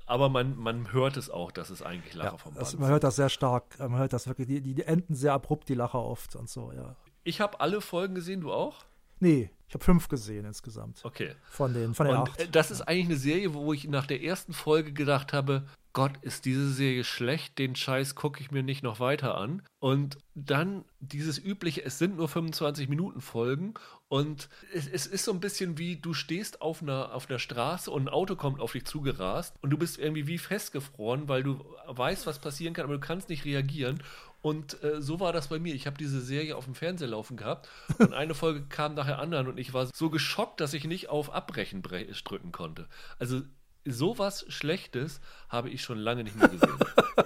Aber 0.05 0.27
man, 0.27 0.57
man 0.57 0.91
hört 0.91 1.15
es 1.15 1.29
auch, 1.29 1.49
dass 1.53 1.69
es 1.69 1.81
eigentlich 1.81 2.13
Lacher 2.13 2.31
ja, 2.31 2.37
vom 2.37 2.53
Band 2.53 2.65
also 2.65 2.77
Man 2.77 2.89
hört 2.89 3.05
das 3.05 3.15
sehr 3.15 3.29
stark. 3.29 3.79
Man 3.79 3.99
hört 3.99 4.11
das 4.11 4.27
wirklich, 4.27 4.49
die, 4.49 4.59
die 4.59 4.83
enden 4.83 5.15
sehr 5.15 5.31
abrupt, 5.31 5.69
die 5.69 5.75
Lacher 5.75 6.03
oft 6.03 6.35
und 6.35 6.49
so, 6.49 6.73
ja. 6.75 6.97
Ich 7.23 7.39
habe 7.39 7.61
alle 7.61 7.79
Folgen 7.79 8.15
gesehen, 8.15 8.41
du 8.41 8.51
auch? 8.51 8.83
Nee, 9.19 9.49
ich 9.67 9.73
habe 9.73 9.83
fünf 9.83 10.07
gesehen 10.07 10.45
insgesamt. 10.45 11.03
Okay. 11.03 11.35
Von 11.49 11.73
den, 11.73 11.93
von 11.93 12.07
den 12.07 12.15
Und 12.17 12.29
acht. 12.29 12.55
Das 12.55 12.71
ist 12.71 12.81
eigentlich 12.81 13.05
eine 13.05 13.17
Serie, 13.17 13.53
wo 13.53 13.73
ich 13.73 13.87
nach 13.87 14.05
der 14.05 14.21
ersten 14.21 14.53
Folge 14.53 14.93
gedacht 14.93 15.33
habe, 15.33 15.65
Gott, 15.95 16.17
ist 16.21 16.43
diese 16.43 16.73
Serie 16.73 17.05
schlecht, 17.05 17.57
den 17.57 17.73
Scheiß 17.73 18.15
gucke 18.15 18.41
ich 18.41 18.51
mir 18.51 18.63
nicht 18.63 18.83
noch 18.83 18.99
weiter 18.99 19.37
an. 19.37 19.61
Und 19.79 20.17
dann 20.33 20.83
dieses 20.99 21.39
übliche, 21.39 21.85
es 21.85 21.97
sind 21.97 22.17
nur 22.17 22.27
25 22.27 22.89
Minuten 22.89 23.21
Folgen 23.21 23.75
und 24.09 24.49
es, 24.73 24.87
es, 24.87 25.07
ist 25.07 25.23
so 25.23 25.31
ein 25.31 25.39
bisschen 25.39 25.77
wie, 25.77 25.95
du 25.95 26.13
stehst 26.13 26.61
auf 26.61 26.81
einer, 26.81 27.15
auf 27.15 27.29
einer 27.29 27.39
Straße 27.39 27.89
und 27.89 28.03
ein 28.03 28.09
Auto 28.09 28.35
kommt 28.35 28.59
auf 28.59 28.73
dich 28.73 28.83
zugerast 28.83 29.55
und 29.61 29.69
du 29.69 29.77
bist 29.77 29.97
irgendwie 29.97 30.27
wie 30.27 30.37
festgefroren, 30.37 31.29
weil 31.29 31.43
du 31.43 31.63
weißt, 31.87 32.27
was 32.27 32.39
passieren 32.39 32.73
kann, 32.73 32.83
aber 32.83 32.95
du 32.95 32.99
kannst 32.99 33.29
nicht 33.29 33.45
reagieren. 33.45 34.03
Und 34.45 34.83
äh, 34.83 35.01
so 35.01 35.19
war 35.19 35.33
das 35.33 35.47
bei 35.47 35.57
mir. 35.57 35.73
Ich 35.73 35.87
habe 35.87 35.97
diese 35.97 36.21
Serie 36.21 36.55
auf 36.55 36.65
dem 36.65 36.75
Fernseher 36.75 37.07
laufen 37.07 37.35
gehabt 37.35 37.67
und 37.97 38.13
eine 38.13 38.35
Folge 38.35 38.61
kam 38.69 38.93
nach 38.93 39.07
der 39.07 39.17
anderen 39.17 39.47
und 39.47 39.57
ich 39.57 39.73
war 39.73 39.87
so 39.91 40.11
geschockt, 40.11 40.61
dass 40.61 40.75
ich 40.75 40.83
nicht 40.83 41.09
auf 41.09 41.33
Abbrechen 41.33 41.81
drücken 41.81 42.51
konnte. 42.51 42.87
Also 43.17 43.41
sowas 43.85 44.45
Schlechtes 44.47 45.19
habe 45.49 45.71
ich 45.71 45.81
schon 45.81 45.97
lange 45.97 46.23
nicht 46.23 46.37
mehr 46.37 46.49
gesehen. 46.49 46.77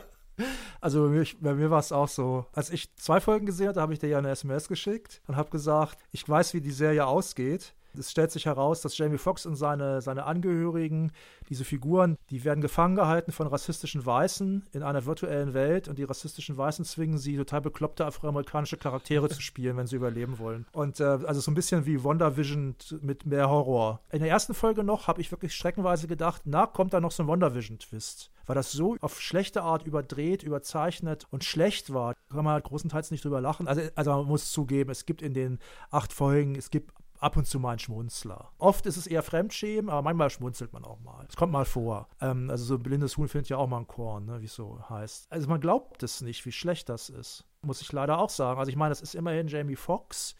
Also 0.82 1.04
bei 1.04 1.10
mir, 1.10 1.28
bei 1.42 1.54
mir 1.54 1.70
war 1.70 1.82
es 1.82 1.92
auch 1.92 2.08
so, 2.08 2.46
als 2.54 2.70
ich 2.70 2.96
zwei 2.96 3.20
Folgen 3.20 3.46
gesehen 3.46 3.68
hatte, 3.68 3.82
habe 3.82 3.92
ich 3.92 4.00
dir 4.00 4.08
ja 4.08 4.18
eine 4.20 4.30
SMS 4.30 4.70
geschickt 4.70 5.22
und 5.28 5.36
habe 5.36 5.50
gesagt, 5.50 5.98
ich 6.14 6.28
weiß, 6.30 6.54
wie 6.54 6.62
die 6.62 6.72
Serie 6.72 7.06
ausgeht. 7.06 7.74
Es 7.98 8.12
stellt 8.12 8.32
sich 8.32 8.46
heraus, 8.46 8.82
dass 8.82 8.98
Jamie 8.98 9.18
Foxx 9.18 9.46
und 9.46 9.56
seine, 9.56 10.02
seine 10.02 10.26
Angehörigen, 10.26 11.12
diese 11.50 11.66
Figuren, 11.66 12.18
die 12.30 12.44
werden 12.44 12.62
gefangen 12.62 12.96
gehalten 12.96 13.32
von 13.32 13.48
rassistischen 13.48 14.06
Weißen 14.06 14.68
in 14.72 14.84
einer 14.84 15.06
virtuellen 15.06 15.54
Welt 15.54 15.88
und 15.88 15.98
die 15.98 16.04
rassistischen 16.04 16.58
Weißen 16.58 16.86
zwingen 16.86 17.18
sie, 17.18 17.38
total 17.38 17.62
bekloppte 17.62 18.06
afroamerikanische 18.06 18.78
Charaktere 18.78 19.30
zu 19.30 19.42
spielen, 19.42 19.78
wenn 19.78 19.88
sie 19.88 19.96
überleben 19.96 20.40
wollen. 20.40 20.66
Und 20.72 21.00
äh, 21.00 21.04
also 21.04 21.42
so 21.42 21.52
ein 21.52 21.56
bisschen 21.56 21.86
wie 21.86 22.04
WandaVision 22.04 22.76
mit 23.02 23.26
mehr 23.26 23.50
Horror. 23.50 24.02
In 24.12 24.20
der 24.20 24.30
ersten 24.30 24.54
Folge 24.54 24.84
noch 24.84 25.08
habe 25.08 25.22
ich 25.22 25.32
wirklich 25.32 25.54
streckenweise 25.54 26.08
gedacht, 26.08 26.44
na, 26.46 26.66
kommt 26.66 26.94
da 26.94 27.00
noch 27.00 27.12
so 27.12 27.24
ein 27.24 27.28
WandaVision-Twist? 27.28 28.32
Weil 28.50 28.56
das 28.56 28.72
so 28.72 28.98
auf 29.02 29.22
schlechte 29.22 29.62
Art 29.62 29.86
überdreht, 29.86 30.42
überzeichnet 30.42 31.28
und 31.30 31.44
schlecht 31.44 31.94
war, 31.94 32.16
kann 32.30 32.44
man 32.44 32.54
halt 32.54 32.64
großenteils 32.64 33.12
nicht 33.12 33.24
drüber 33.24 33.42
lachen. 33.42 33.68
Also, 33.68 33.82
also 33.94 34.12
man 34.12 34.26
muss 34.26 34.52
zugeben, 34.52 34.90
es 34.90 35.06
gibt 35.06 35.22
in 35.22 35.36
den 35.36 35.60
acht 35.92 36.14
Folgen, 36.14 36.56
es 36.56 36.72
gibt 36.72 36.92
ab 37.20 37.38
und 37.38 37.46
zu 37.46 37.60
mal 37.60 37.74
ein 37.74 37.80
Schmunzler. 37.80 38.52
Oft 38.58 38.86
ist 38.86 38.98
es 38.98 39.08
eher 39.08 39.24
Fremdschämen, 39.24 39.90
aber 39.90 40.02
manchmal 40.02 40.30
schmunzelt 40.30 40.74
man 40.74 40.84
auch 40.84 41.00
mal. 41.02 41.26
Es 41.28 41.36
kommt 41.36 41.52
mal 41.52 41.66
vor. 41.66 42.08
Ähm, 42.22 42.50
also 42.50 42.64
so 42.64 42.76
ein 42.76 42.84
blindes 42.84 43.18
Huhn 43.18 43.28
findet 43.28 43.50
ja 43.50 43.58
auch 43.58 43.68
mal 43.68 43.80
ein 43.80 43.88
Korn, 43.88 44.26
ne, 44.26 44.42
wie 44.42 44.46
es 44.46 44.56
so 44.56 44.80
heißt. 44.90 45.32
Also 45.32 45.48
man 45.48 45.62
glaubt 45.62 46.02
es 46.04 46.22
nicht, 46.22 46.46
wie 46.46 46.52
schlecht 46.52 46.90
das 46.90 47.10
ist. 47.10 47.46
Muss 47.62 47.82
ich 47.82 47.92
leider 47.92 48.18
auch 48.20 48.30
sagen. 48.30 48.60
Also 48.60 48.70
ich 48.70 48.78
meine, 48.78 48.90
das 48.90 49.02
ist 49.02 49.16
immerhin 49.16 49.48
Jamie 49.48 49.76
Foxx, 49.76 50.36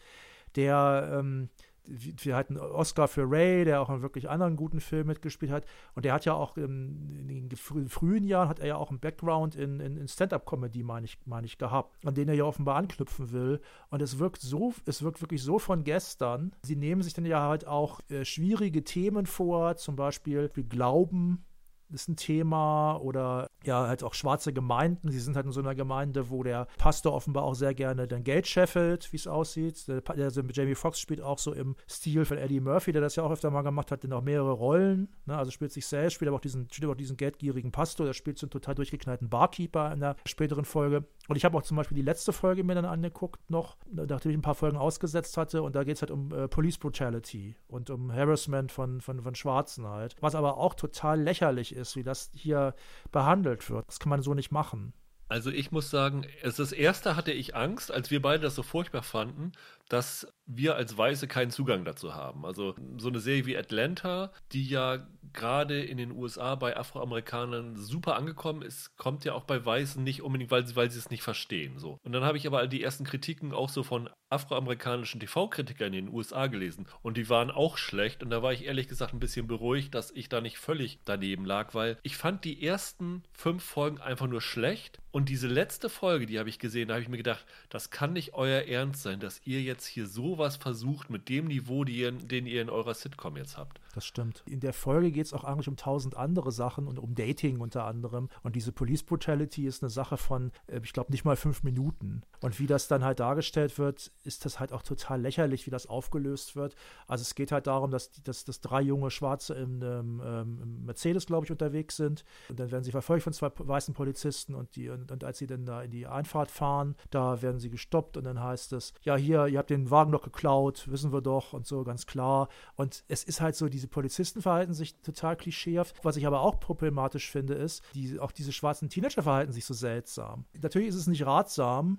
der 0.56 1.18
ähm, 1.18 1.50
wir 1.86 2.36
hatten 2.36 2.56
Oscar 2.56 3.08
für 3.08 3.30
Ray, 3.30 3.64
der 3.64 3.80
auch 3.80 3.90
in 3.90 4.02
wirklich 4.02 4.28
anderen 4.28 4.56
guten 4.56 4.80
Filmen 4.80 5.08
mitgespielt 5.08 5.50
hat. 5.50 5.64
Und 5.94 6.04
der 6.04 6.12
hat 6.12 6.24
ja 6.24 6.34
auch 6.34 6.56
in, 6.56 7.28
in 7.28 7.48
den 7.48 7.56
frühen 7.56 8.24
Jahren 8.24 8.48
hat 8.48 8.60
er 8.60 8.66
ja 8.66 8.76
auch 8.76 8.90
einen 8.90 9.00
Background 9.00 9.54
in, 9.54 9.80
in, 9.80 9.96
in 9.96 10.08
Stand-up-Comedy, 10.08 10.82
meine 10.82 11.06
ich, 11.06 11.18
meine 11.26 11.46
ich, 11.46 11.58
gehabt, 11.58 12.06
an 12.06 12.14
den 12.14 12.28
er 12.28 12.34
ja 12.34 12.44
offenbar 12.44 12.76
anknüpfen 12.76 13.32
will. 13.32 13.60
Und 13.88 14.02
es 14.02 14.18
wirkt 14.18 14.40
so, 14.40 14.74
es 14.86 15.02
wirkt 15.02 15.20
wirklich 15.20 15.42
so 15.42 15.58
von 15.58 15.84
gestern. 15.84 16.52
Sie 16.62 16.76
nehmen 16.76 17.02
sich 17.02 17.14
dann 17.14 17.26
ja 17.26 17.40
halt 17.40 17.66
auch 17.66 18.00
äh, 18.10 18.24
schwierige 18.24 18.84
Themen 18.84 19.26
vor, 19.26 19.76
zum 19.76 19.96
Beispiel 19.96 20.50
Glauben 20.68 21.44
ist 21.92 22.08
ein 22.08 22.16
Thema 22.16 22.96
oder 22.96 23.48
ja, 23.64 23.86
halt 23.86 24.02
auch 24.02 24.14
schwarze 24.14 24.52
Gemeinden. 24.52 25.10
Sie 25.10 25.20
sind 25.20 25.36
halt 25.36 25.46
in 25.46 25.52
so 25.52 25.60
einer 25.60 25.74
Gemeinde, 25.74 26.30
wo 26.30 26.42
der 26.42 26.66
Pastor 26.78 27.12
offenbar 27.12 27.44
auch 27.44 27.54
sehr 27.54 27.74
gerne 27.74 28.08
dann 28.08 28.24
Geld 28.24 28.46
scheffelt, 28.46 29.12
wie 29.12 29.16
es 29.16 29.26
aussieht. 29.26 29.86
Der, 29.88 30.02
also 30.08 30.42
Jamie 30.42 30.74
Foxx 30.74 31.00
spielt 31.00 31.20
auch 31.20 31.38
so 31.38 31.52
im 31.52 31.76
Stil 31.88 32.24
von 32.24 32.38
Eddie 32.38 32.60
Murphy, 32.60 32.92
der 32.92 33.02
das 33.02 33.16
ja 33.16 33.22
auch 33.22 33.30
öfter 33.30 33.50
mal 33.50 33.62
gemacht 33.62 33.90
hat, 33.90 34.02
denn 34.02 34.12
auch 34.12 34.22
mehrere 34.22 34.52
Rollen. 34.52 35.08
Ne? 35.26 35.36
Also 35.36 35.50
spielt 35.50 35.72
sich 35.72 35.86
selbst, 35.86 36.14
spielt 36.14 36.28
aber 36.28 36.36
auch 36.36 36.42
diesen, 36.42 36.68
spielt 36.70 36.84
aber 36.84 36.92
auch 36.92 36.98
diesen 36.98 37.16
geldgierigen 37.16 37.72
Pastor, 37.72 38.06
der 38.06 38.14
spielt 38.14 38.38
so 38.38 38.46
einen 38.46 38.50
total 38.50 38.74
durchgeknallten 38.74 39.28
Barkeeper 39.28 39.92
in 39.92 40.00
der 40.00 40.16
späteren 40.24 40.64
Folge. 40.64 41.04
Und 41.30 41.36
ich 41.36 41.44
habe 41.44 41.56
auch 41.56 41.62
zum 41.62 41.76
Beispiel 41.76 41.94
die 41.94 42.02
letzte 42.02 42.32
Folge 42.32 42.64
mir 42.64 42.74
dann 42.74 42.84
angeguckt, 42.84 43.48
noch, 43.48 43.76
nachdem 43.88 44.32
ich 44.32 44.36
ein 44.36 44.42
paar 44.42 44.56
Folgen 44.56 44.76
ausgesetzt 44.76 45.36
hatte. 45.36 45.62
Und 45.62 45.76
da 45.76 45.84
geht 45.84 45.94
es 45.94 46.02
halt 46.02 46.10
um 46.10 46.32
äh, 46.32 46.48
Police 46.48 46.76
Brutality 46.76 47.54
und 47.68 47.88
um 47.88 48.12
Harassment 48.12 48.72
von, 48.72 49.00
von, 49.00 49.22
von 49.22 49.36
Schwarzen 49.36 49.86
halt. 49.86 50.16
Was 50.18 50.34
aber 50.34 50.56
auch 50.56 50.74
total 50.74 51.20
lächerlich 51.20 51.72
ist, 51.72 51.94
wie 51.94 52.02
das 52.02 52.32
hier 52.34 52.74
behandelt 53.12 53.70
wird. 53.70 53.86
Das 53.86 54.00
kann 54.00 54.10
man 54.10 54.22
so 54.22 54.34
nicht 54.34 54.50
machen. 54.50 54.92
Also 55.28 55.52
ich 55.52 55.70
muss 55.70 55.88
sagen, 55.88 56.26
das 56.42 56.72
erste 56.72 57.14
hatte 57.14 57.30
ich 57.30 57.54
Angst, 57.54 57.92
als 57.92 58.10
wir 58.10 58.20
beide 58.20 58.42
das 58.42 58.56
so 58.56 58.64
furchtbar 58.64 59.04
fanden, 59.04 59.52
dass 59.88 60.26
wir 60.46 60.74
als 60.74 60.98
Weiße 60.98 61.28
keinen 61.28 61.52
Zugang 61.52 61.84
dazu 61.84 62.16
haben. 62.16 62.44
Also 62.44 62.74
so 62.96 63.06
eine 63.06 63.20
Serie 63.20 63.46
wie 63.46 63.56
Atlanta, 63.56 64.32
die 64.50 64.66
ja 64.66 65.06
gerade 65.32 65.82
in 65.82 65.98
den 65.98 66.12
USA 66.12 66.54
bei 66.54 66.76
Afroamerikanern 66.76 67.76
super 67.76 68.16
angekommen 68.16 68.62
ist, 68.62 68.96
kommt 68.96 69.24
ja 69.24 69.34
auch 69.34 69.44
bei 69.44 69.64
Weißen 69.64 70.02
nicht 70.02 70.22
unbedingt, 70.22 70.50
weil 70.50 70.66
sie, 70.66 70.76
weil 70.76 70.90
sie 70.90 70.98
es 70.98 71.10
nicht 71.10 71.22
verstehen. 71.22 71.78
So. 71.78 71.98
Und 72.04 72.12
dann 72.12 72.24
habe 72.24 72.38
ich 72.38 72.46
aber 72.46 72.66
die 72.66 72.82
ersten 72.82 73.04
Kritiken 73.04 73.52
auch 73.52 73.68
so 73.68 73.82
von 73.82 74.08
afroamerikanischen 74.30 75.20
TV-Kritikern 75.20 75.92
in 75.92 76.06
den 76.06 76.14
USA 76.14 76.46
gelesen. 76.46 76.86
Und 77.02 77.16
die 77.16 77.28
waren 77.28 77.50
auch 77.50 77.76
schlecht. 77.76 78.22
Und 78.22 78.30
da 78.30 78.42
war 78.42 78.52
ich 78.52 78.64
ehrlich 78.64 78.88
gesagt 78.88 79.12
ein 79.12 79.20
bisschen 79.20 79.46
beruhigt, 79.46 79.94
dass 79.94 80.10
ich 80.12 80.28
da 80.28 80.40
nicht 80.40 80.58
völlig 80.58 81.00
daneben 81.04 81.44
lag, 81.44 81.74
weil 81.74 81.98
ich 82.02 82.16
fand 82.16 82.44
die 82.44 82.64
ersten 82.64 83.22
fünf 83.32 83.62
Folgen 83.62 84.00
einfach 84.00 84.28
nur 84.28 84.40
schlecht. 84.40 85.00
Und 85.12 85.28
diese 85.28 85.48
letzte 85.48 85.88
Folge, 85.88 86.26
die 86.26 86.38
habe 86.38 86.48
ich 86.48 86.60
gesehen, 86.60 86.88
da 86.88 86.94
habe 86.94 87.02
ich 87.02 87.08
mir 87.08 87.16
gedacht, 87.16 87.44
das 87.68 87.90
kann 87.90 88.12
nicht 88.12 88.34
euer 88.34 88.62
Ernst 88.62 89.02
sein, 89.02 89.18
dass 89.18 89.44
ihr 89.44 89.60
jetzt 89.60 89.86
hier 89.86 90.06
sowas 90.06 90.56
versucht 90.56 91.10
mit 91.10 91.28
dem 91.28 91.46
Niveau, 91.46 91.84
ihr, 91.84 92.12
den 92.12 92.46
ihr 92.46 92.62
in 92.62 92.70
eurer 92.70 92.94
Sitcom 92.94 93.36
jetzt 93.36 93.56
habt. 93.56 93.80
Das 93.94 94.04
stimmt. 94.04 94.44
In 94.46 94.60
der 94.60 94.72
Folge 94.72 95.10
geht 95.10 95.26
es 95.26 95.32
auch 95.32 95.42
eigentlich 95.42 95.66
um 95.66 95.76
tausend 95.76 96.16
andere 96.16 96.52
Sachen 96.52 96.86
und 96.86 97.00
um 97.00 97.16
Dating 97.16 97.58
unter 97.58 97.86
anderem. 97.86 98.28
Und 98.44 98.54
diese 98.54 98.70
Police 98.70 99.02
Brutality 99.02 99.66
ist 99.66 99.82
eine 99.82 99.90
Sache 99.90 100.16
von, 100.16 100.52
äh, 100.68 100.80
ich 100.84 100.92
glaube, 100.92 101.10
nicht 101.10 101.24
mal 101.24 101.36
fünf 101.36 101.64
Minuten. 101.64 102.22
Und 102.40 102.60
wie 102.60 102.68
das 102.68 102.86
dann 102.86 103.02
halt 103.02 103.18
dargestellt 103.18 103.78
wird, 103.78 104.12
ist 104.22 104.44
das 104.44 104.60
halt 104.60 104.72
auch 104.72 104.82
total 104.82 105.20
lächerlich, 105.20 105.66
wie 105.66 105.70
das 105.70 105.86
aufgelöst 105.86 106.56
wird. 106.56 106.74
Also 107.06 107.22
es 107.22 107.34
geht 107.34 107.52
halt 107.52 107.66
darum, 107.66 107.90
dass, 107.90 108.10
dass, 108.22 108.44
dass 108.44 108.60
drei 108.60 108.80
junge 108.80 109.10
Schwarze 109.10 109.54
in 109.54 109.82
einem 109.82 110.22
ähm, 110.24 110.84
Mercedes, 110.84 111.26
glaube 111.26 111.46
ich, 111.46 111.50
unterwegs 111.50 111.96
sind. 111.96 112.24
Und 112.48 112.60
dann 112.60 112.70
werden 112.70 112.84
sie 112.84 112.90
verfolgt 112.90 113.24
von 113.24 113.32
zwei 113.32 113.50
weißen 113.56 113.94
Polizisten 113.94 114.54
und, 114.54 114.76
die, 114.76 114.88
und, 114.88 115.10
und 115.10 115.24
als 115.24 115.38
sie 115.38 115.46
dann 115.46 115.64
da 115.64 115.82
in 115.82 115.90
die 115.90 116.06
Einfahrt 116.06 116.50
fahren, 116.50 116.96
da 117.10 117.42
werden 117.42 117.58
sie 117.58 117.70
gestoppt 117.70 118.16
und 118.16 118.24
dann 118.24 118.42
heißt 118.42 118.72
es, 118.72 118.92
ja 119.02 119.16
hier, 119.16 119.46
ihr 119.46 119.58
habt 119.58 119.70
den 119.70 119.90
Wagen 119.90 120.12
doch 120.12 120.22
geklaut, 120.22 120.90
wissen 120.90 121.12
wir 121.12 121.22
doch 121.22 121.52
und 121.52 121.66
so, 121.66 121.84
ganz 121.84 122.06
klar. 122.06 122.48
Und 122.76 123.04
es 123.08 123.24
ist 123.24 123.40
halt 123.40 123.56
so, 123.56 123.68
diese 123.68 123.88
Polizisten 123.88 124.42
verhalten 124.42 124.74
sich 124.74 125.00
total 125.00 125.36
klischeehaft. 125.36 126.04
Was 126.04 126.16
ich 126.16 126.26
aber 126.26 126.40
auch 126.40 126.60
problematisch 126.60 127.30
finde, 127.30 127.54
ist, 127.54 127.82
die, 127.94 128.18
auch 128.18 128.32
diese 128.32 128.52
schwarzen 128.52 128.88
Teenager 128.88 129.22
verhalten 129.22 129.52
sich 129.52 129.64
so 129.64 129.74
seltsam. 129.74 130.44
Natürlich 130.60 130.88
ist 130.88 130.96
es 130.96 131.06
nicht 131.06 131.24
ratsam, 131.24 131.98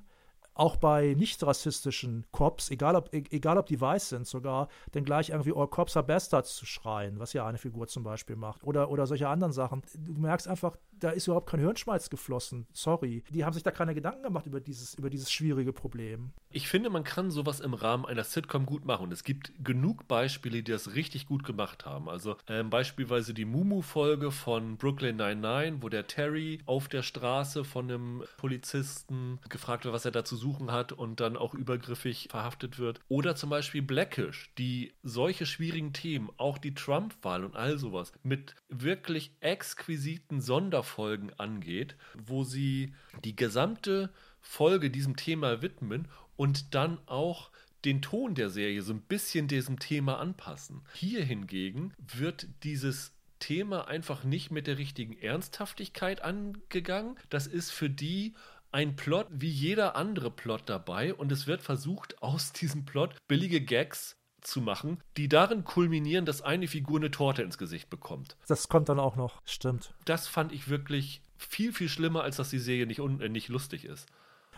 auch 0.53 0.75
bei 0.75 1.13
nicht 1.17 1.41
rassistischen 1.43 2.25
Cops, 2.31 2.69
egal 2.71 2.95
ob, 2.95 3.13
e-, 3.13 3.23
egal 3.31 3.57
ob 3.57 3.67
die 3.67 3.79
weiß 3.79 4.09
sind 4.09 4.27
sogar, 4.27 4.67
dann 4.91 5.05
gleich 5.05 5.29
irgendwie 5.29 5.53
All 5.55 5.67
Cops 5.67 5.95
are 5.95 6.05
Bastards 6.05 6.55
zu 6.55 6.65
schreien, 6.65 7.19
was 7.19 7.33
ja 7.33 7.45
eine 7.45 7.57
Figur 7.57 7.87
zum 7.87 8.03
Beispiel 8.03 8.35
macht. 8.35 8.63
Oder, 8.63 8.89
oder 8.89 9.07
solche 9.07 9.29
anderen 9.29 9.53
Sachen. 9.53 9.81
Du 9.95 10.13
merkst 10.13 10.47
einfach, 10.47 10.77
da 11.01 11.09
ist 11.09 11.27
überhaupt 11.27 11.49
kein 11.49 11.59
Hirnschmalz 11.59 12.09
geflossen. 12.09 12.67
Sorry. 12.73 13.23
Die 13.31 13.43
haben 13.43 13.53
sich 13.53 13.63
da 13.63 13.71
keine 13.71 13.95
Gedanken 13.95 14.23
gemacht 14.23 14.45
über 14.45 14.61
dieses, 14.61 14.93
über 14.93 15.09
dieses 15.09 15.31
schwierige 15.31 15.73
Problem. 15.73 16.31
Ich 16.51 16.67
finde, 16.67 16.89
man 16.89 17.03
kann 17.03 17.31
sowas 17.31 17.59
im 17.59 17.73
Rahmen 17.73 18.05
einer 18.05 18.23
Sitcom 18.23 18.65
gut 18.65 18.85
machen. 18.85 19.05
Und 19.05 19.11
es 19.11 19.23
gibt 19.23 19.51
genug 19.63 20.07
Beispiele, 20.07 20.61
die 20.61 20.71
das 20.71 20.93
richtig 20.93 21.25
gut 21.25 21.43
gemacht 21.43 21.85
haben. 21.85 22.07
Also 22.07 22.37
ähm, 22.47 22.69
beispielsweise 22.69 23.33
die 23.33 23.45
Mumu-Folge 23.45 24.31
von 24.31 24.77
Brooklyn 24.77 25.15
99, 25.15 25.81
wo 25.81 25.89
der 25.89 26.05
Terry 26.05 26.59
auf 26.67 26.87
der 26.87 27.01
Straße 27.01 27.63
von 27.63 27.89
einem 27.89 28.23
Polizisten 28.37 29.39
gefragt 29.49 29.85
wird, 29.85 29.95
was 29.95 30.05
er 30.05 30.11
da 30.11 30.23
zu 30.23 30.35
suchen 30.35 30.71
hat 30.71 30.91
und 30.91 31.19
dann 31.19 31.35
auch 31.35 31.55
übergriffig 31.55 32.27
verhaftet 32.29 32.77
wird. 32.77 32.99
Oder 33.07 33.35
zum 33.35 33.49
Beispiel 33.49 33.81
Blackish, 33.81 34.51
die 34.59 34.93
solche 35.01 35.47
schwierigen 35.47 35.93
Themen, 35.93 36.29
auch 36.37 36.59
die 36.59 36.75
Trump-Wahl 36.75 37.43
und 37.43 37.55
all 37.55 37.79
sowas, 37.79 38.11
mit 38.21 38.55
wirklich 38.69 39.31
exquisiten 39.39 40.41
Sonderfolgen 40.41 40.90
Folgen 40.91 41.31
angeht, 41.37 41.95
wo 42.13 42.43
sie 42.43 42.93
die 43.23 43.35
gesamte 43.35 44.11
Folge 44.41 44.89
diesem 44.89 45.15
Thema 45.15 45.61
widmen 45.61 46.07
und 46.35 46.75
dann 46.75 46.99
auch 47.05 47.51
den 47.85 48.01
Ton 48.01 48.35
der 48.35 48.49
Serie 48.49 48.81
so 48.81 48.93
ein 48.93 49.01
bisschen 49.01 49.47
diesem 49.47 49.79
Thema 49.79 50.19
anpassen. 50.19 50.81
Hier 50.93 51.23
hingegen 51.23 51.93
wird 51.97 52.47
dieses 52.63 53.13
Thema 53.39 53.87
einfach 53.87 54.23
nicht 54.23 54.51
mit 54.51 54.67
der 54.67 54.77
richtigen 54.77 55.17
Ernsthaftigkeit 55.17 56.21
angegangen. 56.21 57.15
Das 57.29 57.47
ist 57.47 57.71
für 57.71 57.89
die 57.89 58.35
ein 58.71 58.95
Plot 58.95 59.27
wie 59.31 59.49
jeder 59.49 59.95
andere 59.95 60.31
Plot 60.31 60.63
dabei 60.67 61.13
und 61.13 61.31
es 61.31 61.47
wird 61.47 61.61
versucht, 61.61 62.21
aus 62.21 62.53
diesem 62.53 62.85
Plot 62.85 63.15
billige 63.27 63.61
Gags 63.61 64.20
zu 64.41 64.61
machen, 64.61 64.99
die 65.17 65.29
darin 65.29 65.63
kulminieren, 65.63 66.25
dass 66.25 66.41
eine 66.41 66.67
Figur 66.67 66.99
eine 66.99 67.11
Torte 67.11 67.43
ins 67.43 67.57
Gesicht 67.57 67.89
bekommt. 67.89 68.37
Das 68.47 68.67
kommt 68.67 68.89
dann 68.89 68.99
auch 68.99 69.15
noch, 69.15 69.41
stimmt. 69.45 69.93
Das 70.05 70.27
fand 70.27 70.51
ich 70.51 70.69
wirklich 70.69 71.21
viel, 71.37 71.73
viel 71.73 71.89
schlimmer, 71.89 72.23
als 72.23 72.37
dass 72.37 72.49
die 72.49 72.59
Serie 72.59 72.87
nicht, 72.87 72.99
äh, 72.99 73.29
nicht 73.29 73.49
lustig 73.49 73.85
ist. 73.85 74.07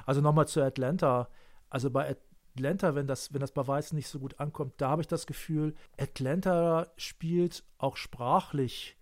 Also 0.05 0.21
nochmal 0.21 0.47
zu 0.47 0.61
Atlanta. 0.61 1.29
Also 1.69 1.89
bei 1.89 2.15
Atlanta, 2.55 2.95
wenn 2.95 3.07
das, 3.07 3.33
wenn 3.33 3.41
das 3.41 3.51
bei 3.51 3.65
Weißen 3.65 3.95
nicht 3.95 4.07
so 4.07 4.19
gut 4.19 4.39
ankommt, 4.39 4.73
da 4.77 4.89
habe 4.89 5.01
ich 5.01 5.07
das 5.07 5.25
Gefühl, 5.27 5.75
Atlanta 5.97 6.87
spielt 6.97 7.63
auch 7.77 7.97
sprachlich 7.97 8.97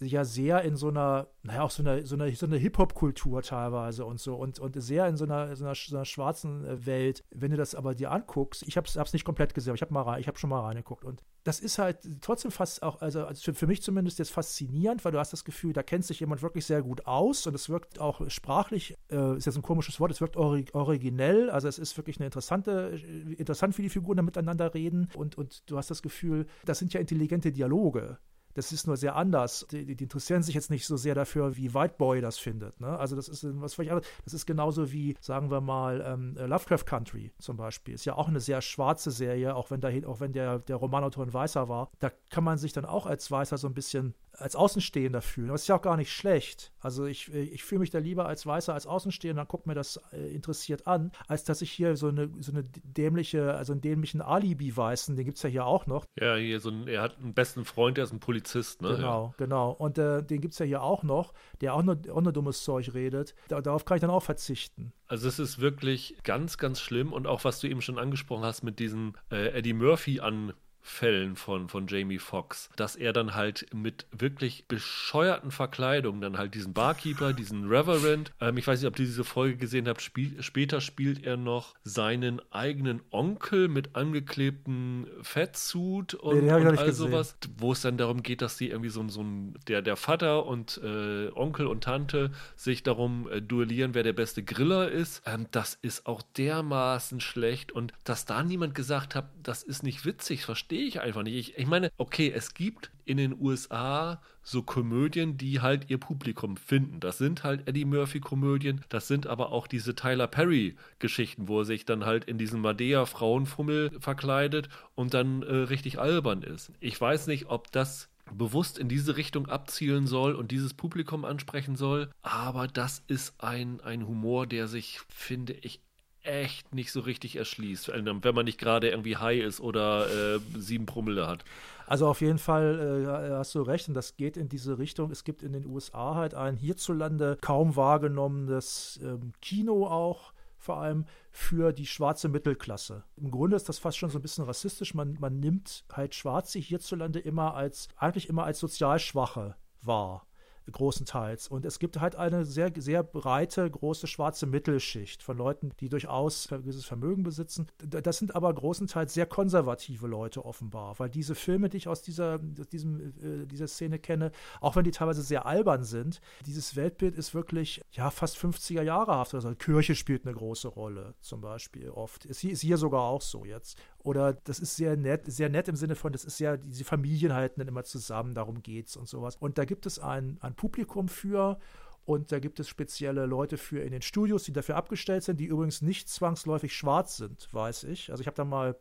ja 0.00 0.24
sehr 0.24 0.62
in 0.62 0.76
so 0.76 0.88
einer, 0.88 1.28
naja, 1.42 1.62
auch 1.62 1.70
so 1.70 1.82
einer, 1.82 2.04
so 2.06 2.14
einer, 2.14 2.30
so 2.32 2.46
einer 2.46 2.56
Hip-Hop-Kultur 2.56 3.42
teilweise 3.42 4.04
und 4.04 4.20
so 4.20 4.34
und, 4.34 4.58
und 4.58 4.80
sehr 4.80 5.06
in 5.08 5.16
so 5.16 5.24
einer, 5.24 5.54
so 5.56 5.64
einer, 5.64 5.74
so 5.74 5.96
einer 5.96 6.04
schwarzen 6.04 6.64
äh, 6.64 6.86
Welt. 6.86 7.24
Wenn 7.30 7.50
du 7.50 7.56
das 7.56 7.74
aber 7.74 7.94
dir 7.94 8.10
anguckst, 8.10 8.62
ich 8.66 8.76
habe 8.76 8.86
es 8.86 9.12
nicht 9.12 9.24
komplett 9.24 9.54
gesehen, 9.54 9.70
aber 9.70 9.76
ich 9.76 9.82
habe 9.82 9.92
mal 9.92 10.34
schon 10.36 10.50
mal 10.50 10.60
reingeguckt 10.60 11.04
und 11.04 11.22
das 11.44 11.60
ist 11.60 11.78
halt 11.78 11.98
trotzdem 12.22 12.50
fast 12.50 12.82
auch, 12.82 13.02
also, 13.02 13.26
also 13.26 13.52
für 13.52 13.66
mich 13.66 13.82
zumindest 13.82 14.18
jetzt 14.18 14.30
faszinierend, 14.30 15.04
weil 15.04 15.12
du 15.12 15.18
hast 15.18 15.32
das 15.32 15.44
Gefühl, 15.44 15.74
da 15.74 15.82
kennt 15.82 16.04
sich 16.04 16.20
jemand 16.20 16.42
wirklich 16.42 16.64
sehr 16.64 16.82
gut 16.82 17.06
aus 17.06 17.46
und 17.46 17.54
es 17.54 17.68
wirkt 17.68 18.00
auch 18.00 18.28
sprachlich, 18.30 18.96
äh, 19.10 19.36
ist 19.36 19.44
jetzt 19.44 19.56
ein 19.56 19.62
komisches 19.62 20.00
Wort, 20.00 20.10
es 20.10 20.20
wirkt 20.20 20.36
originell, 20.36 21.50
also 21.50 21.68
es 21.68 21.78
ist 21.78 21.96
wirklich 21.98 22.16
eine 22.18 22.26
interessante, 22.26 22.92
äh, 22.94 23.34
interessant, 23.34 23.76
wie 23.76 23.82
die 23.82 23.90
Figuren 23.90 24.16
da 24.16 24.22
miteinander 24.22 24.72
reden 24.72 25.10
und, 25.14 25.36
und 25.36 25.70
du 25.70 25.76
hast 25.76 25.90
das 25.90 26.02
Gefühl, 26.02 26.46
das 26.64 26.78
sind 26.78 26.94
ja 26.94 27.00
intelligente 27.00 27.52
Dialoge 27.52 28.18
das 28.54 28.72
ist 28.72 28.86
nur 28.86 28.96
sehr 28.96 29.16
anders. 29.16 29.66
Die, 29.70 29.94
die, 29.94 30.04
interessieren 30.04 30.42
sich 30.42 30.54
jetzt 30.54 30.70
nicht 30.70 30.86
so 30.86 30.96
sehr 30.96 31.14
dafür, 31.14 31.56
wie 31.56 31.74
White 31.74 31.94
Boy 31.98 32.20
das 32.20 32.38
findet. 32.38 32.80
Ne? 32.80 32.98
Also 32.98 33.16
das 33.16 33.28
ist 33.28 33.44
was 33.60 33.74
völlig 33.74 33.92
anderes. 33.92 34.08
Das 34.24 34.34
ist 34.34 34.46
genauso 34.46 34.92
wie, 34.92 35.16
sagen 35.20 35.50
wir 35.50 35.60
mal, 35.60 36.02
ähm, 36.06 36.36
Lovecraft 36.36 36.84
Country 36.86 37.32
zum 37.38 37.56
Beispiel. 37.56 37.94
Ist 37.94 38.04
ja 38.04 38.14
auch 38.14 38.28
eine 38.28 38.40
sehr 38.40 38.60
schwarze 38.62 39.10
Serie, 39.10 39.54
auch 39.54 39.70
wenn, 39.70 39.80
da, 39.80 39.90
auch 40.06 40.20
wenn 40.20 40.32
der, 40.32 40.60
der 40.60 40.76
Romanautor 40.76 41.24
ein 41.24 41.32
Weißer 41.32 41.68
war. 41.68 41.90
Da 41.98 42.10
kann 42.30 42.44
man 42.44 42.58
sich 42.58 42.72
dann 42.72 42.84
auch 42.84 43.06
als 43.06 43.30
Weißer 43.30 43.58
so 43.58 43.66
ein 43.66 43.74
bisschen 43.74 44.14
als 44.38 44.56
Außenstehender 44.56 45.22
fühlen. 45.22 45.48
Aber 45.48 45.56
es 45.56 45.62
ist 45.62 45.68
ja 45.68 45.76
auch 45.76 45.82
gar 45.82 45.96
nicht 45.96 46.12
schlecht. 46.12 46.72
Also 46.80 47.06
ich, 47.06 47.32
ich 47.32 47.64
fühle 47.64 47.80
mich 47.80 47.90
da 47.90 47.98
lieber 47.98 48.26
als 48.26 48.46
Weißer, 48.46 48.74
als 48.74 48.86
Außenstehender, 48.86 49.42
dann 49.42 49.48
guckt 49.48 49.66
mir 49.66 49.74
das 49.74 50.00
äh, 50.12 50.34
interessiert 50.34 50.86
an, 50.86 51.12
als 51.28 51.44
dass 51.44 51.62
ich 51.62 51.70
hier 51.70 51.96
so 51.96 52.08
eine, 52.08 52.30
so 52.40 52.52
eine 52.52 52.64
dämliche, 52.64 53.54
also 53.54 53.72
einen 53.72 53.80
dämlichen 53.80 54.20
Alibi-Weißen, 54.20 55.16
den 55.16 55.24
gibt 55.24 55.38
es 55.38 55.42
ja 55.42 55.48
hier 55.48 55.66
auch 55.66 55.86
noch. 55.86 56.04
Ja, 56.20 56.36
hier 56.36 56.60
so 56.60 56.70
ein, 56.70 56.86
er 56.88 57.02
hat 57.02 57.18
einen 57.18 57.34
besten 57.34 57.64
Freund, 57.64 57.96
der 57.96 58.04
ist 58.04 58.12
ein 58.12 58.20
Polizist, 58.20 58.82
ne? 58.82 58.96
Genau, 58.96 59.26
ja. 59.26 59.34
genau. 59.36 59.70
Und 59.70 59.98
äh, 59.98 60.22
den 60.22 60.40
gibt 60.40 60.52
es 60.52 60.58
ja 60.58 60.66
hier 60.66 60.82
auch 60.82 61.02
noch, 61.02 61.32
der 61.60 61.74
auch 61.74 61.82
nur, 61.82 61.98
auch 62.12 62.20
nur 62.20 62.32
dummes 62.32 62.64
Zeug 62.64 62.92
redet. 62.94 63.34
Da, 63.48 63.60
darauf 63.60 63.84
kann 63.84 63.96
ich 63.96 64.02
dann 64.02 64.10
auch 64.10 64.22
verzichten. 64.22 64.92
Also 65.06 65.28
es 65.28 65.38
ist 65.38 65.60
wirklich 65.60 66.16
ganz, 66.22 66.58
ganz 66.58 66.80
schlimm 66.80 67.12
und 67.12 67.26
auch 67.26 67.44
was 67.44 67.60
du 67.60 67.68
eben 67.68 67.82
schon 67.82 67.98
angesprochen 67.98 68.44
hast 68.44 68.62
mit 68.62 68.78
diesem 68.78 69.14
äh, 69.30 69.48
Eddie 69.58 69.74
Murphy 69.74 70.20
an 70.20 70.54
Fällen 70.86 71.34
von, 71.34 71.70
von 71.70 71.86
Jamie 71.86 72.18
Foxx, 72.18 72.68
dass 72.76 72.94
er 72.94 73.14
dann 73.14 73.34
halt 73.34 73.66
mit 73.72 74.06
wirklich 74.12 74.68
bescheuerten 74.68 75.50
Verkleidungen 75.50 76.20
dann 76.20 76.36
halt 76.36 76.54
diesen 76.54 76.74
Barkeeper, 76.74 77.32
diesen 77.32 77.66
Reverend, 77.66 78.32
ähm, 78.38 78.58
ich 78.58 78.66
weiß 78.66 78.80
nicht, 78.80 78.88
ob 78.88 78.98
ihr 78.98 79.06
diese 79.06 79.24
Folge 79.24 79.56
gesehen 79.56 79.88
habt, 79.88 80.02
spiel, 80.02 80.42
später 80.42 80.82
spielt 80.82 81.24
er 81.24 81.38
noch 81.38 81.74
seinen 81.84 82.40
eigenen 82.52 83.00
Onkel 83.10 83.68
mit 83.68 83.96
angeklebtem 83.96 85.06
Fettsuit 85.22 86.12
und, 86.12 86.44
nee, 86.44 86.52
und 86.52 86.78
all 86.78 86.92
sowas, 86.92 87.38
wo 87.56 87.72
es 87.72 87.80
dann 87.80 87.96
darum 87.96 88.22
geht, 88.22 88.42
dass 88.42 88.58
die 88.58 88.68
irgendwie 88.68 88.90
so, 88.90 89.08
so 89.08 89.22
ein, 89.22 89.54
der, 89.66 89.80
der 89.80 89.96
Vater 89.96 90.44
und 90.44 90.78
äh, 90.84 91.30
Onkel 91.34 91.66
und 91.66 91.84
Tante 91.84 92.30
sich 92.56 92.82
darum 92.82 93.26
äh, 93.30 93.40
duellieren, 93.40 93.94
wer 93.94 94.02
der 94.02 94.12
beste 94.12 94.42
Griller 94.42 94.90
ist. 94.90 95.22
Ähm, 95.24 95.46
das 95.50 95.78
ist 95.80 96.04
auch 96.04 96.20
dermaßen 96.36 97.20
schlecht 97.20 97.72
und 97.72 97.94
dass 98.04 98.26
da 98.26 98.42
niemand 98.42 98.74
gesagt 98.74 99.14
hat, 99.14 99.30
das 99.42 99.62
ist 99.62 99.82
nicht 99.82 100.04
witzig, 100.04 100.44
verstehe 100.44 100.73
verstehe 100.74 100.88
ich 100.88 101.00
einfach 101.00 101.22
nicht. 101.22 101.34
Ich, 101.36 101.58
ich 101.58 101.66
meine, 101.66 101.90
okay, 101.98 102.32
es 102.34 102.54
gibt 102.54 102.90
in 103.04 103.16
den 103.16 103.38
USA 103.40 104.20
so 104.42 104.62
Komödien, 104.62 105.36
die 105.36 105.60
halt 105.60 105.88
ihr 105.88 105.98
Publikum 105.98 106.56
finden. 106.56 106.98
Das 107.00 107.18
sind 107.18 107.44
halt 107.44 107.68
Eddie 107.68 107.84
Murphy-Komödien, 107.84 108.80
das 108.88 109.06
sind 109.06 109.26
aber 109.26 109.52
auch 109.52 109.66
diese 109.68 109.94
Tyler 109.94 110.26
Perry-Geschichten, 110.26 111.46
wo 111.46 111.60
er 111.60 111.64
sich 111.64 111.84
dann 111.84 112.04
halt 112.04 112.24
in 112.24 112.38
diesen 112.38 112.60
Madea-Frauenfummel 112.60 113.92
verkleidet 114.00 114.68
und 114.96 115.14
dann 115.14 115.42
äh, 115.42 115.54
richtig 115.54 115.98
albern 116.00 116.42
ist. 116.42 116.72
Ich 116.80 117.00
weiß 117.00 117.28
nicht, 117.28 117.46
ob 117.46 117.70
das 117.70 118.08
bewusst 118.32 118.78
in 118.78 118.88
diese 118.88 119.16
Richtung 119.16 119.46
abzielen 119.46 120.06
soll 120.06 120.34
und 120.34 120.50
dieses 120.50 120.74
Publikum 120.74 121.24
ansprechen 121.24 121.76
soll, 121.76 122.10
aber 122.22 122.66
das 122.66 123.04
ist 123.06 123.34
ein, 123.38 123.80
ein 123.82 124.08
Humor, 124.08 124.46
der 124.46 124.66
sich, 124.66 125.00
finde 125.08 125.52
ich, 125.52 125.80
echt 126.24 126.74
nicht 126.74 126.90
so 126.90 127.00
richtig 127.00 127.36
erschließt, 127.36 127.88
wenn 127.88 128.34
man 128.34 128.44
nicht 128.44 128.58
gerade 128.58 128.90
irgendwie 128.90 129.16
high 129.16 129.42
ist 129.42 129.60
oder 129.60 130.06
äh, 130.06 130.40
sieben 130.56 130.86
Promille 130.86 131.26
hat. 131.26 131.44
Also 131.86 132.08
auf 132.08 132.20
jeden 132.20 132.38
Fall 132.38 133.30
äh, 133.30 133.34
hast 133.34 133.54
du 133.54 133.62
recht 133.62 133.88
und 133.88 133.94
das 133.94 134.16
geht 134.16 134.36
in 134.36 134.48
diese 134.48 134.78
Richtung. 134.78 135.10
Es 135.10 135.24
gibt 135.24 135.42
in 135.42 135.52
den 135.52 135.66
USA 135.66 136.14
halt 136.14 136.34
ein 136.34 136.56
hierzulande 136.56 137.38
kaum 137.40 137.76
wahrgenommenes 137.76 138.98
ähm, 139.02 139.32
Kino 139.42 139.86
auch, 139.86 140.32
vor 140.56 140.78
allem 140.78 141.04
für 141.30 141.72
die 141.72 141.86
schwarze 141.86 142.30
Mittelklasse. 142.30 143.04
Im 143.16 143.30
Grunde 143.30 143.56
ist 143.56 143.68
das 143.68 143.78
fast 143.78 143.98
schon 143.98 144.08
so 144.08 144.18
ein 144.18 144.22
bisschen 144.22 144.44
rassistisch. 144.44 144.94
Man, 144.94 145.18
man 145.20 145.38
nimmt 145.40 145.84
halt 145.92 146.14
Schwarze 146.14 146.58
hierzulande 146.58 147.18
immer 147.18 147.54
als, 147.54 147.88
eigentlich 147.96 148.30
immer 148.30 148.44
als 148.44 148.60
sozial 148.60 148.98
Schwache 148.98 149.56
wahr 149.82 150.26
großenteils. 150.70 151.48
Und 151.48 151.64
es 151.64 151.78
gibt 151.78 152.00
halt 152.00 152.16
eine 152.16 152.44
sehr, 152.44 152.72
sehr 152.76 153.02
breite, 153.02 153.70
große 153.70 154.06
schwarze 154.06 154.46
Mittelschicht 154.46 155.22
von 155.22 155.36
Leuten, 155.36 155.72
die 155.80 155.88
durchaus 155.88 156.48
gewisses 156.48 156.84
Vermögen 156.84 157.22
besitzen. 157.22 157.66
Das 157.78 158.18
sind 158.18 158.34
aber 158.34 158.52
großenteils 158.52 159.14
sehr 159.14 159.26
konservative 159.26 160.06
Leute 160.06 160.44
offenbar, 160.44 160.98
weil 160.98 161.10
diese 161.10 161.34
Filme, 161.34 161.68
die 161.68 161.76
ich 161.78 161.88
aus 161.88 162.02
dieser, 162.02 162.38
diesem, 162.38 163.12
äh, 163.22 163.46
dieser 163.46 163.68
Szene 163.68 163.98
kenne, 163.98 164.32
auch 164.60 164.76
wenn 164.76 164.84
die 164.84 164.90
teilweise 164.90 165.22
sehr 165.22 165.46
albern 165.46 165.84
sind, 165.84 166.20
dieses 166.46 166.76
Weltbild 166.76 167.16
ist 167.16 167.34
wirklich 167.34 167.82
ja 167.92 168.10
fast 168.10 168.36
50er 168.36 168.82
Jahre 168.82 169.12
haft. 169.12 169.34
Also 169.34 169.54
Kirche 169.54 169.94
spielt 169.94 170.26
eine 170.26 170.34
große 170.34 170.68
Rolle, 170.68 171.14
zum 171.20 171.40
Beispiel 171.40 171.90
oft. 171.90 172.24
Ist 172.24 172.40
hier, 172.40 172.52
ist 172.52 172.62
hier 172.62 172.78
sogar 172.78 173.02
auch 173.02 173.22
so 173.22 173.44
jetzt. 173.44 173.78
Oder 174.04 174.34
das 174.34 174.60
ist 174.60 174.76
sehr 174.76 174.96
nett, 174.96 175.22
sehr 175.26 175.48
nett 175.48 175.66
im 175.66 175.76
Sinne 175.76 175.96
von, 175.96 176.12
das 176.12 176.26
ist 176.26 176.38
ja, 176.38 176.58
diese 176.58 176.84
Familien 176.84 177.32
halten 177.32 177.60
dann 177.60 177.68
immer 177.68 177.84
zusammen, 177.84 178.34
darum 178.34 178.62
geht's 178.62 178.96
und 178.96 179.08
sowas. 179.08 179.36
Und 179.36 179.56
da 179.56 179.64
gibt 179.64 179.86
es 179.86 179.98
ein, 179.98 180.36
ein 180.42 180.54
Publikum 180.54 181.08
für 181.08 181.58
und 182.04 182.30
da 182.30 182.38
gibt 182.38 182.60
es 182.60 182.68
spezielle 182.68 183.24
Leute 183.24 183.56
für 183.56 183.80
in 183.80 183.92
den 183.92 184.02
Studios, 184.02 184.44
die 184.44 184.52
dafür 184.52 184.76
abgestellt 184.76 185.24
sind, 185.24 185.40
die 185.40 185.46
übrigens 185.46 185.80
nicht 185.80 186.10
zwangsläufig 186.10 186.76
schwarz 186.76 187.16
sind, 187.16 187.48
weiß 187.52 187.84
ich. 187.84 188.10
Also 188.10 188.20
ich 188.20 188.26
habe 188.26 188.36
da 188.36 188.44
mal 188.44 188.76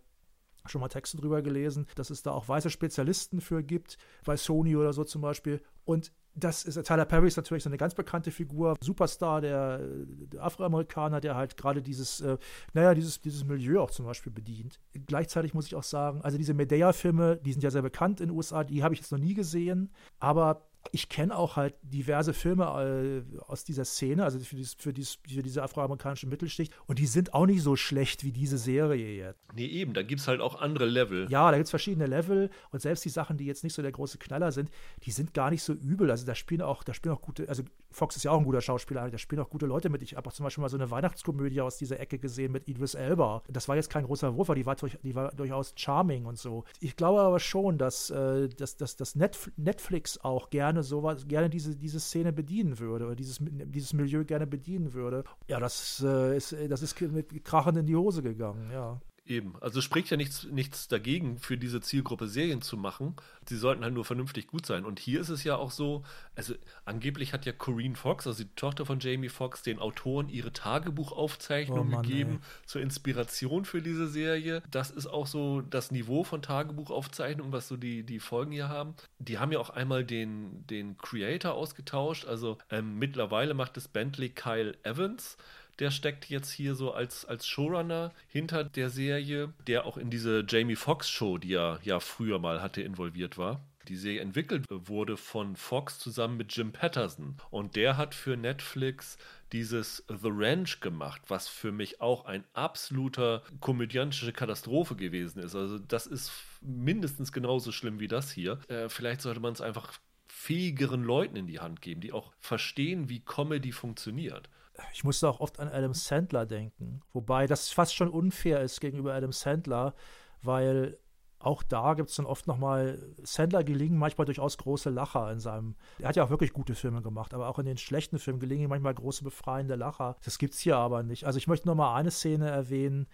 schon 0.66 0.82
mal 0.82 0.90
Texte 0.90 1.16
drüber 1.16 1.42
gelesen, 1.42 1.88
dass 1.96 2.10
es 2.10 2.22
da 2.22 2.32
auch 2.32 2.50
weiße 2.50 2.70
Spezialisten 2.70 3.40
für 3.40 3.64
gibt, 3.64 3.98
bei 4.26 4.36
Sony 4.36 4.76
oder 4.76 4.92
so 4.92 5.06
zum 5.06 5.22
Beispiel. 5.22 5.62
Und 5.86 6.12
das 6.36 6.64
ist 6.64 6.82
Tyler 6.86 7.06
Perry 7.06 7.28
ist 7.28 7.38
natürlich 7.38 7.64
so 7.64 7.70
eine 7.70 7.78
ganz 7.78 7.94
bekannte 7.94 8.32
Figur, 8.32 8.76
Superstar, 8.82 9.42
der, 9.42 9.80
der 9.80 10.44
Afroamerikaner, 10.44 11.22
der 11.22 11.36
halt 11.36 11.58
gerade 11.58 11.82
dieses, 11.82 12.22
äh, 12.22 12.38
naja, 12.74 12.94
dieses, 12.94 13.22
dieses 13.22 13.44
Milieu 13.44 13.82
auch 13.82 13.92
zum 13.92 14.06
Beispiel 14.06 14.32
bedient. 14.32 14.80
Gleichzeitig 15.06 15.54
muss 15.54 15.68
ich 15.68 15.76
auch 15.76 15.84
sagen, 15.84 16.22
also 16.22 16.38
diese 16.38 16.54
Medea-Filme, 16.54 17.38
die 17.38 17.54
sind 17.54 17.64
ja 17.64 17.72
sehr 17.72 17.82
bekannt 17.82 18.20
in 18.20 18.30
den 18.30 18.36
USA, 18.36 18.64
die 18.64 18.84
habe 18.84 18.94
ich 18.94 19.02
jetzt 19.02 19.12
noch 19.12 19.20
nie 19.20 19.34
gesehen, 19.34 19.92
aber 20.20 20.68
ich 20.92 21.10
kenne 21.10 21.36
auch 21.36 21.56
halt 21.56 21.76
diverse 21.82 22.34
Filme 22.34 23.24
äh, 23.36 23.42
aus 23.48 23.64
dieser 23.64 23.86
Szene, 23.86 24.24
also 24.24 24.40
für, 24.40 24.56
dies, 24.56 24.76
für, 24.78 24.94
dies, 24.94 25.20
für 25.28 25.42
diese 25.42 25.64
afroamerikanische 25.64 26.28
Mittelschicht. 26.28 26.74
Und 26.88 27.00
die 27.00 27.06
sind 27.06 27.34
auch 27.34 27.46
nicht 27.46 27.62
so 27.62 27.76
schlecht 27.76 28.24
wie 28.24 28.32
diese 28.32 28.58
Serie 28.58 29.16
jetzt. 29.16 29.40
Nee, 29.56 29.66
eben, 29.68 29.94
da 29.94 30.04
gibt 30.04 30.22
es 30.22 30.28
halt 30.28 30.42
auch 30.42 30.60
andere 30.60 30.86
Level. 30.86 31.28
Ja, 31.30 31.50
da 31.50 31.58
gibt 31.58 31.66
es 31.66 31.70
verschiedene 31.70 32.08
Level. 32.08 32.50
Und 32.72 32.82
selbst 32.82 33.06
die 33.06 33.10
Sachen, 33.10 33.38
die 33.38 33.46
jetzt 33.46 33.64
nicht 33.64 33.74
so 33.74 33.82
der 33.82 33.92
große 33.92 34.18
Knaller 34.18 34.52
sind, 34.52 34.70
die 35.04 35.12
sind 35.12 35.34
gar 35.34 35.50
nicht 35.52 35.64
so 35.64 35.74
übel. 35.74 36.12
Also 36.12 36.26
da 36.26 36.36
spielen 36.36 36.62
auch, 36.62 36.84
da 36.84 36.94
spielen 36.94 37.16
auch 37.16 37.22
gute, 37.22 37.48
also 37.48 37.64
Fox 37.92 38.16
ist 38.16 38.24
ja 38.24 38.32
auch 38.32 38.40
ein 38.40 38.46
guter 38.46 38.62
Schauspieler, 38.62 39.10
da 39.10 39.18
spielen 39.18 39.42
auch 39.42 39.50
gute 39.50 39.66
Leute 39.66 39.90
mit. 39.90 40.02
Ich 40.02 40.16
habe 40.16 40.28
auch 40.28 40.34
zum 40.34 40.44
Beispiel 40.44 40.62
mal 40.62 40.70
so 40.70 40.78
eine 40.78 40.92
Weihnachtskomödie 40.92 41.62
aus 41.62 41.78
dieser 41.78 42.00
Ecke 42.00 42.20
gesehen 42.20 42.52
mit 42.52 42.68
Idris 42.68 42.96
Elba. 42.96 43.44
Das 43.48 43.68
war 43.68 43.76
jetzt 43.76 43.90
kein 43.90 44.06
großer 44.06 44.36
Wurf, 44.36 44.50
aber 44.50 44.56
die 44.56 44.66
war, 44.66 44.76
durch, 44.76 44.98
die 45.04 45.16
war 45.16 45.32
durchaus 45.32 45.74
charming 45.76 46.26
und 46.26 46.38
so. 46.38 46.66
Ich 46.80 46.96
glaube 46.96 47.22
aber 47.22 47.40
schon, 47.40 47.78
dass, 47.78 48.10
äh, 48.10 48.50
dass, 48.50 48.78
dass, 48.78 48.96
dass 48.96 49.16
Netflix 49.16 50.18
auch 50.20 50.50
gerne 50.50 50.73
sowas, 50.82 51.28
gerne 51.28 51.50
diese, 51.50 51.76
diese 51.76 52.00
Szene 52.00 52.34
bedienen 52.34 52.80
würde 52.80 53.06
oder 53.06 53.16
dieses, 53.16 53.38
dieses 53.42 53.94
Milieu 53.94 54.24
gerne 54.24 54.48
bedienen 54.48 54.94
würde. 54.94 55.24
Ja, 55.48 55.60
das, 55.60 56.04
äh, 56.04 56.38
ist, 56.38 56.56
das 56.70 56.82
ist 56.82 57.00
mit 57.02 57.44
Krachen 57.44 57.78
in 57.78 57.86
die 57.86 57.96
Hose 57.96 58.24
gegangen, 58.24 58.72
ja. 58.72 59.00
Eben. 59.26 59.56
Also 59.62 59.80
spricht 59.80 60.10
ja 60.10 60.18
nichts, 60.18 60.44
nichts 60.44 60.90
dagegen, 60.90 61.38
für 61.38 61.58
diese 61.58 61.80
Zielgruppe 61.80 62.28
Serien 62.28 62.62
zu 62.62 62.76
machen. 62.76 63.16
Sie 63.48 63.56
sollten 63.56 63.84
halt 63.84 63.94
nur 63.94 64.04
vernünftig 64.04 64.48
gut 64.48 64.66
sein. 64.66 64.84
Und 64.84 65.00
hier 65.00 65.22
ist 65.22 65.30
es 65.30 65.46
ja 65.46 65.56
auch 65.56 65.72
so, 65.72 66.04
also 66.36 66.56
angeblich 66.84 67.32
hat 67.32 67.46
ja 67.46 67.54
Corinne 67.54 67.96
Fox, 67.96 68.28
also 68.28 68.44
die 68.44 68.54
Tochter 68.56 68.86
von 68.86 69.00
Jamie 69.00 69.30
Fox, 69.30 69.64
den 69.64 69.80
Autoren 69.80 70.28
ihre 70.28 70.52
Tagebuchaufzeichnungen 70.52 71.94
oh 71.94 72.02
gegeben 72.02 72.42
ey. 72.42 72.68
zur 72.68 72.82
Inspiration 72.82 73.64
für 73.64 73.82
diese 73.82 74.10
Serie. 74.10 74.62
Das 74.72 74.92
ist 74.92 75.08
auch 75.08 75.28
so 75.28 75.62
das 75.62 75.92
Niveau 75.92 76.26
von 76.26 76.42
Tagebuchaufzeichnungen, 76.42 77.54
was 77.54 77.70
so 77.70 77.78
die, 77.78 78.04
die 78.04 78.20
Folgen 78.20 78.52
hier 78.52 78.68
haben. 78.68 78.94
Die 79.20 79.38
haben 79.38 79.54
ja 79.54 79.60
auch 79.60 79.70
einmal 79.70 80.04
den, 80.04 80.68
den 80.68 80.98
Creator 80.98 81.54
ausgetauscht. 81.54 82.26
Also 82.26 82.58
ähm, 82.70 83.00
mittlerweile 83.00 83.54
macht 83.54 83.78
es 83.78 83.88
Bentley 83.88 84.30
Kyle 84.30 84.78
Evans 84.84 85.38
der 85.80 85.92
steckt 85.92 86.30
jetzt 86.30 86.52
hier 86.52 86.76
so 86.76 86.94
als, 86.94 87.26
als 87.26 87.48
Showrunner 87.48 88.14
hinter 88.28 88.64
der 88.64 88.90
Serie, 88.90 89.54
der 89.68 89.86
auch 89.86 89.98
in 89.98 90.10
diese 90.10 90.46
Jamie 90.48 90.76
Foxx 90.76 91.10
Show, 91.10 91.38
die 91.38 91.54
er 91.54 91.80
ja 91.84 92.00
früher 92.00 92.40
mal 92.40 92.62
hatte, 92.62 92.82
involviert 92.82 93.38
war. 93.38 93.62
Die 93.90 93.98
Serie 93.98 94.22
entwickelt 94.22 94.66
wurde 94.70 95.18
von 95.18 95.58
Fox 95.58 96.00
zusammen 96.00 96.38
mit 96.38 96.56
Jim 96.56 96.72
Patterson. 96.72 97.36
Und 97.50 97.76
der 97.76 97.98
hat 97.98 98.16
für 98.16 98.38
Netflix 98.38 99.18
dieses 99.52 100.06
The 100.08 100.30
Ranch 100.32 100.80
gemacht, 100.80 101.22
was 101.28 101.50
für 101.50 101.72
mich 101.72 102.00
auch 102.00 102.26
ein 102.26 102.46
absoluter 102.54 103.44
komödiantische 103.60 104.32
Katastrophe 104.32 104.96
gewesen 104.96 105.40
ist. 105.40 105.56
Also 105.56 105.80
das 105.80 106.08
ist 106.08 106.32
mindestens 106.62 107.34
genauso 107.34 107.72
schlimm 107.72 108.00
wie 108.00 108.08
das 108.08 108.32
hier. 108.32 108.60
Äh, 108.70 108.88
vielleicht 108.88 109.22
sollte 109.22 109.42
man 109.42 109.54
es 109.54 109.62
einfach 109.62 109.92
fähigeren 110.28 111.04
Leuten 111.04 111.36
in 111.36 111.48
die 111.48 111.60
Hand 111.60 111.82
geben, 111.82 112.02
die 112.02 112.14
auch 112.14 112.32
verstehen, 112.40 113.10
wie 113.10 113.20
Comedy 113.20 113.72
funktioniert 113.72 114.50
ich 114.92 115.04
musste 115.04 115.30
auch 115.30 115.40
oft 115.40 115.60
an 115.60 115.70
Adam 115.70 115.94
Sandler 115.94 116.46
denken. 116.46 117.02
Wobei 117.12 117.48
das 117.48 117.70
fast 117.70 117.96
schon 117.96 118.10
unfair 118.10 118.62
ist 118.62 118.82
gegenüber 118.82 119.14
Adam 119.14 119.32
Sandler, 119.32 119.94
weil 120.42 120.98
auch 121.40 121.62
da 121.62 121.94
gibt 121.94 122.10
es 122.10 122.16
dann 122.16 122.26
oft 122.26 122.48
nochmal, 122.48 122.98
Sandler 123.22 123.64
gelingen 123.64 123.98
manchmal 123.98 124.26
durchaus 124.26 124.58
große 124.58 124.90
Lacher 124.90 125.32
in 125.32 125.40
seinem, 125.40 125.76
er 126.00 126.10
hat 126.10 126.16
ja 126.16 126.24
auch 126.24 126.30
wirklich 126.30 126.54
gute 126.54 126.74
Filme 126.74 127.02
gemacht, 127.02 127.34
aber 127.34 127.50
auch 127.50 127.60
in 127.60 127.66
den 127.66 127.78
schlechten 127.78 128.18
Filmen 128.18 128.40
gelingen 128.40 128.70
manchmal 128.70 128.94
große 128.94 129.24
befreiende 129.24 129.76
Lacher. 129.76 130.16
Das 130.24 130.38
gibt 130.38 130.54
es 130.54 130.60
hier 130.62 130.78
aber 130.78 131.04
nicht. 131.04 131.26
Also 131.26 131.38
ich 131.38 131.48
möchte 131.48 131.68
nochmal 131.68 132.00
eine 132.00 132.12
Szene 132.12 132.50
erwähnen, 132.50 133.08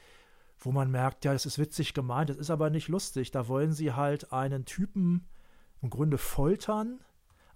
wo 0.60 0.72
man 0.72 0.92
merkt, 0.92 1.26
ja, 1.26 1.34
das 1.34 1.46
ist 1.46 1.58
witzig 1.58 1.94
gemeint, 1.94 2.30
das 2.30 2.38
ist 2.38 2.52
aber 2.52 2.70
nicht 2.70 2.88
lustig. 2.88 3.32
Da 3.32 3.48
wollen 3.48 3.72
sie 3.72 3.94
halt 3.94 4.32
einen 4.32 4.66
Typen 4.66 5.28
im 5.82 5.90
Grunde 5.90 6.18
foltern 6.18 7.00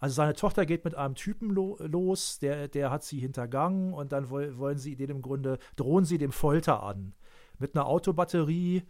also 0.03 0.15
seine 0.15 0.33
Tochter 0.33 0.65
geht 0.65 0.83
mit 0.83 0.95
einem 0.95 1.15
Typen 1.15 1.49
lo 1.49 1.77
los, 1.79 2.37
der, 2.37 2.67
der 2.67 2.91
hat 2.91 3.05
sie 3.05 3.19
hintergangen 3.19 3.93
und 3.93 4.11
dann 4.11 4.29
wollen 4.29 4.77
sie 4.77 4.97
den 4.97 5.09
im 5.09 5.21
Grunde, 5.21 5.59
drohen 5.77 6.03
sie 6.03 6.17
dem 6.17 6.33
Folter 6.33 6.83
an 6.83 7.13
mit 7.59 7.75
einer 7.75 7.87
Autobatterie. 7.87 8.83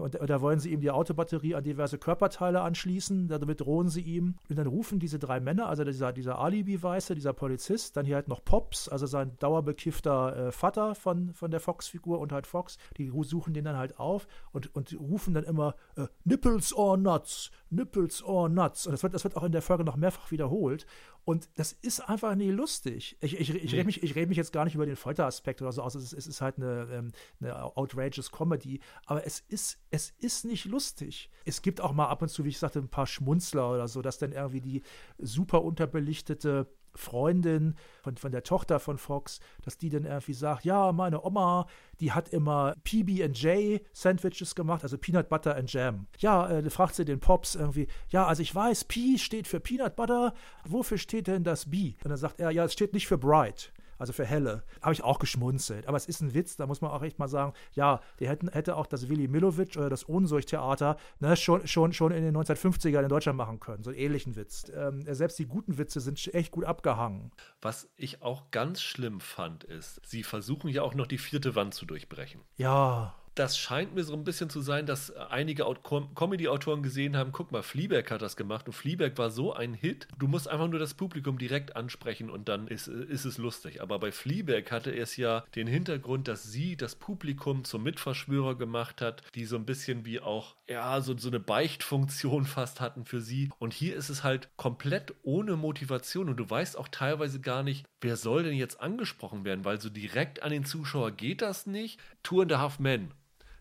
Und, 0.00 0.14
da 0.14 0.40
wollen 0.40 0.58
sie 0.58 0.72
ihm 0.72 0.80
die 0.80 0.90
Autobatterie 0.90 1.54
an 1.54 1.62
diverse 1.62 1.98
Körperteile 1.98 2.60
anschließen. 2.62 3.28
Damit 3.28 3.60
drohen 3.60 3.88
sie 3.88 4.00
ihm. 4.00 4.36
Und 4.48 4.58
dann 4.58 4.66
rufen 4.66 4.98
diese 4.98 5.18
drei 5.18 5.40
Männer, 5.40 5.68
also 5.68 5.84
dieser, 5.84 6.12
dieser 6.12 6.38
Alibi-Weiße, 6.38 7.14
dieser 7.14 7.32
Polizist, 7.32 7.96
dann 7.96 8.04
hier 8.04 8.16
halt 8.16 8.28
noch 8.28 8.44
Pops, 8.44 8.88
also 8.88 9.06
sein 9.06 9.32
dauerbekiffter 9.38 10.48
äh, 10.48 10.52
Vater 10.52 10.94
von, 10.94 11.32
von 11.32 11.50
der 11.50 11.60
Fox-Figur 11.60 12.18
und 12.18 12.32
halt 12.32 12.46
Fox, 12.46 12.78
die 12.96 13.12
suchen 13.22 13.54
den 13.54 13.64
dann 13.64 13.76
halt 13.76 13.98
auf 13.98 14.26
und, 14.52 14.74
und 14.74 14.98
rufen 14.98 15.34
dann 15.34 15.44
immer 15.44 15.74
äh, 15.96 16.06
Nipples 16.24 16.74
or 16.74 16.96
Nuts, 16.96 17.50
Nipples 17.70 18.22
or 18.24 18.48
Nuts. 18.48 18.86
Und 18.86 18.92
das 18.92 19.02
wird, 19.02 19.14
das 19.14 19.24
wird 19.24 19.36
auch 19.36 19.44
in 19.44 19.52
der 19.52 19.62
Folge 19.62 19.84
noch 19.84 19.96
mehrfach 19.96 20.30
wiederholt. 20.30 20.86
Und 21.28 21.50
das 21.56 21.72
ist 21.72 22.00
einfach 22.08 22.34
nie 22.36 22.50
lustig. 22.50 23.18
Ich, 23.20 23.38
ich, 23.38 23.50
ich, 23.50 23.72
nee. 23.72 23.76
rede 23.76 23.84
mich, 23.84 24.16
red 24.16 24.30
mich 24.30 24.38
jetzt 24.38 24.50
gar 24.50 24.64
nicht 24.64 24.74
über 24.74 24.86
den 24.86 24.96
Folteraspekt 24.96 25.60
oder 25.60 25.72
so 25.72 25.82
aus. 25.82 25.94
Es 25.94 26.04
ist, 26.04 26.12
es 26.14 26.26
ist 26.26 26.40
halt 26.40 26.56
eine, 26.56 26.88
ähm, 26.90 27.12
eine 27.38 27.76
outrageous 27.76 28.32
Comedy. 28.32 28.80
Aber 29.04 29.26
es 29.26 29.40
ist, 29.40 29.78
es 29.90 30.14
ist 30.20 30.46
nicht 30.46 30.64
lustig. 30.64 31.28
Es 31.44 31.60
gibt 31.60 31.82
auch 31.82 31.92
mal 31.92 32.06
ab 32.06 32.22
und 32.22 32.30
zu, 32.30 32.46
wie 32.46 32.48
ich 32.48 32.58
sagte, 32.58 32.78
ein 32.78 32.88
paar 32.88 33.06
Schmunzler 33.06 33.70
oder 33.70 33.88
so, 33.88 34.00
dass 34.00 34.16
dann 34.16 34.32
irgendwie 34.32 34.62
die 34.62 34.82
super 35.18 35.62
unterbelichtete 35.62 36.66
Freundin 36.98 37.76
von, 38.02 38.16
von 38.16 38.32
der 38.32 38.42
Tochter 38.42 38.80
von 38.80 38.98
Fox, 38.98 39.40
dass 39.62 39.78
die 39.78 39.88
dann 39.88 40.04
irgendwie 40.04 40.34
sagt, 40.34 40.64
ja, 40.64 40.92
meine 40.92 41.24
Oma, 41.24 41.66
die 42.00 42.12
hat 42.12 42.28
immer 42.30 42.74
PB&J 42.84 43.80
Sandwiches 43.92 44.54
gemacht, 44.54 44.82
also 44.82 44.98
Peanut 44.98 45.28
Butter 45.28 45.56
and 45.56 45.72
Jam. 45.72 46.06
Ja, 46.18 46.48
äh, 46.50 46.68
fragt 46.70 46.94
sie 46.94 47.04
den 47.04 47.20
Pops 47.20 47.54
irgendwie, 47.54 47.88
ja, 48.10 48.26
also 48.26 48.42
ich 48.42 48.54
weiß, 48.54 48.84
P 48.84 49.18
steht 49.18 49.46
für 49.46 49.60
Peanut 49.60 49.96
Butter, 49.96 50.34
wofür 50.64 50.98
steht 50.98 51.26
denn 51.26 51.44
das 51.44 51.70
B? 51.70 51.94
Und 52.04 52.10
dann 52.10 52.18
sagt 52.18 52.40
er, 52.40 52.50
ja, 52.50 52.64
es 52.64 52.72
steht 52.72 52.92
nicht 52.92 53.06
für 53.06 53.18
Bright 53.18 53.72
also 53.98 54.12
für 54.12 54.24
Helle. 54.24 54.64
Habe 54.80 54.92
ich 54.92 55.02
auch 55.02 55.18
geschmunzelt. 55.18 55.86
Aber 55.86 55.96
es 55.96 56.06
ist 56.06 56.20
ein 56.20 56.34
Witz, 56.34 56.56
da 56.56 56.66
muss 56.66 56.80
man 56.80 56.90
auch 56.90 57.02
echt 57.02 57.18
mal 57.18 57.28
sagen, 57.28 57.52
ja, 57.72 58.00
der 58.20 58.28
hätten, 58.28 58.48
hätte 58.48 58.76
auch 58.76 58.86
das 58.86 59.08
Willy 59.08 59.28
Milovic 59.28 59.76
oder 59.76 59.90
das 59.90 60.08
Ohnsorg-Theater 60.08 60.96
ne, 61.20 61.36
schon, 61.36 61.66
schon, 61.66 61.92
schon 61.92 62.12
in 62.12 62.22
den 62.22 62.36
1950ern 62.36 63.02
in 63.02 63.08
Deutschland 63.08 63.36
machen 63.36 63.60
können. 63.60 63.82
So 63.82 63.90
einen 63.90 63.98
ähnlichen 63.98 64.36
Witz. 64.36 64.70
Ähm, 64.74 65.02
selbst 65.02 65.38
die 65.38 65.46
guten 65.46 65.78
Witze 65.78 66.00
sind 66.00 66.18
echt 66.34 66.52
gut 66.52 66.64
abgehangen. 66.64 67.32
Was 67.60 67.88
ich 67.96 68.22
auch 68.22 68.50
ganz 68.50 68.80
schlimm 68.80 69.20
fand, 69.20 69.64
ist, 69.64 70.00
sie 70.06 70.22
versuchen 70.22 70.68
ja 70.68 70.82
auch 70.82 70.94
noch 70.94 71.06
die 71.06 71.18
vierte 71.18 71.54
Wand 71.54 71.74
zu 71.74 71.86
durchbrechen. 71.86 72.40
Ja 72.56 73.14
das 73.38 73.56
scheint 73.56 73.94
mir 73.94 74.02
so 74.02 74.14
ein 74.14 74.24
bisschen 74.24 74.50
zu 74.50 74.60
sein, 74.60 74.84
dass 74.86 75.14
einige 75.14 75.64
Com 75.82 76.14
Comedy-Autoren 76.14 76.82
gesehen 76.82 77.16
haben, 77.16 77.30
guck 77.30 77.52
mal, 77.52 77.62
Fleabag 77.62 78.10
hat 78.10 78.22
das 78.22 78.36
gemacht 78.36 78.66
und 78.66 78.72
Fleabag 78.72 79.12
war 79.16 79.30
so 79.30 79.52
ein 79.52 79.74
Hit, 79.74 80.08
du 80.18 80.26
musst 80.26 80.48
einfach 80.48 80.66
nur 80.66 80.80
das 80.80 80.94
Publikum 80.94 81.38
direkt 81.38 81.76
ansprechen 81.76 82.30
und 82.30 82.48
dann 82.48 82.66
ist, 82.66 82.88
ist 82.88 83.24
es 83.24 83.38
lustig. 83.38 83.80
Aber 83.80 84.00
bei 84.00 84.10
Fleabag 84.10 84.72
hatte 84.72 84.94
es 84.94 85.16
ja 85.16 85.44
den 85.54 85.68
Hintergrund, 85.68 86.26
dass 86.26 86.44
sie 86.44 86.76
das 86.76 86.96
Publikum 86.96 87.64
zum 87.64 87.84
Mitverschwörer 87.84 88.56
gemacht 88.56 89.00
hat, 89.00 89.22
die 89.34 89.44
so 89.44 89.56
ein 89.56 89.66
bisschen 89.66 90.04
wie 90.04 90.20
auch, 90.20 90.56
ja, 90.68 91.00
so, 91.00 91.16
so 91.16 91.28
eine 91.28 91.40
Beichtfunktion 91.40 92.44
fast 92.44 92.80
hatten 92.80 93.04
für 93.04 93.20
sie. 93.20 93.50
Und 93.58 93.72
hier 93.72 93.94
ist 93.94 94.08
es 94.08 94.24
halt 94.24 94.48
komplett 94.56 95.14
ohne 95.22 95.56
Motivation 95.56 96.28
und 96.28 96.38
du 96.38 96.48
weißt 96.48 96.76
auch 96.76 96.88
teilweise 96.88 97.40
gar 97.40 97.62
nicht, 97.62 97.86
wer 98.00 98.16
soll 98.16 98.42
denn 98.42 98.54
jetzt 98.54 98.80
angesprochen 98.80 99.44
werden, 99.44 99.64
weil 99.64 99.80
so 99.80 99.90
direkt 99.90 100.42
an 100.42 100.50
den 100.50 100.64
Zuschauer 100.64 101.12
geht 101.12 101.42
das 101.42 101.66
nicht. 101.66 102.00
Two 102.24 102.42
and 102.42 102.52
a 102.52 102.58
Half 102.58 102.80
Men 102.80 103.12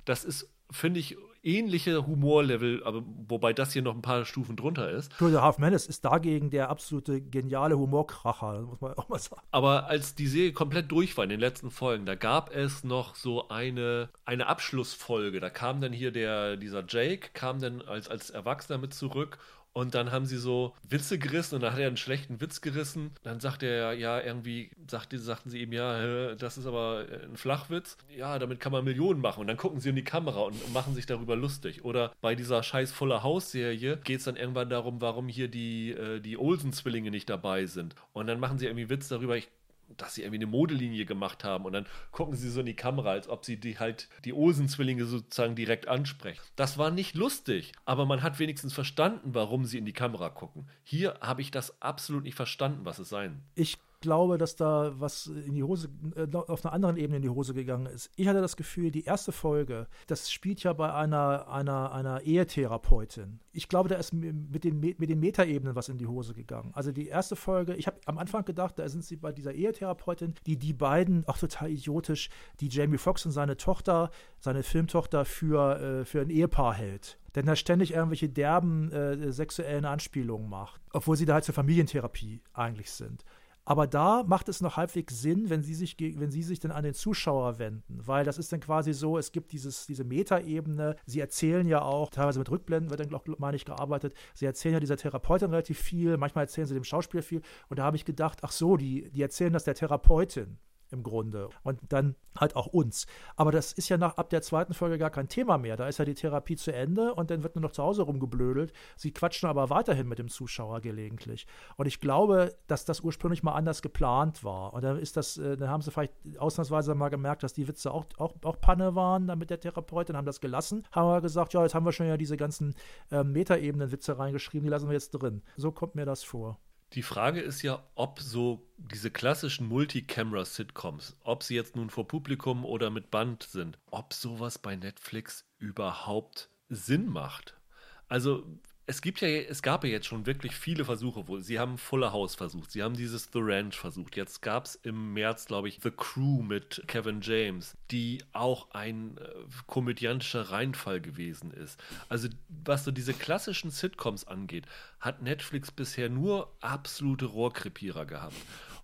das 0.08 0.24
ist, 0.24 0.49
finde 0.72 0.99
ich, 0.99 1.18
ähnliche 1.43 2.05
Humorlevel, 2.05 2.84
aber 2.84 3.03
wobei 3.28 3.53
das 3.53 3.72
hier 3.72 3.82
noch 3.82 3.95
ein 3.95 4.01
paar 4.01 4.26
Stufen 4.26 4.55
drunter 4.55 4.89
ist. 4.89 5.12
Two 5.18 5.30
the 5.30 5.38
Half 5.38 5.58
Men 5.60 5.74
ist 5.74 6.03
dagegen 6.03 6.49
der 6.49 6.70
absolute 6.70 7.22
geniale 7.22 7.78
Humorkracher, 7.78 8.62
muss 8.62 8.82
man 8.82 8.93
auch 8.95 9.08
mal 9.08 9.20
sagen. 9.20 9.41
Aber 9.51 9.88
als 9.88 10.16
die 10.16 10.28
Serie 10.28 10.51
komplett 10.51 10.91
durch 10.91 11.16
war 11.16 11.24
in 11.24 11.30
den 11.30 11.39
letzten 11.39 11.72
Folgen, 11.72 12.05
da 12.05 12.16
gab 12.16 12.53
es 12.53 12.84
noch 12.84 13.16
so 13.16 13.47
eine, 13.49 14.10
eine 14.26 14.47
Abschlussfolge. 14.47 15.39
Da 15.39 15.49
kam 15.49 15.80
dann 15.80 15.93
hier 15.93 16.12
der, 16.12 16.58
dieser 16.58 16.84
Jake, 16.86 17.30
kam 17.34 17.60
dann 17.60 17.82
als, 17.82 18.10
als 18.10 18.30
Erwachsener 18.30 18.78
mit 18.78 18.93
zurück 18.93 19.38
und 19.78 19.93
dann 19.93 20.11
haben 20.11 20.25
sie 20.25 20.38
so 20.38 20.73
Witze 20.89 21.19
gerissen 21.19 21.53
und 21.53 21.61
dann 21.61 21.71
hat 21.71 21.80
er 21.80 21.86
einen 21.86 21.97
schlechten 21.97 22.41
Witz 22.41 22.61
gerissen. 22.61 23.11
Dann 23.21 23.39
sagt 23.39 23.61
er 23.61 23.93
ja 23.93 24.19
irgendwie, 24.19 24.71
sagte, 24.89 25.19
sagten 25.19 25.51
sie 25.51 25.61
ihm, 25.61 25.71
ja, 25.71 26.34
das 26.34 26.57
ist 26.57 26.65
aber 26.65 27.05
ein 27.23 27.38
Flachwitz. 27.38 27.95
Ja, 28.17 28.39
damit 28.39 28.59
kann 28.59 28.71
man 28.71 28.84
Millionen 28.84 29.21
machen. 29.21 29.41
Und 29.41 29.47
dann 29.47 29.57
gucken 29.57 29.80
sie 29.80 29.89
in 29.89 29.95
die 29.95 30.03
Kamera 30.03 30.39
und 30.39 30.73
machen 30.73 30.95
sich 30.95 31.05
darüber 31.05 31.36
lustig. 31.36 31.86
Oder 31.86 32.11
bei 32.21 32.34
dieser 32.34 32.63
scheiß 32.63 32.91
Voller 32.91 33.21
Haus-Serie 33.21 33.97
geht 33.97 34.17
es 34.17 34.25
dann 34.25 34.36
irgendwann 34.36 34.71
darum, 34.71 34.99
warum 34.99 35.28
hier 35.28 35.47
die, 35.47 35.91
äh, 35.91 36.21
die 36.21 36.39
Olsen-Zwillinge 36.39 37.11
nicht 37.11 37.30
dabei 37.30 37.67
sind. 37.67 37.93
Und 38.13 38.25
dann 38.25 38.39
machen 38.39 38.57
sie 38.57 38.65
irgendwie 38.65 38.89
Witz 38.89 39.09
darüber, 39.09 39.38
ich 39.38 39.47
dass 39.95 40.15
sie 40.15 40.21
irgendwie 40.21 40.38
eine 40.38 40.47
Modelinie 40.47 41.05
gemacht 41.05 41.43
haben 41.43 41.65
und 41.65 41.73
dann 41.73 41.85
gucken 42.11 42.35
sie 42.35 42.49
so 42.49 42.59
in 42.59 42.65
die 42.65 42.75
Kamera, 42.75 43.11
als 43.11 43.29
ob 43.29 43.45
sie 43.45 43.57
die 43.57 43.79
halt 43.79 44.09
die 44.25 44.33
Olsen-Zwillinge 44.33 45.05
sozusagen 45.05 45.55
direkt 45.55 45.88
ansprechen. 45.88 46.41
Das 46.55 46.77
war 46.77 46.91
nicht 46.91 47.15
lustig, 47.15 47.71
aber 47.85 48.05
man 48.05 48.21
hat 48.21 48.39
wenigstens 48.39 48.73
verstanden, 48.73 49.33
warum 49.33 49.65
sie 49.65 49.77
in 49.77 49.85
die 49.85 49.93
Kamera 49.93 50.29
gucken. 50.29 50.67
Hier 50.83 51.17
habe 51.21 51.41
ich 51.41 51.51
das 51.51 51.81
absolut 51.81 52.23
nicht 52.23 52.35
verstanden, 52.35 52.85
was 52.85 52.99
es 52.99 53.09
sein. 53.09 53.41
Ich 53.55 53.77
glaube, 53.99 54.37
dass 54.37 54.55
da 54.55 54.93
was 54.97 55.27
in 55.27 55.55
die 55.55 55.63
Hose, 55.63 55.89
äh, 56.15 56.27
auf 56.35 56.65
einer 56.65 56.73
anderen 56.73 56.97
Ebene 56.97 57.17
in 57.17 57.21
die 57.23 57.29
Hose 57.29 57.53
gegangen 57.53 57.85
ist. 57.85 58.11
Ich 58.15 58.27
hatte 58.27 58.41
das 58.41 58.55
Gefühl, 58.55 58.91
die 58.91 59.03
erste 59.03 59.31
Folge, 59.31 59.87
das 60.07 60.31
spielt 60.31 60.63
ja 60.63 60.73
bei 60.73 60.93
einer, 60.93 61.47
einer, 61.49 61.91
einer 61.91 62.21
Ehetherapeutin. 62.21 63.39
Ich 63.51 63.69
glaube, 63.69 63.89
da 63.89 63.95
ist 63.95 64.13
mit 64.13 64.63
den, 64.63 64.79
mit 64.79 65.09
den 65.09 65.19
Metaebenen 65.19 65.75
was 65.75 65.89
in 65.89 65.97
die 65.97 66.07
Hose 66.07 66.33
gegangen. 66.33 66.71
Also 66.73 66.91
die 66.91 67.07
erste 67.07 67.35
Folge, 67.35 67.75
ich 67.75 67.87
habe 67.87 67.99
am 68.05 68.17
Anfang 68.17 68.45
gedacht, 68.45 68.77
da 68.77 68.87
sind 68.87 69.03
sie 69.03 69.15
bei 69.15 69.31
dieser 69.31 69.53
Ehetherapeutin, 69.53 70.35
die 70.45 70.57
die 70.57 70.73
beiden, 70.73 71.27
auch 71.27 71.37
total 71.37 71.71
idiotisch, 71.71 72.29
die 72.59 72.69
Jamie 72.69 72.97
Foxx 72.97 73.25
und 73.25 73.31
seine 73.31 73.57
Tochter, 73.57 74.11
seine 74.39 74.63
Filmtochter 74.63 75.25
für, 75.25 75.79
äh, 75.79 76.05
für 76.05 76.21
ein 76.21 76.29
Ehepaar 76.29 76.73
hält 76.73 77.17
denn 77.37 77.45
da 77.45 77.55
ständig 77.55 77.93
irgendwelche 77.93 78.29
derben 78.29 78.91
äh, 78.91 79.31
sexuellen 79.31 79.85
Anspielungen 79.85 80.49
macht, 80.49 80.81
obwohl 80.91 81.15
sie 81.15 81.27
da 81.27 81.35
halt 81.35 81.43
zur 81.43 81.53
Familientherapie 81.53 82.41
eigentlich 82.51 82.89
sind. 82.89 83.23
Aber 83.70 83.86
da 83.86 84.24
macht 84.24 84.47
es 84.47 84.61
noch 84.61 84.78
halbwegs 84.78 85.22
Sinn, 85.22 85.49
wenn 85.49 85.61
sie 85.61 85.74
sich, 85.74 85.97
wenn 85.99 86.32
sie 86.32 86.41
sich 86.41 86.61
dann 86.61 86.72
an 86.72 86.86
den 86.86 86.93
Zuschauer 86.93 87.59
wenden, 87.59 87.99
weil 88.07 88.24
das 88.24 88.38
ist 88.38 88.53
dann 88.53 88.61
quasi 88.61 88.93
so, 88.93 89.18
es 89.18 89.34
gibt 89.34 89.51
dieses, 89.51 89.86
diese 89.86 90.05
Metaebene. 90.05 90.95
Sie 91.05 91.20
erzählen 91.20 91.68
ja 91.68 91.82
auch, 91.82 92.09
teilweise 92.09 92.39
mit 92.39 92.49
Rückblenden 92.49 92.89
wird 92.89 93.01
dann, 93.01 93.09
glaube 93.09 93.55
ich, 93.57 93.65
gearbeitet. 93.65 94.13
Sie 94.36 94.45
erzählen 94.45 94.76
ja 94.76 94.80
dieser 94.80 94.95
Therapeutin 94.95 95.49
relativ 95.49 95.80
viel, 95.80 96.15
manchmal 96.15 96.45
erzählen 96.45 96.65
sie 96.65 96.76
dem 96.76 96.86
Schauspieler 96.86 97.22
viel. 97.22 97.41
Und 97.68 97.80
da 97.80 97.84
habe 97.84 97.97
ich 97.97 98.05
gedacht, 98.05 98.39
ach 98.41 98.53
so, 98.53 98.78
die, 98.78 99.11
die 99.11 99.22
erzählen 99.22 99.51
das 99.51 99.65
der 99.65 99.76
Therapeutin 99.76 100.59
im 100.91 101.03
Grunde. 101.03 101.49
Und 101.63 101.79
dann 101.89 102.15
halt 102.39 102.55
auch 102.55 102.67
uns. 102.67 103.07
Aber 103.35 103.51
das 103.51 103.73
ist 103.73 103.89
ja 103.89 103.97
nach 103.97 104.17
ab 104.17 104.29
der 104.29 104.41
zweiten 104.41 104.73
Folge 104.73 104.97
gar 104.97 105.09
kein 105.09 105.27
Thema 105.27 105.57
mehr. 105.57 105.75
Da 105.75 105.88
ist 105.88 105.97
ja 105.97 106.05
die 106.05 106.13
Therapie 106.13 106.55
zu 106.55 106.73
Ende 106.73 107.13
und 107.13 107.31
dann 107.31 107.43
wird 107.43 107.55
nur 107.55 107.63
noch 107.63 107.71
zu 107.71 107.83
Hause 107.83 108.03
rumgeblödelt. 108.03 108.73
Sie 108.95 109.11
quatschen 109.11 109.49
aber 109.49 109.69
weiterhin 109.69 110.07
mit 110.07 110.19
dem 110.19 110.29
Zuschauer 110.29 110.81
gelegentlich. 110.81 111.47
Und 111.77 111.88
ich 111.88 111.99
glaube, 111.99 112.55
dass 112.67 112.85
das 112.85 113.01
ursprünglich 113.01 113.43
mal 113.43 113.53
anders 113.53 113.81
geplant 113.81 114.43
war. 114.43 114.73
Und 114.73 114.83
dann 114.83 114.97
ist 114.99 115.17
das, 115.17 115.38
äh, 115.38 115.57
dann 115.57 115.69
haben 115.69 115.81
sie 115.81 115.91
vielleicht 115.91 116.13
ausnahmsweise 116.38 116.95
mal 116.95 117.09
gemerkt, 117.09 117.43
dass 117.43 117.53
die 117.53 117.67
Witze 117.67 117.91
auch, 117.91 118.05
auch, 118.17 118.35
auch 118.43 118.59
Panne 118.59 118.95
waren 118.95 119.27
dann 119.27 119.39
mit 119.39 119.49
der 119.49 119.59
Therapeutin, 119.59 120.15
haben 120.15 120.25
das 120.25 120.41
gelassen, 120.41 120.83
haben 120.91 121.09
wir 121.09 121.21
gesagt, 121.21 121.53
ja, 121.53 121.63
jetzt 121.63 121.75
haben 121.75 121.85
wir 121.85 121.91
schon 121.91 122.07
ja 122.07 122.17
diese 122.17 122.38
ganzen 122.38 122.75
äh, 123.11 123.23
Metaebenen-Witze 123.23 124.17
reingeschrieben, 124.17 124.65
die 124.65 124.69
lassen 124.69 124.88
wir 124.88 124.93
jetzt 124.93 125.11
drin. 125.11 125.41
So 125.55 125.71
kommt 125.71 125.95
mir 125.95 126.05
das 126.05 126.23
vor. 126.23 126.59
Die 126.93 127.03
Frage 127.03 127.41
ist 127.41 127.61
ja, 127.63 127.83
ob 127.95 128.19
so 128.19 128.65
diese 128.77 129.11
klassischen 129.11 129.67
Multicamera-Sitcoms, 129.67 131.17
ob 131.23 131.43
sie 131.43 131.55
jetzt 131.55 131.75
nun 131.75 131.89
vor 131.89 132.07
Publikum 132.07 132.63
oder 132.63 132.89
mit 132.89 133.11
Band 133.11 133.43
sind, 133.43 133.77
ob 133.91 134.13
sowas 134.13 134.57
bei 134.57 134.75
Netflix 134.75 135.45
überhaupt 135.57 136.49
Sinn 136.69 137.07
macht. 137.07 137.59
Also 138.07 138.45
es 138.89 139.01
gibt 139.01 139.19
ja, 139.19 139.27
es 139.27 139.61
gab 139.61 139.83
ja 139.83 139.89
jetzt 139.89 140.07
schon 140.07 140.25
wirklich 140.25 140.55
viele 140.55 140.85
Versuche, 140.85 141.27
wo 141.27 141.39
sie 141.39 141.59
haben 141.59 141.77
Fuller 141.77 142.13
House 142.13 142.35
versucht, 142.35 142.71
sie 142.71 142.81
haben 142.81 142.95
dieses 142.95 143.29
The 143.33 143.39
Ranch 143.41 143.75
versucht. 143.75 144.15
Jetzt 144.15 144.41
gab 144.41 144.63
es 144.63 144.75
im 144.75 145.13
März, 145.13 145.45
glaube 145.45 145.67
ich, 145.67 145.79
The 145.83 145.91
Crew 145.91 146.41
mit 146.41 146.81
Kevin 146.88 147.19
James, 147.19 147.75
die 147.91 148.23
auch 148.31 148.71
ein 148.71 149.17
äh, 149.17 149.27
komödiantischer 149.67 150.51
Reinfall 150.51 151.01
gewesen 151.01 151.51
ist. 151.51 151.77
Also 152.07 152.29
was 152.47 152.85
so 152.85 152.91
diese 152.91 153.13
klassischen 153.13 153.71
Sitcoms 153.71 154.25
angeht, 154.25 154.65
hat 155.01 155.21
Netflix 155.21 155.69
bisher 155.69 156.07
nur 156.07 156.55
absolute 156.61 157.25
Rohrkrepierer 157.25 158.05
gehabt. 158.05 158.38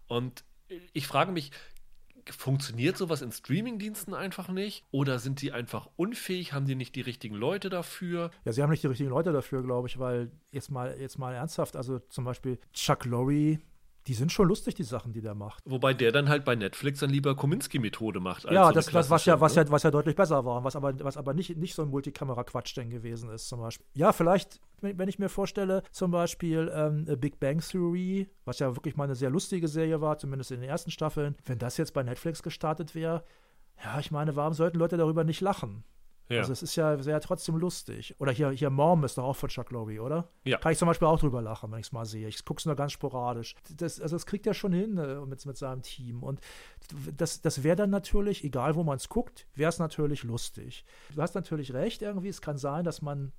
Und 0.07 0.43
ich 0.91 1.07
frage 1.07 1.31
mich, 1.31 1.51
funktioniert 2.29 2.97
sowas 2.97 3.21
in 3.21 3.31
Streamingdiensten 3.31 4.13
einfach 4.13 4.49
nicht? 4.49 4.83
Oder 4.91 5.19
sind 5.19 5.41
die 5.41 5.51
einfach 5.51 5.89
unfähig? 5.95 6.53
Haben 6.53 6.65
die 6.65 6.75
nicht 6.75 6.95
die 6.95 7.01
richtigen 7.01 7.35
Leute 7.35 7.69
dafür? 7.69 8.31
Ja, 8.45 8.53
sie 8.53 8.61
haben 8.61 8.69
nicht 8.69 8.83
die 8.83 8.87
richtigen 8.87 9.09
Leute 9.09 9.31
dafür, 9.31 9.63
glaube 9.63 9.87
ich, 9.87 9.99
weil 9.99 10.31
jetzt 10.51 10.71
mal, 10.71 10.95
jetzt 10.99 11.17
mal 11.17 11.33
ernsthaft, 11.33 11.75
also 11.75 11.99
zum 12.09 12.25
Beispiel 12.25 12.59
Chuck 12.73 13.05
Lorre 13.05 13.59
die 14.07 14.13
sind 14.13 14.31
schon 14.31 14.47
lustig, 14.47 14.75
die 14.75 14.83
Sachen, 14.83 15.13
die 15.13 15.21
der 15.21 15.35
macht. 15.35 15.61
Wobei 15.65 15.93
der 15.93 16.11
dann 16.11 16.29
halt 16.29 16.45
bei 16.45 16.55
Netflix 16.55 16.99
dann 16.99 17.09
lieber 17.09 17.35
Kominsky-Methode 17.35 18.19
macht. 18.19 18.45
ja, 18.45 18.67
so 18.67 18.73
das, 18.73 18.93
was, 18.93 19.09
was, 19.09 19.25
ja, 19.25 19.39
was, 19.39 19.55
ja, 19.55 19.69
was 19.69 19.83
ja 19.83 19.91
deutlich 19.91 20.15
besser 20.15 20.43
war, 20.45 20.63
was 20.63 20.75
aber, 20.75 20.93
was 21.03 21.17
aber 21.17 21.33
nicht, 21.33 21.57
nicht 21.57 21.73
so 21.73 21.83
ein 21.83 21.89
Multikamera-Quatsch 21.89 22.75
denn 22.75 22.89
gewesen 22.89 23.29
ist, 23.29 23.47
zum 23.47 23.59
Beispiel. 23.61 23.85
Ja, 23.93 24.11
vielleicht, 24.11 24.59
wenn 24.81 25.07
ich 25.07 25.19
mir 25.19 25.29
vorstelle, 25.29 25.83
zum 25.91 26.11
Beispiel 26.11 26.71
ähm, 26.73 27.05
Big 27.19 27.39
Bang 27.39 27.59
Theory, 27.59 28.29
was 28.45 28.59
ja 28.59 28.75
wirklich 28.75 28.95
mal 28.97 29.05
eine 29.05 29.15
sehr 29.15 29.29
lustige 29.29 29.67
Serie 29.67 30.01
war, 30.01 30.17
zumindest 30.17 30.51
in 30.51 30.61
den 30.61 30.69
ersten 30.69 30.91
Staffeln, 30.91 31.35
wenn 31.45 31.59
das 31.59 31.77
jetzt 31.77 31.93
bei 31.93 32.03
Netflix 32.03 32.43
gestartet 32.43 32.95
wäre, 32.95 33.23
ja, 33.83 33.99
ich 33.99 34.11
meine, 34.11 34.35
warum 34.35 34.53
sollten 34.53 34.77
Leute 34.77 34.97
darüber 34.97 35.23
nicht 35.23 35.41
lachen? 35.41 35.83
Ja. 36.29 36.39
Also 36.39 36.53
es 36.53 36.63
ist 36.63 36.75
ja 36.75 36.97
sehr 37.01 37.19
trotzdem 37.19 37.57
lustig. 37.57 38.15
Oder 38.19 38.31
hier, 38.31 38.51
hier 38.51 38.69
Mom 38.69 39.03
ist 39.03 39.17
doch 39.17 39.23
auch 39.23 39.35
von 39.35 39.49
Chuck 39.49 39.71
Lorre, 39.71 40.01
oder? 40.01 40.29
Ja. 40.45 40.57
Kann 40.57 40.71
ich 40.71 40.77
zum 40.77 40.87
Beispiel 40.87 41.07
auch 41.07 41.19
drüber 41.19 41.41
lachen, 41.41 41.71
wenn 41.71 41.79
ich 41.79 41.87
es 41.87 41.91
mal 41.91 42.05
sehe. 42.05 42.27
Ich 42.27 42.43
gucke 42.45 42.59
es 42.59 42.65
nur 42.65 42.75
ganz 42.75 42.93
sporadisch. 42.93 43.55
Das, 43.75 43.99
also 43.99 44.15
das 44.15 44.25
kriegt 44.25 44.47
er 44.47 44.53
schon 44.53 44.73
hin 44.73 44.97
äh, 44.97 45.19
mit, 45.25 45.45
mit 45.45 45.57
seinem 45.57 45.81
Team. 45.81 46.23
Und 46.23 46.39
das, 47.17 47.41
das 47.41 47.63
wäre 47.63 47.75
dann 47.75 47.89
natürlich, 47.89 48.43
egal 48.43 48.75
wo 48.75 48.83
man 48.83 48.97
es 48.97 49.09
guckt, 49.09 49.47
wäre 49.53 49.69
es 49.69 49.79
natürlich 49.79 50.23
lustig. 50.23 50.85
Du 51.13 51.21
hast 51.21 51.35
natürlich 51.35 51.73
recht 51.73 52.01
irgendwie. 52.01 52.29
Es 52.29 52.41
kann 52.41 52.57
sein, 52.57 52.83
dass 52.83 53.01
man 53.01 53.31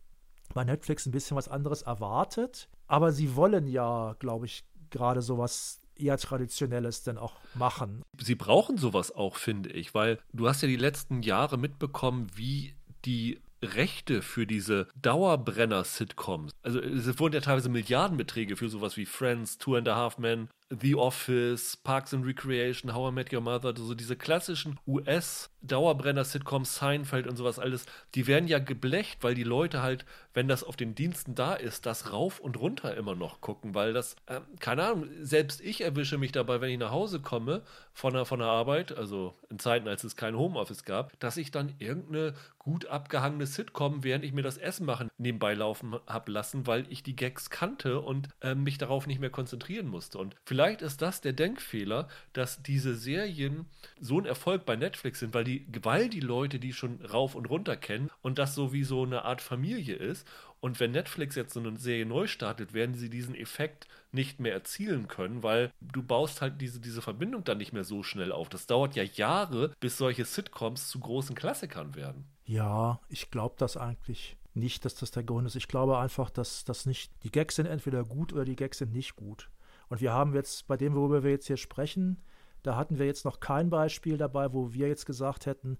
bei 0.53 0.65
Netflix 0.65 1.07
ein 1.07 1.13
bisschen 1.13 1.37
was 1.37 1.49
anderes 1.49 1.83
erwartet. 1.83 2.69
Aber 2.87 3.13
sie 3.13 3.35
wollen 3.35 3.67
ja, 3.67 4.15
glaube 4.19 4.47
ich, 4.47 4.65
gerade 4.91 5.23
sowas 5.23 5.81
eher 5.97 6.19
Traditionelles 6.19 7.03
denn 7.03 7.19
auch 7.19 7.35
machen. 7.55 8.03
Sie 8.19 8.35
brauchen 8.35 8.79
sowas 8.79 9.13
auch, 9.13 9.37
finde 9.37 9.71
ich, 9.71 9.95
weil 9.95 10.19
du 10.33 10.49
hast 10.49 10.63
ja 10.63 10.69
die 10.69 10.77
letzten 10.77 11.23
Jahre 11.23 11.59
mitbekommen, 11.59 12.29
wie 12.35 12.75
die 13.05 13.41
Rechte 13.63 14.23
für 14.23 14.47
diese 14.47 14.89
Dauerbrenner-Sitcoms. 15.01 16.53
Also 16.63 16.81
es 16.81 17.19
wurden 17.19 17.35
ja 17.35 17.41
teilweise 17.41 17.69
Milliardenbeträge 17.69 18.57
für 18.57 18.69
sowas 18.69 18.97
wie 18.97 19.07
Friends, 19.07 19.59
Two 19.59 19.77
and 19.77 19.89
a 19.89 19.97
Half 19.97 20.19
Men, 20.19 20.49
The 20.71 20.95
Office, 20.95 21.77
Parks 21.77 22.15
and 22.15 22.25
Recreation, 22.25 22.95
How 22.95 23.11
I 23.11 23.13
Met 23.13 23.33
Your 23.33 23.43
Mother, 23.43 23.69
also 23.69 23.95
diese 23.95 24.17
klassischen 24.17 24.81
US-Dauerbrenner-Sitcoms, 24.87 26.77
Seinfeld 26.77 27.27
und 27.27 27.37
sowas 27.37 27.59
alles, 27.59 27.85
die 28.15 28.27
werden 28.27 28.49
ja 28.49 28.59
geblecht, 28.59 29.19
weil 29.23 29.35
die 29.35 29.43
Leute 29.43 29.83
halt, 29.83 30.07
wenn 30.33 30.49
das 30.49 30.65
auf 30.65 30.77
den 30.77 30.95
Diensten 30.95 31.35
da 31.35 31.53
ist, 31.55 31.85
das 31.85 32.13
rauf 32.13 32.41
und 32.41 32.59
runter 32.59 32.97
immer 32.97 33.15
noch 33.15 33.43
gucken, 33.43 33.75
weil 33.75 33.93
das, 33.93 34.17
äh, 34.27 34.41
keine 34.59 34.85
Ahnung, 34.85 35.09
selbst 35.21 35.61
ich 35.61 35.83
erwische 35.83 36.17
mich 36.17 36.33
dabei, 36.33 36.63
wenn 36.63 36.71
ich 36.71 36.79
nach 36.79 36.91
Hause 36.91 37.21
komme 37.21 37.63
von 37.93 38.15
der, 38.15 38.25
von 38.25 38.39
der 38.39 38.49
Arbeit, 38.49 38.97
also 38.97 39.35
in 39.51 39.59
Zeiten, 39.59 39.87
als 39.87 40.03
es 40.03 40.17
kein 40.17 40.37
Homeoffice 40.37 40.85
gab, 40.85 41.19
dass 41.21 41.37
ich 41.37 41.51
dann 41.51 41.75
irgendeine 41.79 42.35
gut 42.59 42.87
abgehangene 42.87 43.47
Sitcom, 43.47 44.03
während 44.03 44.25
ich 44.25 44.33
mir 44.33 44.43
das 44.43 44.57
Essen 44.57 44.87
machen, 44.87 45.11
nebenbei 45.19 45.53
laufen 45.53 45.97
habe 46.07 46.33
lassen, 46.33 46.67
weil 46.67 46.87
ich 46.89 47.03
die 47.03 47.15
Gags 47.15 47.51
kannte 47.51 48.01
und 48.01 48.31
äh, 48.41 48.55
mich 48.55 48.79
darauf 48.79 49.07
nicht 49.07 49.21
mehr 49.21 49.29
konzentrieren 49.29 49.87
musste. 49.87 50.17
Und 50.17 50.35
vielleicht 50.47 50.54
vielleicht 50.55 50.83
ist 50.83 51.03
das 51.03 51.21
der 51.21 51.33
Denkfehler, 51.33 52.07
dass 52.33 52.63
diese 52.63 52.95
Serien 52.95 53.67
so 53.99 54.21
ein 54.21 54.25
Erfolg 54.25 54.65
bei 54.65 54.77
Netflix 54.77 55.19
sind, 55.19 55.35
weil 55.35 55.43
die, 55.43 55.67
weil 55.83 56.09
die 56.09 56.21
Leute 56.21 56.61
die 56.61 56.73
schon 56.73 57.05
rauf 57.05 57.35
und 57.35 57.47
runter 57.47 57.77
kennen 57.77 58.09
und 58.23 58.39
das 58.39 58.55
so 58.55 58.73
wie 58.73 58.85
so 58.85 59.03
eine 59.03 59.25
Art 59.25 59.43
Familie 59.43 59.97
ist. 59.97 60.25
Und 60.61 60.79
wenn 60.79 60.93
Netflix 60.93 61.35
jetzt 61.35 61.55
so 61.55 61.59
eine 61.59 61.77
Serie 61.77 62.07
neu 62.07 62.29
startet, 62.29 62.73
werden 62.73 62.95
sie 62.95 63.11
diesen 63.11 63.35
Effekt 63.35 63.89
nicht 64.13 64.39
mehr 64.39 64.53
erzielen 64.53 65.09
können, 65.09 65.43
weil 65.43 65.73
du 65.81 66.05
baust 66.05 66.41
halt 66.41 66.61
diese, 66.61 66.79
diese 66.79 67.03
Verbindung 67.03 67.43
dann 67.43 67.59
nicht 67.59 67.73
mehr 67.73 67.83
so 67.83 68.05
schnell 68.05 68.31
auf. 68.31 68.49
Das 68.49 68.69
dauert 68.69 68.95
ja 68.95 69.03
Jahre, 69.03 69.73
bis 69.81 69.99
solche 69.99 70.25
Sitcoms 70.25 70.87
zu 70.87 71.01
großen 71.01 71.35
Klassikern 71.35 71.97
werden. 71.97 72.27
Ja, 72.47 73.01
ich 73.09 73.33
glaube 73.33 73.57
das 73.59 73.77
eigentlich 73.77 74.37
nicht, 74.55 74.85
dass 74.85 74.95
das 74.95 75.11
der 75.11 75.25
Grund 75.25 75.49
ist. 75.49 75.57
Ich 75.57 75.67
glaube 75.67 75.99
einfach, 75.99 76.31
dass 76.31 76.65
das 76.65 76.87
nicht, 76.87 77.11
die 77.25 77.33
Gags 77.33 77.57
sind 77.57 77.67
entweder 77.67 78.05
gut 78.05 78.33
oder 78.33 78.45
die 78.45 78.55
Gags 78.55 78.79
sind 78.79 78.93
nicht 78.93 79.17
gut. 79.17 79.51
Und 79.89 80.01
wir 80.01 80.13
haben 80.13 80.35
jetzt 80.35 80.67
bei 80.67 80.77
dem, 80.77 80.95
worüber 80.95 81.23
wir 81.23 81.31
jetzt 81.31 81.47
hier 81.47 81.57
sprechen, 81.57 82.23
da 82.63 82.77
hatten 82.77 82.99
wir 82.99 83.07
jetzt 83.07 83.25
noch 83.25 83.41
kein 83.41 83.71
Beispiel 83.71 84.17
dabei, 84.17 84.53
wo 84.53 84.73
wir 84.73 84.89
jetzt 84.89 85.07
gesagt 85.07 85.47
hätten, 85.47 85.79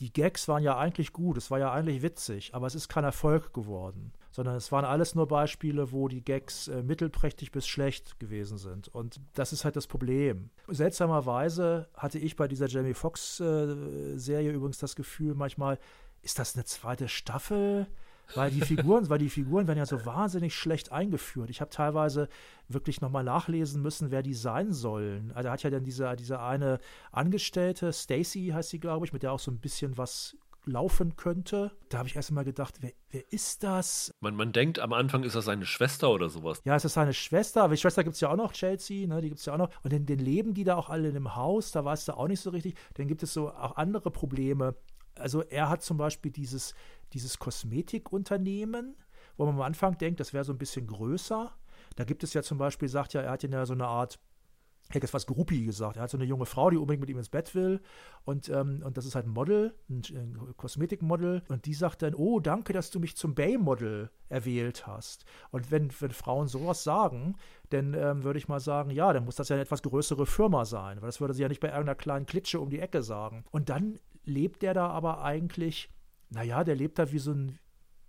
die 0.00 0.12
Gags 0.12 0.46
waren 0.46 0.62
ja 0.62 0.78
eigentlich 0.78 1.12
gut, 1.12 1.36
es 1.36 1.50
war 1.50 1.58
ja 1.58 1.72
eigentlich 1.72 2.02
witzig, 2.02 2.54
aber 2.54 2.66
es 2.66 2.74
ist 2.76 2.88
kein 2.88 3.02
Erfolg 3.02 3.52
geworden, 3.52 4.12
sondern 4.30 4.54
es 4.54 4.70
waren 4.70 4.84
alles 4.84 5.14
nur 5.14 5.26
Beispiele, 5.26 5.90
wo 5.90 6.06
die 6.06 6.22
Gags 6.22 6.68
äh, 6.68 6.82
mittelprächtig 6.82 7.50
bis 7.50 7.66
schlecht 7.66 8.20
gewesen 8.20 8.58
sind. 8.58 8.88
Und 8.88 9.20
das 9.34 9.52
ist 9.52 9.64
halt 9.64 9.74
das 9.74 9.88
Problem. 9.88 10.50
Seltsamerweise 10.68 11.88
hatte 11.94 12.18
ich 12.18 12.36
bei 12.36 12.46
dieser 12.46 12.68
Jamie 12.68 12.94
Foxx-Serie 12.94 14.50
äh, 14.50 14.54
übrigens 14.54 14.78
das 14.78 14.94
Gefühl, 14.94 15.34
manchmal, 15.34 15.78
ist 16.22 16.38
das 16.38 16.54
eine 16.54 16.64
zweite 16.64 17.08
Staffel? 17.08 17.86
Weil 18.34 18.50
die 18.50 18.60
Figuren, 18.60 19.08
weil 19.08 19.18
die 19.18 19.30
Figuren 19.30 19.66
werden 19.66 19.78
ja 19.78 19.86
so 19.86 20.04
wahnsinnig 20.04 20.54
schlecht 20.54 20.92
eingeführt. 20.92 21.50
Ich 21.50 21.60
habe 21.60 21.70
teilweise 21.70 22.28
wirklich 22.68 23.00
nochmal 23.00 23.24
nachlesen 23.24 23.80
müssen, 23.82 24.10
wer 24.10 24.22
die 24.22 24.34
sein 24.34 24.72
sollen. 24.72 25.32
Also 25.34 25.50
hat 25.50 25.62
ja 25.62 25.70
dann 25.70 25.84
diese, 25.84 26.14
diese 26.16 26.40
eine 26.40 26.78
Angestellte, 27.10 27.92
Stacy 27.92 28.50
heißt 28.54 28.70
sie, 28.70 28.80
glaube 28.80 29.06
ich, 29.06 29.12
mit 29.12 29.22
der 29.22 29.32
auch 29.32 29.38
so 29.38 29.50
ein 29.50 29.60
bisschen 29.60 29.96
was 29.96 30.36
laufen 30.68 31.16
könnte. 31.16 31.72
Da 31.88 31.98
habe 31.98 32.08
ich 32.08 32.16
erst 32.16 32.30
einmal 32.30 32.44
gedacht, 32.44 32.74
wer, 32.80 32.92
wer 33.10 33.32
ist 33.32 33.62
das? 33.62 34.12
Man, 34.20 34.34
man 34.34 34.52
denkt 34.52 34.78
am 34.78 34.92
Anfang, 34.92 35.24
ist 35.24 35.34
das 35.34 35.46
seine 35.46 35.66
Schwester 35.66 36.10
oder 36.10 36.28
sowas. 36.28 36.60
Ja, 36.64 36.76
es 36.76 36.84
ist 36.84 36.94
seine 36.94 37.14
Schwester, 37.14 37.62
aber 37.64 37.74
die 37.74 37.80
Schwester 37.80 38.04
gibt 38.04 38.14
es 38.14 38.20
ja 38.20 38.30
auch 38.30 38.36
noch, 38.36 38.52
Chelsea, 38.52 39.06
ne, 39.06 39.20
die 39.20 39.28
gibt 39.28 39.40
es 39.40 39.46
ja 39.46 39.54
auch 39.54 39.58
noch. 39.58 39.70
Und 39.82 39.92
den, 39.92 40.06
den 40.06 40.18
leben 40.18 40.54
die 40.54 40.64
da 40.64 40.76
auch 40.76 40.90
alle 40.90 41.08
in 41.08 41.16
einem 41.16 41.34
Haus, 41.34 41.72
da 41.72 41.84
weißt 41.84 42.08
du 42.08 42.12
auch 42.12 42.28
nicht 42.28 42.40
so 42.40 42.50
richtig. 42.50 42.74
Dann 42.94 43.08
gibt 43.08 43.22
es 43.22 43.32
so 43.32 43.48
auch 43.48 43.76
andere 43.76 44.10
Probleme. 44.10 44.74
Also 45.18 45.42
er 45.42 45.68
hat 45.68 45.82
zum 45.82 45.96
Beispiel 45.96 46.30
dieses, 46.30 46.74
dieses 47.12 47.38
Kosmetikunternehmen, 47.38 48.96
wo 49.36 49.46
man 49.46 49.54
am 49.54 49.62
Anfang 49.62 49.98
denkt, 49.98 50.20
das 50.20 50.32
wäre 50.32 50.44
so 50.44 50.52
ein 50.52 50.58
bisschen 50.58 50.86
größer. 50.86 51.52
Da 51.96 52.04
gibt 52.04 52.24
es 52.24 52.34
ja 52.34 52.42
zum 52.42 52.58
Beispiel, 52.58 52.88
sagt 52.88 53.14
ja, 53.14 53.22
er 53.22 53.30
hat 53.30 53.42
ja 53.42 53.66
so 53.66 53.72
eine 53.72 53.86
Art 53.86 54.18
ich 54.88 54.94
hätte 54.94 55.04
jetzt 55.04 55.14
was 55.14 55.26
Gruppi 55.26 55.66
gesagt. 55.66 55.96
Er 55.96 56.04
hat 56.04 56.10
so 56.10 56.16
eine 56.16 56.24
junge 56.24 56.46
Frau, 56.46 56.70
die 56.70 56.78
unbedingt 56.78 57.02
mit 57.02 57.10
ihm 57.10 57.18
ins 57.18 57.28
Bett 57.28 57.54
will. 57.54 57.80
Und, 58.24 58.48
ähm, 58.48 58.82
und 58.82 58.96
das 58.96 59.04
ist 59.04 59.14
halt 59.14 59.26
ein 59.26 59.32
Model, 59.32 59.74
ein, 59.90 60.02
ein 60.14 60.54
Kosmetikmodel. 60.56 61.42
Und 61.48 61.66
die 61.66 61.74
sagt 61.74 62.00
dann, 62.00 62.14
oh, 62.14 62.40
danke, 62.40 62.72
dass 62.72 62.90
du 62.90 62.98
mich 62.98 63.14
zum 63.14 63.34
Bay-Model 63.34 64.10
erwählt 64.30 64.86
hast. 64.86 65.26
Und 65.50 65.70
wenn, 65.70 65.90
wenn 66.00 66.10
Frauen 66.10 66.48
sowas 66.48 66.84
sagen, 66.84 67.36
dann 67.68 67.92
ähm, 67.92 68.24
würde 68.24 68.38
ich 68.38 68.48
mal 68.48 68.60
sagen, 68.60 68.90
ja, 68.90 69.12
dann 69.12 69.26
muss 69.26 69.36
das 69.36 69.50
ja 69.50 69.56
eine 69.56 69.62
etwas 69.62 69.82
größere 69.82 70.24
Firma 70.24 70.64
sein. 70.64 71.02
Weil 71.02 71.08
das 71.08 71.20
würde 71.20 71.34
sie 71.34 71.42
ja 71.42 71.48
nicht 71.48 71.60
bei 71.60 71.68
irgendeiner 71.68 71.94
kleinen 71.94 72.24
Klitsche 72.24 72.58
um 72.58 72.70
die 72.70 72.80
Ecke 72.80 73.02
sagen. 73.02 73.44
Und 73.50 73.68
dann 73.68 73.98
lebt 74.24 74.62
der 74.62 74.72
da 74.72 74.88
aber 74.88 75.22
eigentlich 75.22 75.90
naja, 76.30 76.64
der 76.64 76.76
lebt 76.76 76.98
da 76.98 77.10
wie 77.12 77.18
so 77.18 77.32
ein, 77.32 77.58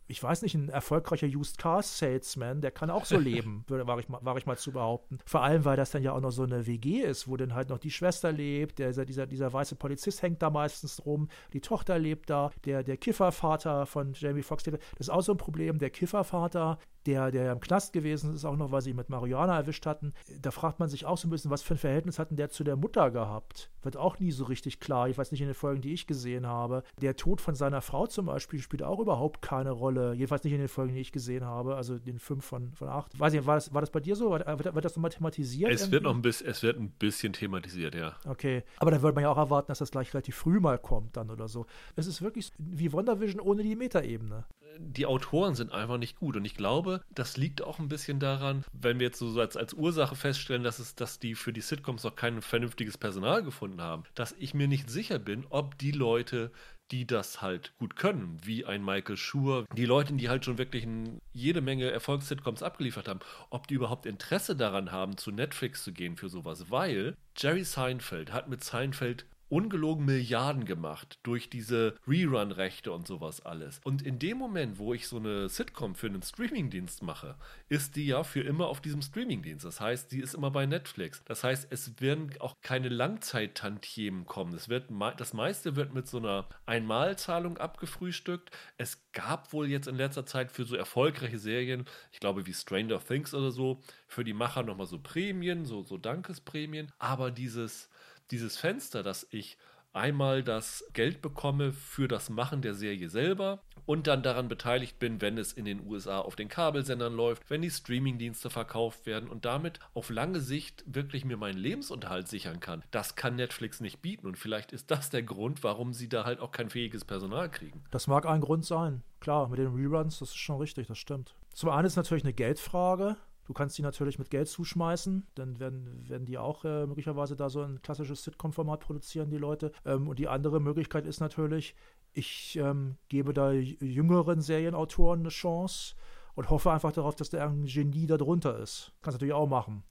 ich 0.08 0.22
weiß 0.22 0.42
nicht, 0.42 0.56
ein 0.56 0.70
erfolgreicher 0.70 1.28
Used 1.28 1.60
Car 1.60 1.84
Salesman, 1.84 2.62
der 2.62 2.72
kann 2.72 2.90
auch 2.90 3.06
so 3.06 3.18
leben, 3.20 3.64
war 3.68 4.00
ich, 4.00 4.10
mal, 4.10 4.20
war 4.24 4.36
ich 4.38 4.46
mal 4.46 4.58
zu 4.58 4.72
behaupten. 4.72 5.20
Vor 5.26 5.44
allem, 5.44 5.66
weil 5.66 5.78
das 5.78 5.92
dann 5.92 6.04
ja 6.04 6.14
auch 6.14 6.22
noch 6.22 6.32
so 6.32 6.44
eine 6.44 6.66
WG 6.66 7.02
ist, 7.02 7.28
wo 7.28 7.38
dann 7.38 7.54
halt 7.54 7.70
noch 7.70 7.78
die 7.78 7.92
Schwester 7.92 8.32
lebt, 8.32 8.80
der, 8.80 8.92
dieser, 9.06 9.28
dieser 9.28 9.54
weiße 9.54 9.76
Polizist 9.76 10.22
hängt 10.22 10.42
da 10.42 10.50
meistens 10.50 11.06
rum, 11.06 11.30
die 11.54 11.62
Tochter 11.62 12.00
lebt 12.00 12.30
da, 12.30 12.52
der, 12.66 12.84
der 12.84 12.98
Kiffervater 12.98 13.86
von 13.86 14.14
Jamie 14.14 14.42
Foxx. 14.42 14.64
Das 14.64 14.80
ist 14.98 15.10
auch 15.10 15.22
so 15.22 15.34
ein 15.34 15.38
Problem. 15.38 15.78
Der 15.78 15.92
Kiffervater 15.92 16.80
der, 17.06 17.32
der 17.32 17.52
im 17.52 17.60
Knast 17.60 17.94
gewesen 17.94 18.34
ist, 18.34 18.46
auch 18.46 18.56
noch, 18.56 18.72
weil 18.72 18.82
sie 18.82 18.92
ihn 18.92 18.96
mit 18.96 19.10
Marihuana 19.10 19.56
erwischt 19.56 19.86
hatten. 19.86 20.14
Da 20.42 20.52
fragt 20.52 20.80
man 20.80 20.90
sich 20.90 21.06
auch 21.06 21.18
so 21.18 21.28
ein 21.28 21.32
bisschen, 21.32 21.52
was 21.52 21.62
für 21.62 21.76
ein 21.76 21.78
Verhältnis 21.78 22.20
hat 22.20 22.30
denn 22.30 22.38
der 22.38 22.50
zu 22.50 22.64
der 22.64 22.76
Mutter 22.76 23.12
gehabt? 23.12 23.70
Wird 23.82 23.98
auch 23.98 24.20
nie 24.20 24.32
so 24.32 24.44
richtig 24.46 24.80
klar. 24.80 25.08
Ich 25.10 25.18
weiß 25.18 25.32
nicht 25.32 25.42
in 25.42 25.48
den 25.48 25.54
Folgen, 25.54 25.82
die 25.82 25.94
ich 25.94 26.08
gesehen 26.08 26.46
habe. 26.46 26.84
Der 27.02 27.16
Tod 27.16 27.42
von 27.42 27.56
seiner 27.56 27.82
Frau 27.82 28.08
zum 28.08 28.26
Beispiel 28.26 28.60
spielt 28.60 28.84
auch 28.84 29.00
überhaupt 29.00 29.42
keine 29.42 29.72
Rolle. 29.72 30.14
Jedenfalls 30.14 30.44
nicht 30.44 30.54
in 30.54 30.60
den 30.60 30.68
Folgen, 30.68 30.94
die 30.94 31.02
ich 31.02 31.12
gesehen 31.12 31.46
habe, 31.46 31.76
also 31.76 31.98
den 31.98 32.20
fünf 32.20 32.46
von, 32.46 32.74
von 32.74 32.90
acht. 32.90 33.18
Weiß 33.18 33.34
ich, 33.34 33.46
war 33.46 33.56
das, 33.56 33.74
war 33.74 33.82
das 33.82 33.92
bei 33.92 34.00
dir 34.00 34.16
so? 34.16 34.32
Wird, 34.32 34.46
wird 34.46 34.86
das 34.86 34.96
nochmal 34.96 35.12
thematisiert? 35.12 35.72
Es 35.72 35.92
wird 35.92 36.04
noch 36.04 36.14
ein 36.14 36.22
bisschen, 36.22 36.48
es 36.48 36.62
wird 36.64 36.78
ein 36.78 36.92
bisschen 36.92 37.34
thematisiert, 37.34 37.96
ja. 37.96 38.16
Okay. 38.26 38.64
Aber 38.78 38.92
da 38.92 39.02
würde 39.02 39.16
man 39.16 39.24
ja 39.24 39.30
auch 39.30 39.38
erwarten, 39.38 39.68
dass 39.70 39.80
das 39.80 39.92
gleich 39.92 40.14
relativ 40.14 40.36
früh 40.36 40.60
mal 40.60 40.78
kommt 40.78 41.16
dann 41.16 41.30
oder 41.30 41.48
so. 41.48 41.66
Es 41.96 42.08
ist 42.08 42.22
wirklich 42.22 42.52
wie 42.58 42.92
WandaVision 42.92 43.40
ohne 43.40 43.64
die 43.64 43.76
Metaebene 43.76 44.46
die 44.78 45.06
Autoren 45.06 45.56
sind 45.56 45.72
einfach 45.72 45.98
nicht 45.98 46.18
gut. 46.18 46.36
Und 46.36 46.46
ich 46.46 46.56
glaube, 46.56 47.02
das 47.14 47.38
liegt 47.38 47.62
auch 47.62 47.80
ein 47.80 47.90
bisschen 47.90 48.20
daran, 48.20 48.64
wenn 48.74 49.00
wir 49.00 49.08
jetzt 49.08 49.20
so 49.20 49.40
als, 49.40 49.58
als 49.58 49.74
Ursache 49.74 50.16
feststellen, 50.16 50.64
dass, 50.64 50.80
es, 50.80 50.96
dass 50.96 51.20
die 51.20 51.36
für 51.36 51.54
die 51.54 51.62
Sitcoms 51.62 52.04
noch 52.04 52.16
kein 52.16 52.42
vernünftiges 52.42 52.98
Personal 52.98 53.44
gefunden 53.44 53.82
haben, 53.82 54.04
dass 54.16 54.36
ich 54.40 54.54
mir 54.54 54.68
nicht 54.68 54.90
sicher 54.90 55.20
bin, 55.20 55.46
ob 55.50 55.78
die 55.78 55.92
Leute, 55.92 56.52
die 56.92 57.06
das 57.06 57.42
halt 57.42 57.74
gut 57.78 57.96
können, 57.96 58.38
wie 58.44 58.66
ein 58.66 58.84
Michael 58.84 59.18
Schur, 59.18 59.66
die 59.76 59.86
Leute, 59.86 60.14
die 60.14 60.30
halt 60.30 60.46
schon 60.46 60.58
wirklich 60.58 60.88
jede 61.34 61.62
Menge 61.62 61.92
Erfolgs-Sitcoms 61.92 62.64
abgeliefert 62.64 63.08
haben, 63.08 63.20
ob 63.50 63.68
die 63.68 63.76
überhaupt 63.76 64.06
Interesse 64.06 64.56
daran 64.56 64.92
haben, 64.92 65.18
zu 65.18 65.32
Netflix 65.32 65.84
zu 65.84 65.94
gehen 65.94 66.16
für 66.16 66.30
sowas, 66.30 66.72
weil 66.72 67.16
Jerry 67.38 67.64
Seinfeld 67.64 68.34
hat 68.34 68.50
mit 68.50 68.64
Seinfeld 68.64 69.26
ungelogen 69.50 70.06
Milliarden 70.06 70.66
gemacht 70.66 71.20
durch 71.24 71.50
diese 71.50 71.96
Rerun-Rechte 72.08 72.92
und 72.92 73.08
sowas 73.08 73.46
alles. 73.46 73.82
Und 73.84 74.02
in 74.02 74.20
dem 74.20 74.38
Moment, 74.38 74.78
wo 74.78 74.94
ich 74.94 75.08
so 75.08 75.18
eine 75.18 75.50
Sitcom 75.50 75.96
für 75.96 76.08
einen 76.08 76.22
Streamingdienst 76.22 77.04
mache, 77.04 77.36
ist 77.68 77.96
die 77.96 78.06
ja 78.06 78.24
für 78.24 78.42
immer 78.42 78.68
auf 78.68 78.82
diesem 78.82 79.02
Streamingdienst. 79.02 79.66
Das 79.66 79.82
heißt, 79.82 80.12
die 80.12 80.20
ist 80.20 80.36
immer 80.36 80.52
bei 80.52 80.66
Netflix. 80.66 81.24
Das 81.26 81.44
heißt, 81.44 81.68
es 81.72 82.00
werden 82.00 82.32
auch 82.40 82.56
keine 82.62 82.90
Langzeit-Tantiemen 82.90 84.26
kommen. 84.26 84.54
Es 84.54 84.70
wird, 84.70 84.90
das 85.18 85.34
meiste 85.34 85.76
wird 85.76 85.94
mit 85.94 86.08
so 86.08 86.18
einer 86.18 86.48
Einmalzahlung 86.66 87.58
abgefrühstückt. 87.58 88.52
Es 88.78 89.12
gab 89.14 89.52
wohl 89.52 89.68
jetzt 89.68 89.88
in 89.88 89.96
letzter 89.96 90.26
Zeit 90.26 90.52
für 90.52 90.64
so 90.64 90.76
erfolgreiche 90.76 91.40
Serien, 91.40 91.86
ich 92.12 92.20
glaube 92.20 92.46
wie 92.46 92.54
Stranger 92.54 93.04
Things 93.04 93.34
oder 93.34 93.52
so, 93.52 93.82
für 94.08 94.24
die 94.24 94.34
Macher 94.34 94.64
nochmal 94.64 94.86
so 94.86 95.00
Prämien, 95.00 95.66
so, 95.66 95.84
so 95.84 95.98
Dankesprämien. 95.98 96.92
Aber 97.00 97.32
dieses 97.32 97.90
dieses 98.32 98.58
Fenster, 98.58 99.04
dass 99.04 99.28
ich 99.32 99.58
einmal 99.94 100.44
das 100.44 100.86
Geld 100.94 101.22
bekomme 101.22 101.74
für 101.74 102.08
das 102.08 102.30
Machen 102.30 102.62
der 102.62 102.74
Serie 102.74 103.10
selber 103.10 103.64
und 103.86 104.06
dann 104.06 104.22
daran 104.22 104.48
beteiligt 104.48 105.00
bin, 105.00 105.20
wenn 105.20 105.38
es 105.38 105.52
in 105.52 105.66
den 105.66 105.86
USA 105.88 106.20
auf 106.20 106.36
den 106.36 106.48
Kabelsendern 106.48 107.14
läuft, 107.14 107.50
wenn 107.50 107.64
die 107.64 107.72
Streamingdienste 107.72 108.50
verkauft 108.50 109.08
werden 109.08 109.30
und 109.30 109.46
damit 109.46 109.80
auf 109.96 110.10
lange 110.12 110.42
Sicht 110.42 110.84
wirklich 110.86 111.26
mir 111.26 111.38
meinen 111.38 111.58
Lebensunterhalt 111.58 112.28
sichern 112.28 112.60
kann. 112.60 112.84
Das 112.92 113.16
kann 113.16 113.36
Netflix 113.36 113.80
nicht 113.80 114.02
bieten 114.02 114.28
und 114.28 114.38
vielleicht 114.38 114.72
ist 114.72 114.92
das 114.92 115.10
der 115.10 115.24
Grund, 115.24 115.64
warum 115.64 115.94
sie 115.94 116.08
da 116.08 116.24
halt 116.24 116.40
auch 116.40 116.52
kein 116.52 116.70
fähiges 116.70 117.04
Personal 117.04 117.50
kriegen. 117.50 117.84
Das 117.90 118.08
mag 118.08 118.28
ein 118.28 118.42
Grund 118.42 118.66
sein. 118.66 119.02
Klar, 119.22 119.50
mit 119.50 119.60
den 119.60 119.74
Reruns, 119.74 120.20
das 120.20 120.30
ist 120.30 120.38
schon 120.38 120.60
richtig, 120.60 120.88
das 120.88 121.00
stimmt. 121.00 121.34
Zum 121.54 121.70
einen 121.70 121.88
ist 121.88 121.96
natürlich 121.96 122.24
eine 122.24 122.34
Geldfrage. 122.34 123.18
Du 123.50 123.54
kannst 123.54 123.76
die 123.80 123.82
natürlich 123.82 124.20
mit 124.20 124.30
Geld 124.30 124.48
zuschmeißen, 124.48 125.26
dann 125.34 125.60
werden, 125.60 126.08
werden 126.08 126.28
die 126.28 126.38
auch 126.38 126.66
äh, 126.66 126.86
möglicherweise 126.86 127.36
da 127.36 127.50
so 127.50 127.64
ein 127.64 127.82
klassisches 127.82 128.24
Sitcom-Format 128.24 128.80
produzieren, 128.80 129.32
die 129.32 129.40
Leute. 129.40 129.72
Ähm, 129.86 130.08
und 130.08 130.20
die 130.20 130.28
andere 130.28 130.60
Möglichkeit 130.60 131.08
ist 131.08 131.20
natürlich, 131.20 131.74
ich 132.14 132.60
ähm, 132.62 132.98
gebe 133.08 133.34
da 133.34 133.52
jüngeren 133.52 134.42
Serienautoren 134.42 135.22
eine 135.22 135.30
Chance 135.30 135.96
und 136.36 136.52
hoffe 136.52 136.72
einfach 136.72 136.92
darauf, 136.92 137.16
dass 137.16 137.32
da 137.32 137.44
ein 137.44 137.66
Genie 137.66 138.06
darunter 138.06 138.60
ist. 138.60 138.92
Kannst 139.02 139.16
du 139.16 139.18
natürlich 139.18 139.34
auch 139.34 139.50
machen. 139.50 139.82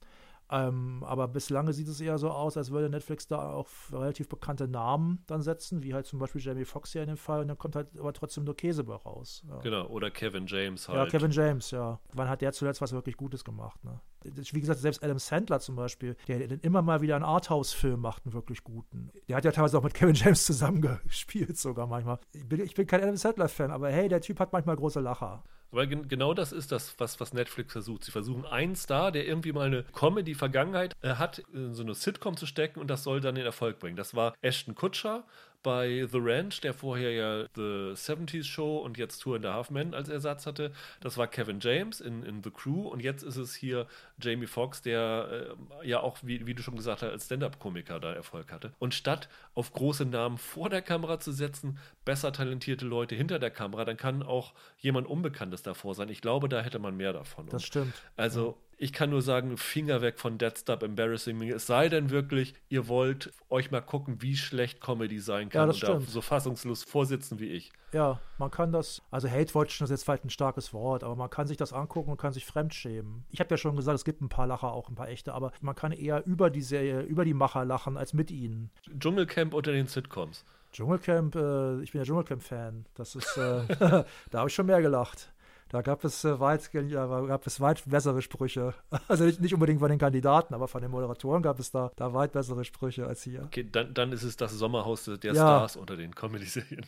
Ähm, 0.51 1.03
aber 1.05 1.27
bislang 1.27 1.71
sieht 1.71 1.87
es 1.87 2.01
eher 2.01 2.17
so 2.17 2.31
aus, 2.31 2.57
als 2.57 2.71
würde 2.71 2.89
Netflix 2.89 3.27
da 3.27 3.51
auch 3.51 3.67
relativ 3.91 4.27
bekannte 4.29 4.67
Namen 4.67 5.23
dann 5.27 5.41
setzen, 5.43 5.83
wie 5.83 5.93
halt 5.93 6.07
zum 6.07 6.17
Beispiel 6.17 6.41
Jamie 6.41 6.65
Foxx 6.65 6.91
hier 6.91 7.03
in 7.03 7.07
dem 7.07 7.17
Fall, 7.17 7.41
und 7.41 7.49
dann 7.49 7.57
kommt 7.57 7.75
halt 7.75 7.87
aber 7.99 8.13
trotzdem 8.13 8.45
nur 8.45 8.55
Käse 8.55 8.83
bei 8.83 8.95
raus. 8.95 9.43
Ja. 9.47 9.59
Genau, 9.59 9.85
oder 9.87 10.09
Kevin 10.09 10.47
James 10.47 10.87
halt. 10.87 10.97
Ja, 10.97 11.05
Kevin 11.05 11.31
James, 11.31 11.69
ja. 11.71 11.99
Wann 12.13 12.29
hat 12.29 12.41
der 12.41 12.51
zuletzt 12.51 12.81
was 12.81 12.93
wirklich 12.93 13.15
Gutes 13.15 13.43
gemacht, 13.43 13.83
ne? 13.83 13.99
Wie 14.23 14.59
gesagt, 14.59 14.79
selbst 14.79 15.01
Adam 15.01 15.17
Sandler 15.17 15.61
zum 15.61 15.77
Beispiel, 15.77 16.17
der 16.27 16.61
immer 16.63 16.81
mal 16.81 16.99
wieder 17.01 17.15
einen 17.15 17.23
Arthouse-Film 17.23 18.01
macht, 18.01 18.25
einen 18.25 18.33
wirklich 18.33 18.65
guten. 18.65 19.11
Der 19.29 19.37
hat 19.37 19.45
ja 19.45 19.51
teilweise 19.51 19.77
auch 19.77 19.83
mit 19.83 19.93
Kevin 19.93 20.15
James 20.15 20.45
zusammengespielt, 20.45 21.57
sogar 21.57 21.87
manchmal. 21.87 22.19
Ich 22.33 22.45
bin, 22.45 22.59
ich 22.59 22.73
bin 22.73 22.85
kein 22.85 23.01
Adam 23.01 23.15
Sandler-Fan, 23.15 23.71
aber 23.71 23.89
hey, 23.91 24.09
der 24.09 24.19
Typ 24.19 24.39
hat 24.39 24.51
manchmal 24.51 24.75
große 24.75 24.99
Lacher. 24.99 25.43
Weil 25.71 25.87
gen 25.87 26.07
genau 26.07 26.33
das 26.33 26.51
ist 26.51 26.71
das, 26.71 26.95
was, 26.99 27.19
was 27.19 27.33
Netflix 27.33 27.71
versucht. 27.73 28.03
Sie 28.03 28.11
versuchen 28.11 28.45
einen 28.45 28.75
Star, 28.75 29.11
der 29.11 29.27
irgendwie 29.27 29.51
mal 29.51 29.67
eine 29.67 29.83
Comedy-Vergangenheit 29.83 30.95
äh, 31.01 31.15
hat, 31.15 31.39
in 31.53 31.73
so 31.73 31.83
eine 31.83 31.93
Sitcom 31.93 32.37
zu 32.37 32.45
stecken 32.45 32.79
und 32.79 32.87
das 32.87 33.03
soll 33.03 33.21
dann 33.21 33.35
den 33.35 33.45
Erfolg 33.45 33.79
bringen. 33.79 33.95
Das 33.95 34.15
war 34.15 34.33
Ashton 34.41 34.75
Kutscher 34.75 35.25
Bei 35.61 36.07
The 36.09 36.19
Ranch, 36.19 36.61
der 36.61 36.73
vorher 36.73 37.11
ja 37.11 37.45
The 37.55 37.93
70s 37.93 38.45
Show 38.45 38.77
und 38.77 38.97
jetzt 38.97 39.19
Tour 39.19 39.35
in 39.35 39.41
the 39.41 39.49
Half 39.49 39.69
Men 39.69 39.93
als 39.93 40.07
Ersatz 40.09 40.45
hatte, 40.45 40.71
das 41.01 41.17
war 41.17 41.27
Kevin 41.27 41.59
James 41.59 41.99
in, 41.99 42.23
in 42.23 42.41
The 42.43 42.51
Crew 42.51 42.87
und 42.87 43.01
jetzt 43.01 43.23
ist 43.23 43.35
es 43.35 43.53
hier 43.55 43.87
Jamie 44.21 44.47
Foxx, 44.47 44.81
der 44.81 45.55
äh, 45.81 45.87
ja 45.87 45.99
auch, 45.99 46.17
wie, 46.21 46.45
wie 46.45 46.53
du 46.53 46.63
schon 46.63 46.75
gesagt 46.75 47.01
hast, 47.01 47.09
als 47.09 47.25
Stand-Up-Komiker 47.25 47.99
da 47.99 48.13
Erfolg 48.13 48.51
hatte. 48.51 48.71
Und 48.79 48.93
statt 48.93 49.27
auf 49.53 49.73
große 49.73 50.05
Namen 50.05 50.37
vor 50.37 50.69
der 50.69 50.81
Kamera 50.81 51.19
zu 51.19 51.31
setzen, 51.31 51.77
besser 52.05 52.31
talentierte 52.31 52.85
Leute 52.85 53.15
hinter 53.15 53.39
der 53.39 53.51
Kamera, 53.51 53.85
dann 53.85 53.97
kann 53.97 54.23
auch 54.23 54.53
jemand 54.77 55.07
Unbekanntes 55.07 55.61
davor 55.61 55.93
sein. 55.95 56.09
Ich 56.09 56.21
glaube, 56.21 56.47
da 56.49 56.61
hätte 56.61 56.79
man 56.79 56.95
mehr 56.95 57.13
davon. 57.13 57.47
Das 57.49 57.63
stimmt. 57.63 57.93
Also 58.15 58.57
ich 58.81 58.93
kann 58.93 59.09
nur 59.09 59.21
sagen, 59.21 59.57
Finger 59.57 60.01
weg 60.01 60.19
von 60.19 60.37
Dead 60.37 60.57
Stop 60.57 60.83
Embarrassing 60.83 61.37
Me. 61.37 61.51
Es 61.51 61.67
sei 61.67 61.89
denn 61.89 62.09
wirklich, 62.11 62.53
ihr 62.69 62.87
wollt 62.87 63.33
euch 63.49 63.71
mal 63.71 63.81
gucken, 63.81 64.21
wie 64.21 64.37
schlecht 64.37 64.79
Comedy 64.79 65.19
sein 65.19 65.49
kann 65.49 65.61
Ja, 65.61 65.65
das 65.67 65.83
und 65.83 66.09
so 66.09 66.21
fassungslos 66.21 66.83
vorsitzen 66.83 67.39
wie 67.39 67.49
ich. 67.49 67.73
Ja, 67.91 68.21
man 68.37 68.49
kann 68.51 68.71
das, 68.71 69.01
also 69.11 69.29
Hate-Watchen 69.29 69.83
ist 69.83 69.89
jetzt 69.89 70.05
vielleicht 70.05 70.23
ein 70.23 70.29
starkes 70.29 70.73
Wort, 70.73 71.03
aber 71.03 71.17
man 71.17 71.29
kann 71.29 71.45
sich 71.45 71.57
das 71.57 71.73
angucken 71.73 72.11
und 72.11 72.17
kann 72.17 72.31
sich 72.31 72.45
fremdschämen. 72.45 73.25
Ich 73.31 73.41
habe 73.41 73.49
ja 73.49 73.57
schon 73.57 73.75
gesagt, 73.75 73.95
es 73.95 74.05
gibt 74.05 74.21
ein 74.21 74.29
paar 74.29 74.47
Lacher, 74.47 74.71
auch 74.71 74.87
ein 74.87 74.95
paar 74.95 75.09
echte, 75.09 75.33
aber 75.33 75.51
man 75.59 75.75
kann 75.75 75.91
eher 75.91 76.25
über 76.25 76.49
die 76.49 76.61
Serie, 76.61 77.01
über 77.01 77.25
die 77.25 77.33
Macher 77.33 77.65
lachen, 77.65 77.97
als 77.97 78.13
mit 78.13 78.31
ihnen. 78.31 78.69
Dschungelcamp 78.97 79.53
unter 79.53 79.73
den 79.73 79.87
Sitcoms. 79.87 80.45
Dschungelcamp, 80.71 81.35
äh, 81.35 81.81
ich 81.81 81.91
bin 81.91 81.99
ja 81.99 82.05
Dschungelcamp-Fan. 82.05 82.85
Das 82.95 83.15
ist, 83.15 83.35
äh, 83.35 83.63
da 84.31 84.39
habe 84.39 84.47
ich 84.47 84.55
schon 84.55 84.67
mehr 84.67 84.81
gelacht. 84.81 85.33
Da 85.69 85.81
gab 85.81 86.03
es, 86.03 86.25
äh, 86.25 86.39
weit, 86.39 86.69
ja, 86.73 87.05
gab 87.21 87.45
es 87.47 87.61
weit 87.61 87.83
bessere 87.85 88.21
Sprüche. 88.21 88.73
Also 89.07 89.23
nicht, 89.23 89.39
nicht 89.39 89.53
unbedingt 89.53 89.79
von 89.79 89.89
den 89.89 89.99
Kandidaten, 89.99 90.53
aber 90.53 90.67
von 90.67 90.81
den 90.81 90.91
Moderatoren 90.91 91.41
gab 91.41 91.59
es 91.59 91.71
da, 91.71 91.91
da 91.95 92.13
weit 92.13 92.31
bessere 92.31 92.65
Sprüche 92.65 93.05
als 93.07 93.23
hier. 93.23 93.43
Okay, 93.43 93.67
dann, 93.71 93.93
dann 93.93 94.11
ist 94.11 94.23
es 94.23 94.35
das 94.35 94.51
Sommerhaus 94.53 95.05
der 95.05 95.17
Ja. 95.23 95.33
Stars 95.33 95.75
unter 95.77 95.95
den 95.95 96.13
Comedy-Serien. 96.13 96.85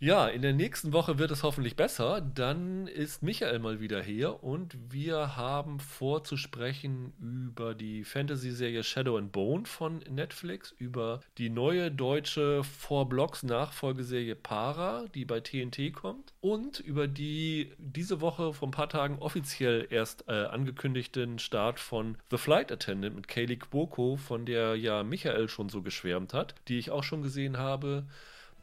Ja, 0.00 0.28
in 0.28 0.42
der 0.42 0.52
nächsten 0.52 0.92
Woche 0.92 1.18
wird 1.18 1.32
es 1.32 1.42
hoffentlich 1.42 1.74
besser. 1.74 2.20
Dann 2.20 2.86
ist 2.86 3.20
Michael 3.20 3.58
mal 3.58 3.80
wieder 3.80 4.00
hier 4.00 4.44
und 4.44 4.76
wir 4.92 5.36
haben 5.36 5.80
vor 5.80 6.22
zu 6.22 6.36
sprechen 6.36 7.12
über 7.20 7.74
die 7.74 8.04
Fantasy-Serie 8.04 8.84
Shadow 8.84 9.16
and 9.16 9.32
Bone 9.32 9.66
von 9.66 9.98
Netflix, 10.08 10.72
über 10.78 11.20
die 11.36 11.50
neue 11.50 11.90
deutsche 11.90 12.62
Four 12.62 13.08
Blocks 13.08 13.42
Nachfolgeserie 13.42 14.36
Para, 14.36 15.06
die 15.16 15.24
bei 15.24 15.40
TNT 15.40 15.92
kommt 15.92 16.32
und 16.40 16.78
über 16.78 17.08
die 17.08 17.72
diese 17.78 18.20
Woche 18.20 18.52
vor 18.52 18.68
ein 18.68 18.72
paar 18.72 18.88
Tagen 18.88 19.18
offiziell 19.18 19.88
erst 19.90 20.28
äh, 20.28 20.44
angekündigten 20.44 21.40
Start 21.40 21.80
von 21.80 22.18
The 22.30 22.38
Flight 22.38 22.70
Attendant 22.70 23.16
mit 23.16 23.26
Kaylee 23.26 23.56
Cuoco, 23.56 24.14
von 24.14 24.46
der 24.46 24.76
ja 24.76 25.02
Michael 25.02 25.48
schon 25.48 25.68
so 25.68 25.82
geschwärmt 25.82 26.34
hat, 26.34 26.54
die 26.68 26.78
ich 26.78 26.92
auch 26.92 27.02
schon 27.02 27.22
gesehen 27.22 27.58
habe. 27.58 28.06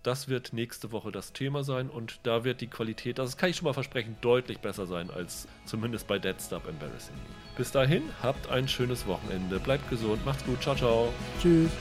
Das 0.06 0.28
wird 0.28 0.53
nächste 0.53 0.91
Woche 0.91 1.12
das 1.12 1.34
Thema 1.34 1.64
sein 1.64 1.89
und 1.89 2.20
da 2.22 2.43
wird 2.43 2.62
die 2.62 2.68
Qualität, 2.68 3.18
das 3.18 3.38
kann 3.38 3.49
ich 3.49 3.56
schon 3.56 3.66
mal 3.66 3.74
versprechen, 3.74 4.16
deutlich 4.22 4.60
besser 4.60 4.86
sein 4.86 5.10
als 5.10 5.47
zumindest 5.66 6.06
bei 6.08 6.20
Dead 6.20 6.39
Stop 6.39 6.68
Embarrassing. 6.68 7.16
Bis 7.58 7.72
dahin, 7.72 8.03
habt 8.22 8.47
ein 8.51 8.68
schönes 8.68 9.08
Wochenende, 9.08 9.60
bleibt 9.60 9.89
gesund, 9.89 10.24
macht's 10.24 10.45
gut, 10.45 10.62
ciao, 10.62 10.76
ciao. 10.76 11.12
Tschüss. 11.41 11.72